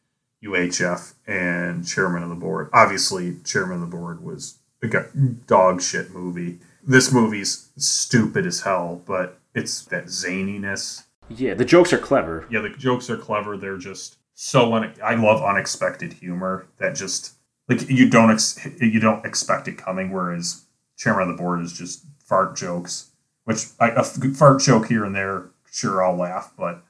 UHF 0.43 1.13
and 1.27 1.85
Chairman 1.85 2.23
of 2.23 2.29
the 2.29 2.35
Board. 2.35 2.69
Obviously, 2.71 3.35
Chairman 3.43 3.75
of 3.75 3.81
the 3.81 3.97
Board 3.97 4.23
was 4.23 4.57
a 4.83 5.05
dog 5.47 5.81
shit 5.81 6.11
movie. 6.11 6.59
This 6.83 7.11
movie's 7.13 7.69
stupid 7.77 8.45
as 8.45 8.61
hell, 8.61 9.01
but 9.05 9.39
it's 9.53 9.85
that 9.85 10.05
zaniness. 10.05 11.03
Yeah, 11.29 11.53
the 11.53 11.65
jokes 11.65 11.93
are 11.93 11.97
clever. 11.99 12.47
Yeah, 12.49 12.61
the 12.61 12.69
jokes 12.69 13.09
are 13.09 13.17
clever. 13.17 13.55
They're 13.57 13.77
just 13.77 14.17
so 14.33 14.73
une- 14.75 14.93
I 15.03 15.15
love 15.15 15.43
unexpected 15.43 16.13
humor 16.13 16.67
that 16.77 16.95
just 16.95 17.33
like 17.69 17.87
you 17.89 18.09
don't 18.09 18.31
ex- 18.31 18.59
you 18.79 18.99
don't 18.99 19.25
expect 19.25 19.67
it 19.67 19.77
coming. 19.77 20.11
Whereas 20.11 20.65
Chairman 20.97 21.29
of 21.29 21.37
the 21.37 21.41
Board 21.41 21.61
is 21.61 21.73
just 21.73 22.03
fart 22.25 22.55
jokes, 22.57 23.11
which 23.45 23.67
I, 23.79 23.89
a 23.89 23.99
f- 23.99 24.17
fart 24.35 24.61
joke 24.61 24.87
here 24.87 25.05
and 25.05 25.15
there, 25.15 25.45
sure 25.71 26.03
I'll 26.03 26.15
laugh, 26.17 26.51
but 26.57 26.83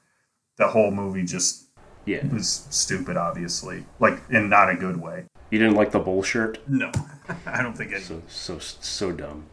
the 0.56 0.68
whole 0.68 0.90
movie 0.90 1.24
just 1.24 1.66
Yeah. 2.06 2.26
was 2.28 2.66
stupid. 2.70 3.16
Obviously, 3.18 3.84
like 4.00 4.18
in 4.30 4.48
not 4.48 4.70
a 4.70 4.74
good 4.76 5.00
way. 5.00 5.24
You 5.50 5.58
didn't 5.58 5.74
like 5.76 5.92
the 5.92 5.98
bull 6.00 6.22
shirt? 6.22 6.58
No, 6.66 6.90
I 7.46 7.62
don't 7.62 7.76
think 7.76 7.92
any. 7.92 8.02
So 8.02 8.22
so 8.28 8.58
so 8.58 9.12
dumb. 9.12 9.46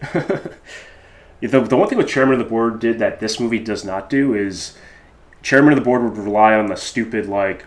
the, 1.40 1.60
the 1.60 1.76
one 1.76 1.88
thing 1.88 1.98
with 1.98 2.08
Chairman 2.08 2.34
of 2.34 2.38
the 2.38 2.48
Board 2.48 2.80
did 2.80 2.98
that 2.98 3.20
this 3.20 3.40
movie 3.40 3.58
does 3.58 3.84
not 3.84 4.08
do 4.08 4.34
is 4.34 4.76
Chairman 5.42 5.72
of 5.72 5.78
the 5.78 5.84
Board 5.84 6.02
would 6.02 6.16
rely 6.16 6.54
on 6.54 6.66
the 6.66 6.76
stupid 6.76 7.26
like 7.26 7.64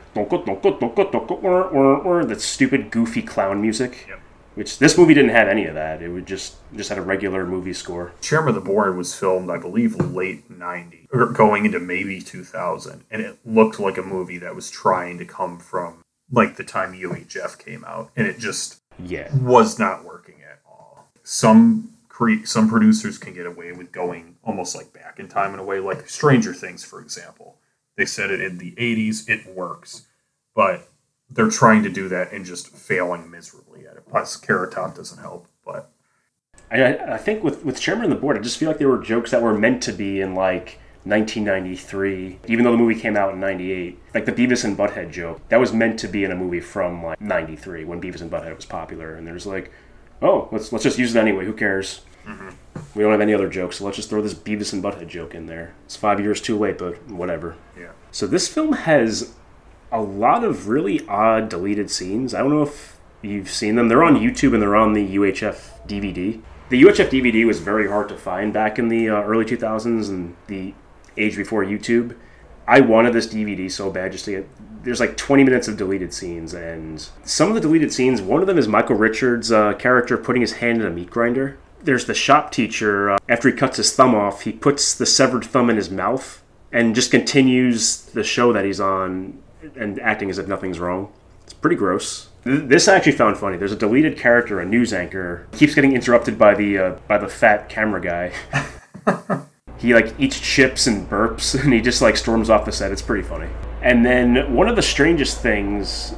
that 2.28 2.42
stupid 2.42 2.92
goofy 2.92 3.22
clown 3.22 3.62
music. 3.62 4.06
Yep. 4.08 4.18
Which 4.54 4.80
this 4.80 4.98
movie 4.98 5.14
didn't 5.14 5.32
have 5.32 5.48
any 5.48 5.66
of 5.66 5.76
that. 5.76 6.02
It 6.02 6.10
would 6.10 6.26
just 6.26 6.56
just 6.76 6.90
had 6.90 6.98
a 6.98 7.02
regular 7.02 7.46
movie 7.46 7.74
score. 7.74 8.12
Chairman 8.20 8.50
of 8.50 8.56
the 8.56 8.62
Board 8.62 8.98
was 8.98 9.16
filmed, 9.16 9.50
I 9.50 9.58
believe, 9.58 9.96
late 9.96 10.50
90, 10.50 11.08
or 11.14 11.28
going 11.28 11.66
into 11.66 11.80
maybe 11.80 12.20
2000. 12.20 13.06
And 13.10 13.22
it 13.22 13.40
looked 13.46 13.80
like 13.80 13.98
a 13.98 14.02
movie 14.02 14.38
that 14.40 14.54
was 14.54 14.70
trying 14.70 15.18
to 15.20 15.26
come 15.26 15.58
from 15.58 16.04
like 16.30 16.58
the 16.58 16.66
time 16.66 16.94
UHF 16.94 17.58
came 17.60 17.86
out. 17.86 18.12
And 18.18 18.28
it 18.28 18.40
just 18.40 18.81
Yeah. 19.06 19.34
was 19.36 19.80
not 19.80 20.04
working 20.06 20.36
at 20.50 20.60
all. 20.66 21.08
Some 21.24 21.94
cre- 22.10 22.46
some 22.46 22.70
producers 22.70 23.18
can 23.18 23.34
get 23.34 23.46
away 23.46 23.72
with 23.72 23.92
going 23.92 24.36
almost 24.44 24.76
like 24.76 24.94
back 24.94 25.20
in 25.20 25.28
time 25.28 25.54
in 25.54 25.60
a 25.60 25.64
way, 25.64 25.80
like 25.80 26.08
Stranger 26.10 26.54
Things, 26.54 26.84
for 26.84 27.02
example. 27.02 27.58
They 27.98 28.06
said 28.06 28.32
it 28.32 28.42
in 28.42 28.58
the 28.58 28.72
80s, 28.72 29.30
it 29.30 29.46
works. 29.56 30.08
But 30.56 30.90
they're 31.30 31.50
trying 31.50 31.84
to 31.84 31.90
do 31.90 32.10
that 32.10 32.32
and 32.32 32.46
just 32.46 32.70
failing 32.70 33.30
miserably 33.30 33.88
at 33.88 33.96
it. 33.96 34.06
Plus, 34.10 34.36
Carrot 34.38 34.74
Top 34.74 34.96
doesn't 34.96 35.22
help. 35.22 35.48
But 35.66 35.92
I, 36.70 36.82
I 36.84 37.14
I 37.14 37.18
think 37.18 37.44
with 37.44 37.64
with 37.64 37.80
Chairman 37.80 38.06
of 38.06 38.10
the 38.12 38.16
Board, 38.18 38.38
I 38.38 38.42
just 38.42 38.58
feel 38.58 38.68
like 38.70 38.80
there 38.80 38.90
were 38.90 39.02
jokes 39.02 39.32
that 39.32 39.42
were 39.42 39.58
meant 39.58 39.82
to 39.84 39.94
be 39.94 40.20
in 40.22 40.36
like 40.36 40.80
1993, 41.04 42.40
even 42.48 42.64
though 42.64 42.72
the 42.72 42.78
movie 42.78 43.00
came 43.00 43.18
out 43.18 43.34
in 43.34 43.40
98. 43.40 44.00
Like 44.14 44.26
the 44.26 44.32
Beavis 44.32 44.64
and 44.64 44.78
Butthead 44.78 45.12
joke, 45.12 45.42
that 45.50 45.60
was 45.60 45.74
meant 45.74 46.00
to 46.00 46.08
be 46.08 46.24
in 46.24 46.32
a 46.32 46.36
movie 46.36 46.60
from 46.60 47.04
like 47.04 47.20
93 47.20 47.86
when 47.86 48.02
Beavis 48.02 48.22
and 48.22 48.32
Butthead 48.32 48.56
was 48.56 48.66
popular. 48.66 49.16
And 49.16 49.26
there's 49.26 49.46
like, 49.46 49.72
oh, 50.22 50.48
let's 50.52 50.72
let's 50.72 50.84
just 50.84 51.00
use 51.00 51.16
it 51.16 51.20
anyway. 51.20 51.46
Who 51.46 51.54
cares? 51.54 52.02
We 52.94 53.02
don't 53.02 53.12
have 53.12 53.22
any 53.22 53.34
other 53.34 53.50
jokes, 53.50 53.78
so 53.78 53.86
let's 53.86 53.98
just 53.98 54.10
throw 54.10 54.22
this 54.22 54.36
Beavis 54.36 54.74
and 54.74 54.84
Butthead 54.84 55.08
joke 55.08 55.34
in 55.34 55.47
there. 55.47 55.74
It's 55.86 55.95
five 55.95 56.20
years 56.20 56.39
too 56.39 56.58
late, 56.58 56.78
but 56.78 57.10
whatever. 57.10 57.56
yeah. 57.78 57.91
So 58.12 58.28
this 58.28 58.47
film 58.47 58.74
has 58.74 59.34
a 59.91 60.02
lot 60.02 60.43
of 60.43 60.68
really 60.68 61.06
odd 61.08 61.49
deleted 61.49 61.89
scenes. 61.89 62.34
I 62.36 62.39
don't 62.39 62.52
know 62.52 62.62
if 62.62 62.97
you've 63.22 63.49
seen 63.49 63.76
them. 63.76 63.88
They're 63.88 64.04
on 64.04 64.18
YouTube 64.18 64.54
and 64.54 64.62
they're 64.62 64.76
on 64.76 64.93
the 64.93 65.16
UHF 65.16 65.88
DVD. 65.88 66.41
The 66.70 66.84
UHF 66.84 67.10
DVD 67.10 67.45
was 67.45 67.60
very 67.60 67.88
hard 67.88 68.08
to 68.10 68.18
find 68.18 68.54
back 68.54 68.78
in 68.78 68.88
the 68.88 69.10
uh, 69.10 69.24
early 69.24 69.45
2000s 69.45 70.10
and 70.10 70.36
the 70.47 70.74
age 71.18 71.36
before 71.36 71.64
YouTube. 71.64 72.16
I 72.68 72.82
wanted 72.82 73.14
this 73.14 73.28
DVD 73.28 73.70
so 73.72 73.91
bad 73.91 74.12
just 74.12 74.26
to 74.26 74.32
get. 74.32 74.49
There's 74.84 74.99
like 74.99 75.16
20 75.16 75.43
minutes 75.43 75.68
of 75.68 75.78
deleted 75.78 76.14
scenes, 76.14 76.53
and 76.53 77.07
some 77.24 77.49
of 77.49 77.55
the 77.55 77.62
deleted 77.62 77.93
scenes, 77.93 78.22
one 78.22 78.41
of 78.41 78.47
them 78.47 78.57
is 78.57 78.68
Michael 78.68 78.95
Richards' 78.95 79.51
uh, 79.51 79.74
character 79.74 80.18
putting 80.18 80.41
his 80.41 80.53
hand 80.53 80.82
in 80.82 80.88
a 80.88 80.89
meat 80.89 81.09
grinder. 81.09 81.57
There's 81.84 82.05
the 82.05 82.14
shop 82.14 82.51
teacher, 82.51 83.12
uh, 83.12 83.18
after 83.28 83.49
he 83.49 83.55
cuts 83.55 83.78
his 83.78 83.93
thumb 83.93 84.16
off, 84.16 84.41
he 84.41 84.51
puts 84.51 84.95
the 84.95 85.05
severed 85.05 85.43
thumb 85.43 85.70
in 85.70 85.76
his 85.76 85.89
mouth 85.89 86.43
and 86.72 86.95
just 86.95 87.12
continues 87.12 88.03
the 88.03 88.24
show 88.24 88.53
that 88.53 88.66
he's 88.66 88.80
on 88.80 89.41
and 89.76 89.99
acting 89.99 90.30
as 90.30 90.38
if 90.38 90.47
nothing's 90.47 90.80
wrong. 90.80 91.12
It's 91.43 91.53
pretty 91.53 91.76
gross. 91.76 92.30
This 92.43 92.88
I 92.88 92.95
actually 92.95 93.12
found 93.12 93.38
funny. 93.38 93.57
There's 93.57 93.72
a 93.72 93.76
deleted 93.76 94.18
character, 94.18 94.59
a 94.59 94.66
news 94.66 94.93
anchor, 94.93 95.47
keeps 95.51 95.76
getting 95.76 95.93
interrupted 95.93 96.39
by 96.39 96.55
the 96.55 96.78
uh, 96.78 96.91
by 97.07 97.20
the 97.20 97.28
fat 97.28 97.70
camera 97.70 98.01
guy. 98.01 98.32
he 99.82 99.93
like 99.93 100.13
eats 100.19 100.39
chips 100.39 100.88
and 100.88 101.09
burps, 101.09 101.55
and 101.63 101.73
he 101.73 101.82
just 101.82 102.01
like 102.01 102.15
storms 102.17 102.49
off 102.49 102.65
the 102.65 102.71
set. 102.71 102.91
It's 102.91 103.01
pretty 103.01 103.27
funny. 103.27 103.49
And 103.82 104.05
then 104.05 104.53
one 104.53 104.67
of 104.67 104.75
the 104.75 104.82
strangest 104.82 105.41
things 105.41 106.13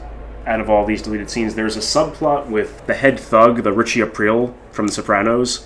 out 0.45 0.59
of 0.59 0.69
all 0.69 0.85
these 0.85 1.01
deleted 1.01 1.29
scenes, 1.29 1.55
there's 1.55 1.77
a 1.77 1.79
subplot 1.79 2.47
with 2.47 2.85
the 2.85 2.93
head 2.93 3.17
thug, 3.17 3.63
the 3.63 3.71
Richie 3.71 4.01
Aprile 4.01 4.53
from 4.71 4.87
The 4.87 4.93
Sopranos, 4.93 5.65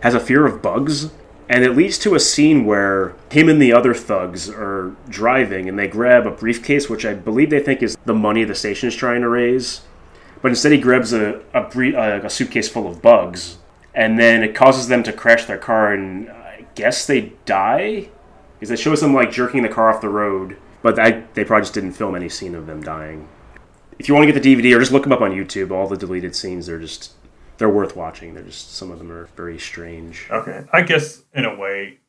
has 0.00 0.14
a 0.14 0.20
fear 0.20 0.46
of 0.46 0.62
bugs. 0.62 1.10
And 1.46 1.62
it 1.62 1.76
leads 1.76 1.98
to 1.98 2.14
a 2.14 2.20
scene 2.20 2.64
where 2.64 3.14
him 3.30 3.50
and 3.50 3.60
the 3.60 3.74
other 3.74 3.92
thugs 3.92 4.48
are 4.48 4.96
driving 5.10 5.68
and 5.68 5.78
they 5.78 5.86
grab 5.86 6.26
a 6.26 6.30
briefcase, 6.30 6.88
which 6.88 7.04
I 7.04 7.12
believe 7.12 7.50
they 7.50 7.60
think 7.60 7.82
is 7.82 7.98
the 8.06 8.14
money 8.14 8.44
the 8.44 8.54
station 8.54 8.88
is 8.88 8.96
trying 8.96 9.20
to 9.20 9.28
raise. 9.28 9.82
But 10.40 10.48
instead, 10.48 10.72
he 10.72 10.78
grabs 10.78 11.12
a, 11.12 11.42
a, 11.52 12.26
a, 12.26 12.30
suitcase 12.30 12.68
full 12.68 12.86
of 12.86 13.02
bugs. 13.02 13.58
And 13.94 14.18
then 14.18 14.42
it 14.42 14.54
causes 14.54 14.88
them 14.88 15.02
to 15.02 15.12
crash 15.12 15.44
their 15.44 15.58
car, 15.58 15.92
and 15.92 16.30
guess 16.74 17.06
they 17.06 17.32
die? 17.44 18.08
Because 18.54 18.70
it 18.70 18.78
shows 18.78 19.00
them 19.00 19.14
like 19.14 19.30
jerking 19.30 19.62
the 19.62 19.68
car 19.68 19.90
off 19.90 20.00
the 20.00 20.08
road. 20.08 20.56
But 20.82 20.98
I, 20.98 21.24
they 21.34 21.44
probably 21.44 21.62
just 21.62 21.74
didn't 21.74 21.92
film 21.92 22.14
any 22.14 22.28
scene 22.28 22.54
of 22.54 22.66
them 22.66 22.82
dying. 22.82 23.28
If 23.98 24.08
you 24.08 24.14
want 24.14 24.26
to 24.26 24.32
get 24.32 24.42
the 24.42 24.54
DVD 24.54 24.76
or 24.76 24.80
just 24.80 24.92
look 24.92 25.04
them 25.04 25.12
up 25.12 25.20
on 25.20 25.30
YouTube, 25.30 25.70
all 25.70 25.88
the 25.88 25.96
deleted 25.96 26.34
scenes, 26.36 26.66
they're 26.66 26.80
just 26.80 27.12
they're 27.58 27.68
worth 27.70 27.96
watching. 27.96 28.34
They're 28.34 28.42
just 28.42 28.74
some 28.74 28.90
of 28.90 28.98
them 28.98 29.10
are 29.10 29.26
very 29.36 29.58
strange. 29.58 30.26
Okay. 30.30 30.64
I 30.72 30.82
guess 30.82 31.22
in 31.32 31.44
a 31.44 31.56
way, 31.56 32.00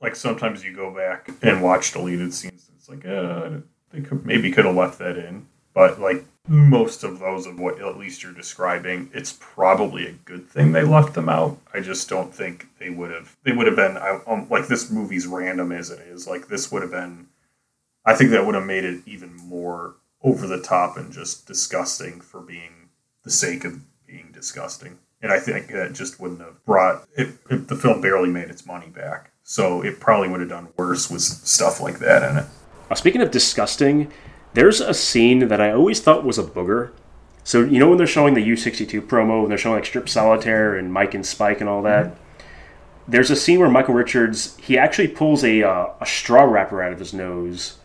like 0.00 0.16
sometimes 0.16 0.64
you 0.64 0.74
go 0.74 0.94
back 0.94 1.28
and 1.42 1.62
watch 1.62 1.92
deleted 1.92 2.32
scenes. 2.32 2.70
It's 2.76 2.88
like, 2.88 3.04
uh, 3.06 3.50
they 3.92 4.00
could 4.00 4.24
maybe 4.24 4.50
could 4.52 4.64
have 4.64 4.74
left 4.76 4.98
that 4.98 5.16
in, 5.16 5.46
but 5.72 6.00
like 6.00 6.24
most 6.46 7.04
of 7.04 7.18
those 7.20 7.46
of 7.46 7.58
what 7.58 7.80
at 7.80 7.96
least 7.96 8.22
you're 8.22 8.32
describing, 8.32 9.10
it's 9.14 9.32
probably 9.32 10.06
a 10.06 10.12
good 10.12 10.46
thing 10.46 10.72
they 10.72 10.84
left 10.84 11.14
them 11.14 11.28
out. 11.28 11.58
I 11.72 11.80
just 11.80 12.08
don't 12.08 12.34
think 12.34 12.66
they 12.78 12.90
would 12.90 13.10
have. 13.10 13.34
They 13.44 13.52
would 13.52 13.66
have 13.66 13.76
been 13.76 13.96
I- 13.96 14.20
um, 14.26 14.46
like 14.50 14.68
this 14.68 14.90
movie's 14.90 15.26
random 15.26 15.72
as 15.72 15.90
it 15.90 16.00
is. 16.00 16.26
Like 16.26 16.48
this 16.48 16.70
would 16.70 16.82
have 16.82 16.90
been. 16.90 17.28
I 18.04 18.14
think 18.14 18.30
that 18.30 18.44
would 18.44 18.54
have 18.54 18.66
made 18.66 18.84
it 18.84 19.02
even 19.06 19.34
more 19.34 19.94
over 20.22 20.46
the 20.46 20.60
top 20.60 20.96
and 20.98 21.12
just 21.12 21.46
disgusting 21.46 22.20
for 22.20 22.40
being 22.40 22.90
the 23.22 23.30
sake 23.30 23.64
of 23.64 23.80
being 24.06 24.30
disgusting. 24.32 24.98
And 25.22 25.32
I 25.32 25.40
think 25.40 25.68
that 25.68 25.94
just 25.94 26.20
wouldn't 26.20 26.40
have 26.40 26.62
brought 26.66 27.06
it, 27.16 27.28
it, 27.48 27.68
the 27.68 27.76
film 27.76 28.02
barely 28.02 28.28
made 28.28 28.50
its 28.50 28.66
money 28.66 28.88
back. 28.88 29.30
So 29.42 29.82
it 29.82 30.00
probably 30.00 30.28
would 30.28 30.40
have 30.40 30.50
done 30.50 30.68
worse 30.76 31.10
with 31.10 31.22
stuff 31.22 31.80
like 31.80 31.98
that 32.00 32.30
in 32.30 32.36
it. 32.38 32.44
Uh, 32.90 32.94
speaking 32.94 33.22
of 33.22 33.30
disgusting, 33.30 34.12
there's 34.54 34.80
a 34.80 34.94
scene 34.94 35.48
that 35.48 35.60
I 35.60 35.72
always 35.72 36.00
thought 36.00 36.24
was 36.24 36.38
a 36.38 36.44
booger. 36.44 36.92
So 37.42 37.62
you 37.62 37.78
know 37.78 37.88
when 37.88 37.98
they're 37.98 38.06
showing 38.06 38.34
the 38.34 38.48
U62 38.48 39.02
promo, 39.02 39.40
when 39.40 39.48
they're 39.48 39.58
showing 39.58 39.76
like 39.76 39.84
Strip 39.84 40.08
Solitaire 40.08 40.76
and 40.76 40.92
Mike 40.92 41.12
and 41.12 41.26
Spike 41.26 41.60
and 41.60 41.68
all 41.68 41.82
that. 41.82 42.16
There's 43.06 43.30
a 43.30 43.36
scene 43.36 43.58
where 43.58 43.68
Michael 43.68 43.94
Richards 43.94 44.56
he 44.56 44.78
actually 44.78 45.08
pulls 45.08 45.44
a 45.44 45.62
uh, 45.62 45.88
a 46.00 46.06
straw 46.06 46.44
wrapper 46.44 46.82
out 46.82 46.92
of 46.92 46.98
his 46.98 47.12
nose, 47.12 47.76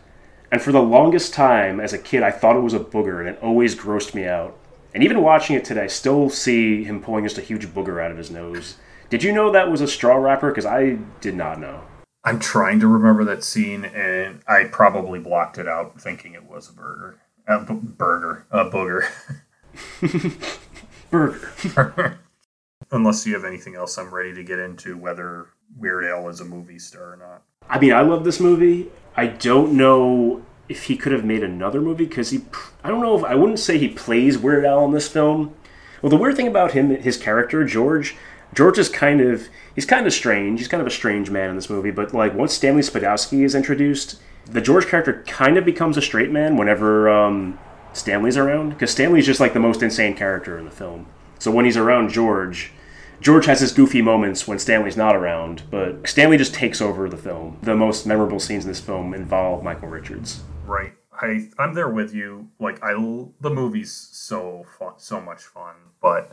and 0.50 0.62
for 0.62 0.72
the 0.72 0.80
longest 0.80 1.34
time 1.34 1.78
as 1.78 1.92
a 1.92 1.98
kid 1.98 2.22
I 2.22 2.30
thought 2.30 2.56
it 2.56 2.60
was 2.60 2.72
a 2.72 2.80
booger, 2.80 3.20
and 3.20 3.28
it 3.28 3.42
always 3.42 3.74
grossed 3.74 4.14
me 4.14 4.24
out. 4.24 4.56
And 4.94 5.04
even 5.04 5.20
watching 5.20 5.56
it 5.56 5.64
today, 5.64 5.82
I 5.82 5.88
still 5.88 6.30
see 6.30 6.84
him 6.84 7.02
pulling 7.02 7.24
just 7.24 7.38
a 7.38 7.42
huge 7.42 7.66
booger 7.66 8.02
out 8.02 8.10
of 8.10 8.16
his 8.16 8.30
nose. 8.30 8.76
Did 9.10 9.22
you 9.22 9.32
know 9.32 9.52
that 9.52 9.70
was 9.70 9.80
a 9.80 9.88
straw 9.88 10.16
wrapper? 10.16 10.50
Because 10.50 10.66
I 10.66 10.98
did 11.20 11.34
not 11.34 11.60
know. 11.60 11.82
I'm 12.24 12.38
trying 12.38 12.80
to 12.80 12.86
remember 12.86 13.24
that 13.24 13.44
scene, 13.44 13.84
and 13.84 14.40
I 14.46 14.64
probably 14.64 15.18
blocked 15.18 15.58
it 15.58 15.66
out 15.66 16.00
thinking 16.00 16.34
it 16.34 16.44
was 16.44 16.68
a 16.68 16.72
burger. 16.72 17.18
A 17.46 17.60
b- 17.60 17.74
burger. 17.74 18.46
A 18.50 18.64
booger. 18.66 19.06
Burger. 21.10 22.18
Unless 22.92 23.26
you 23.26 23.34
have 23.34 23.44
anything 23.44 23.74
else, 23.74 23.98
I'm 23.98 24.14
ready 24.14 24.34
to 24.34 24.44
get 24.44 24.58
into 24.58 24.96
whether 24.96 25.48
Weird 25.76 26.04
Al 26.04 26.28
is 26.28 26.40
a 26.40 26.44
movie 26.44 26.78
star 26.78 27.14
or 27.14 27.16
not. 27.16 27.42
I 27.68 27.78
mean, 27.78 27.92
I 27.92 28.02
love 28.02 28.24
this 28.24 28.40
movie. 28.40 28.88
I 29.16 29.26
don't 29.26 29.72
know 29.72 30.44
if 30.68 30.84
he 30.84 30.96
could 30.96 31.12
have 31.12 31.24
made 31.24 31.42
another 31.42 31.80
movie 31.80 32.06
because 32.06 32.30
he. 32.30 32.42
I 32.84 32.88
don't 32.88 33.00
know 33.00 33.16
if 33.18 33.24
I 33.24 33.34
wouldn't 33.34 33.58
say 33.58 33.78
he 33.78 33.88
plays 33.88 34.38
Weird 34.38 34.64
Al 34.64 34.84
in 34.84 34.92
this 34.92 35.08
film. 35.08 35.54
Well, 36.02 36.10
the 36.10 36.16
weird 36.16 36.36
thing 36.36 36.46
about 36.48 36.72
him, 36.72 36.90
his 36.90 37.16
character 37.16 37.64
George, 37.64 38.16
George 38.54 38.78
is 38.78 38.88
kind 38.88 39.20
of 39.20 39.48
he's 39.74 39.86
kind 39.86 40.06
of 40.06 40.12
strange. 40.12 40.60
He's 40.60 40.68
kind 40.68 40.80
of 40.80 40.86
a 40.86 40.90
strange 40.90 41.30
man 41.30 41.50
in 41.50 41.56
this 41.56 41.70
movie. 41.70 41.90
But 41.90 42.12
like 42.12 42.34
once 42.34 42.52
Stanley 42.54 42.82
Spadowski 42.82 43.44
is 43.44 43.54
introduced, 43.54 44.20
the 44.46 44.60
George 44.60 44.86
character 44.86 45.22
kind 45.26 45.56
of 45.56 45.64
becomes 45.64 45.96
a 45.96 46.02
straight 46.02 46.30
man 46.30 46.56
whenever 46.56 47.08
um, 47.08 47.58
Stanley's 47.92 48.36
around 48.36 48.70
because 48.70 48.90
Stanley's 48.90 49.26
just 49.26 49.40
like 49.40 49.52
the 49.52 49.60
most 49.60 49.82
insane 49.82 50.14
character 50.14 50.58
in 50.58 50.64
the 50.64 50.70
film. 50.70 51.06
So 51.38 51.50
when 51.50 51.64
he's 51.64 51.76
around 51.76 52.10
George, 52.10 52.72
George 53.20 53.46
has 53.46 53.60
his 53.60 53.72
goofy 53.72 54.02
moments 54.02 54.48
when 54.48 54.58
Stanley's 54.58 54.96
not 54.96 55.14
around, 55.14 55.62
but 55.70 56.06
Stanley 56.06 56.36
just 56.36 56.54
takes 56.54 56.80
over 56.80 57.08
the 57.08 57.16
film. 57.16 57.58
The 57.62 57.76
most 57.76 58.06
memorable 58.06 58.40
scenes 58.40 58.64
in 58.64 58.70
this 58.70 58.80
film 58.80 59.14
involve 59.14 59.62
Michael 59.62 59.88
Richards. 59.88 60.42
Right. 60.66 60.92
I 61.20 61.48
I'm 61.58 61.74
there 61.74 61.88
with 61.88 62.14
you. 62.14 62.48
Like 62.58 62.82
I 62.82 62.92
the 63.40 63.50
movie's 63.50 63.92
so 63.92 64.64
fun, 64.78 64.94
so 64.96 65.20
much 65.20 65.42
fun, 65.42 65.74
but 66.00 66.32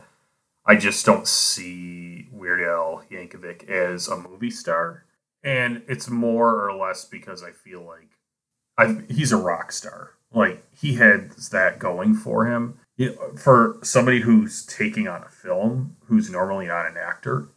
I 0.68 0.76
just 0.76 1.04
don't 1.06 1.26
see 1.26 2.28
Weird 2.30 2.60
Al 2.60 3.02
Yankovic 3.10 3.68
as 3.68 4.06
a 4.06 4.16
movie 4.18 4.50
star, 4.50 5.04
and 5.42 5.82
it's 5.88 6.08
more 6.10 6.68
or 6.68 6.76
less 6.76 7.04
because 7.04 7.42
I 7.42 7.52
feel 7.52 7.82
like 7.82 8.10
I 8.76 9.02
he's 9.10 9.32
a 9.32 9.36
rock 9.38 9.72
star. 9.72 10.10
Like 10.32 10.62
he 10.78 10.94
has 10.96 11.48
that 11.48 11.78
going 11.78 12.14
for 12.14 12.46
him. 12.46 12.78
For 13.36 13.78
somebody 13.82 14.20
who's 14.20 14.66
taking 14.66 15.06
on 15.08 15.22
a 15.22 15.28
film, 15.30 15.96
who's 16.06 16.28
normally 16.30 16.66
not 16.66 16.86
an 16.86 16.96
actor, 16.96 17.48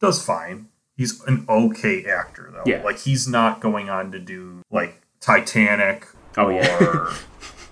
does 0.00 0.22
fine. 0.24 0.68
He's 0.94 1.24
an 1.24 1.46
okay 1.48 2.04
actor 2.04 2.50
though. 2.52 2.70
Yeah. 2.70 2.82
Like 2.84 2.98
he's 3.00 3.26
not 3.26 3.60
going 3.60 3.88
on 3.90 4.12
to 4.12 4.18
do 4.20 4.62
like 4.70 5.02
Titanic 5.18 6.06
Oh, 6.36 6.50
yeah. 6.50 6.78
or 6.84 7.12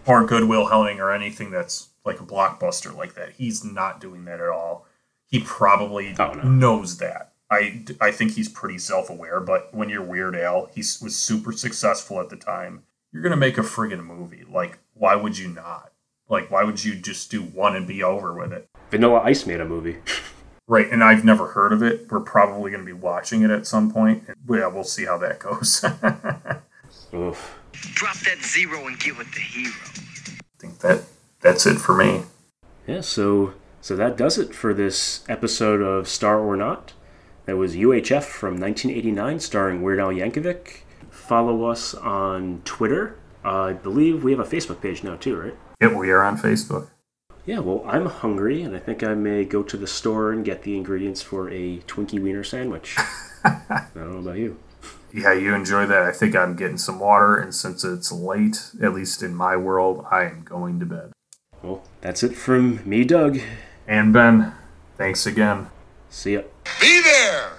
or 0.06 0.26
Good 0.26 0.44
Will 0.48 0.66
Hunting 0.66 0.98
or 1.00 1.12
anything 1.12 1.50
that's 1.50 1.90
like 2.04 2.18
a 2.20 2.24
blockbuster 2.24 2.96
like 2.96 3.14
that. 3.14 3.32
He's 3.32 3.62
not 3.62 4.00
doing 4.00 4.24
that 4.24 4.40
at 4.40 4.48
all. 4.48 4.86
He 5.28 5.40
probably 5.40 6.14
Oh, 6.18 6.32
no. 6.32 6.42
knows 6.42 6.98
that. 6.98 7.32
I, 7.50 7.84
I 8.00 8.10
think 8.10 8.32
he's 8.32 8.48
pretty 8.48 8.78
self 8.78 9.08
aware, 9.08 9.40
but 9.40 9.72
when 9.74 9.88
you're 9.88 10.02
Weird 10.02 10.36
Al, 10.36 10.66
he 10.74 10.80
was 10.80 11.16
super 11.16 11.52
successful 11.52 12.20
at 12.20 12.28
the 12.28 12.36
time. 12.36 12.82
You're 13.12 13.22
going 13.22 13.30
to 13.30 13.36
make 13.36 13.56
a 13.56 13.62
friggin' 13.62 14.04
movie. 14.04 14.44
Like, 14.50 14.78
why 14.94 15.14
would 15.16 15.38
you 15.38 15.48
not? 15.48 15.92
Like, 16.28 16.50
why 16.50 16.62
would 16.64 16.84
you 16.84 16.94
just 16.94 17.30
do 17.30 17.40
one 17.42 17.74
and 17.74 17.86
be 17.86 18.02
over 18.02 18.34
with 18.34 18.52
it? 18.52 18.68
Vanilla 18.90 19.20
Ice 19.20 19.46
made 19.46 19.60
a 19.60 19.64
movie. 19.64 19.98
Right, 20.70 20.90
and 20.92 21.02
I've 21.02 21.24
never 21.24 21.46
heard 21.46 21.72
of 21.72 21.82
it. 21.82 22.12
We're 22.12 22.20
probably 22.20 22.70
going 22.70 22.82
to 22.82 22.86
be 22.86 22.92
watching 22.92 23.40
it 23.40 23.48
at 23.50 23.66
some 23.66 23.90
point. 23.90 24.24
Yeah, 24.46 24.66
we'll 24.66 24.84
see 24.84 25.06
how 25.06 25.16
that 25.16 25.38
goes. 25.38 25.82
Oof. 27.14 27.58
Drop 27.72 28.16
that 28.18 28.42
zero 28.42 28.86
and 28.86 28.98
give 29.00 29.18
it 29.18 29.26
the 29.32 29.40
hero. 29.40 29.72
I 29.82 30.58
think 30.58 30.78
that 30.80 31.04
that's 31.40 31.64
it 31.64 31.76
for 31.78 31.94
me. 31.96 32.22
Yeah, 32.86 33.00
so 33.00 33.54
so 33.80 33.96
that 33.96 34.16
does 34.16 34.38
it 34.38 34.54
for 34.54 34.74
this 34.74 35.24
episode 35.28 35.80
of 35.80 36.08
Star 36.08 36.40
or 36.40 36.56
Not. 36.56 36.92
That 37.46 37.56
was 37.56 37.74
UHF 37.76 38.24
from 38.24 38.60
1989, 38.60 39.40
starring 39.40 39.82
Weird 39.82 40.00
Al 40.00 40.08
Yankovic. 40.08 40.82
Follow 41.10 41.64
us 41.64 41.94
on 41.94 42.60
Twitter. 42.64 43.18
Uh, 43.44 43.62
I 43.62 43.72
believe 43.72 44.22
we 44.22 44.32
have 44.32 44.40
a 44.40 44.44
Facebook 44.44 44.82
page 44.82 45.02
now 45.02 45.16
too, 45.16 45.36
right? 45.36 45.56
Yep, 45.80 45.92
we 45.94 46.10
are 46.10 46.22
on 46.22 46.36
Facebook. 46.36 46.90
Yeah, 47.46 47.60
well, 47.60 47.82
I'm 47.86 48.04
hungry, 48.04 48.60
and 48.60 48.76
I 48.76 48.78
think 48.78 49.02
I 49.02 49.14
may 49.14 49.44
go 49.44 49.62
to 49.62 49.76
the 49.78 49.86
store 49.86 50.32
and 50.32 50.44
get 50.44 50.62
the 50.62 50.76
ingredients 50.76 51.22
for 51.22 51.48
a 51.48 51.78
Twinkie 51.86 52.20
Wiener 52.20 52.44
sandwich. 52.44 52.94
I 53.44 53.86
don't 53.94 54.12
know 54.12 54.18
about 54.18 54.36
you. 54.36 54.58
Yeah, 55.14 55.32
you 55.32 55.54
enjoy 55.54 55.86
that. 55.86 56.02
I 56.02 56.12
think 56.12 56.36
I'm 56.36 56.56
getting 56.56 56.76
some 56.76 57.00
water, 57.00 57.38
and 57.38 57.54
since 57.54 57.84
it's 57.84 58.12
late, 58.12 58.70
at 58.82 58.92
least 58.92 59.22
in 59.22 59.34
my 59.34 59.56
world, 59.56 60.04
I 60.10 60.24
am 60.24 60.42
going 60.42 60.78
to 60.80 60.86
bed. 60.86 61.12
Well, 61.62 61.82
that's 62.02 62.22
it 62.22 62.36
from 62.36 62.86
me, 62.86 63.04
Doug. 63.04 63.40
And 63.88 64.12
Ben, 64.12 64.52
thanks 64.98 65.24
again. 65.24 65.70
See 66.10 66.34
ya. 66.34 66.42
Be 66.78 67.00
there! 67.00 67.52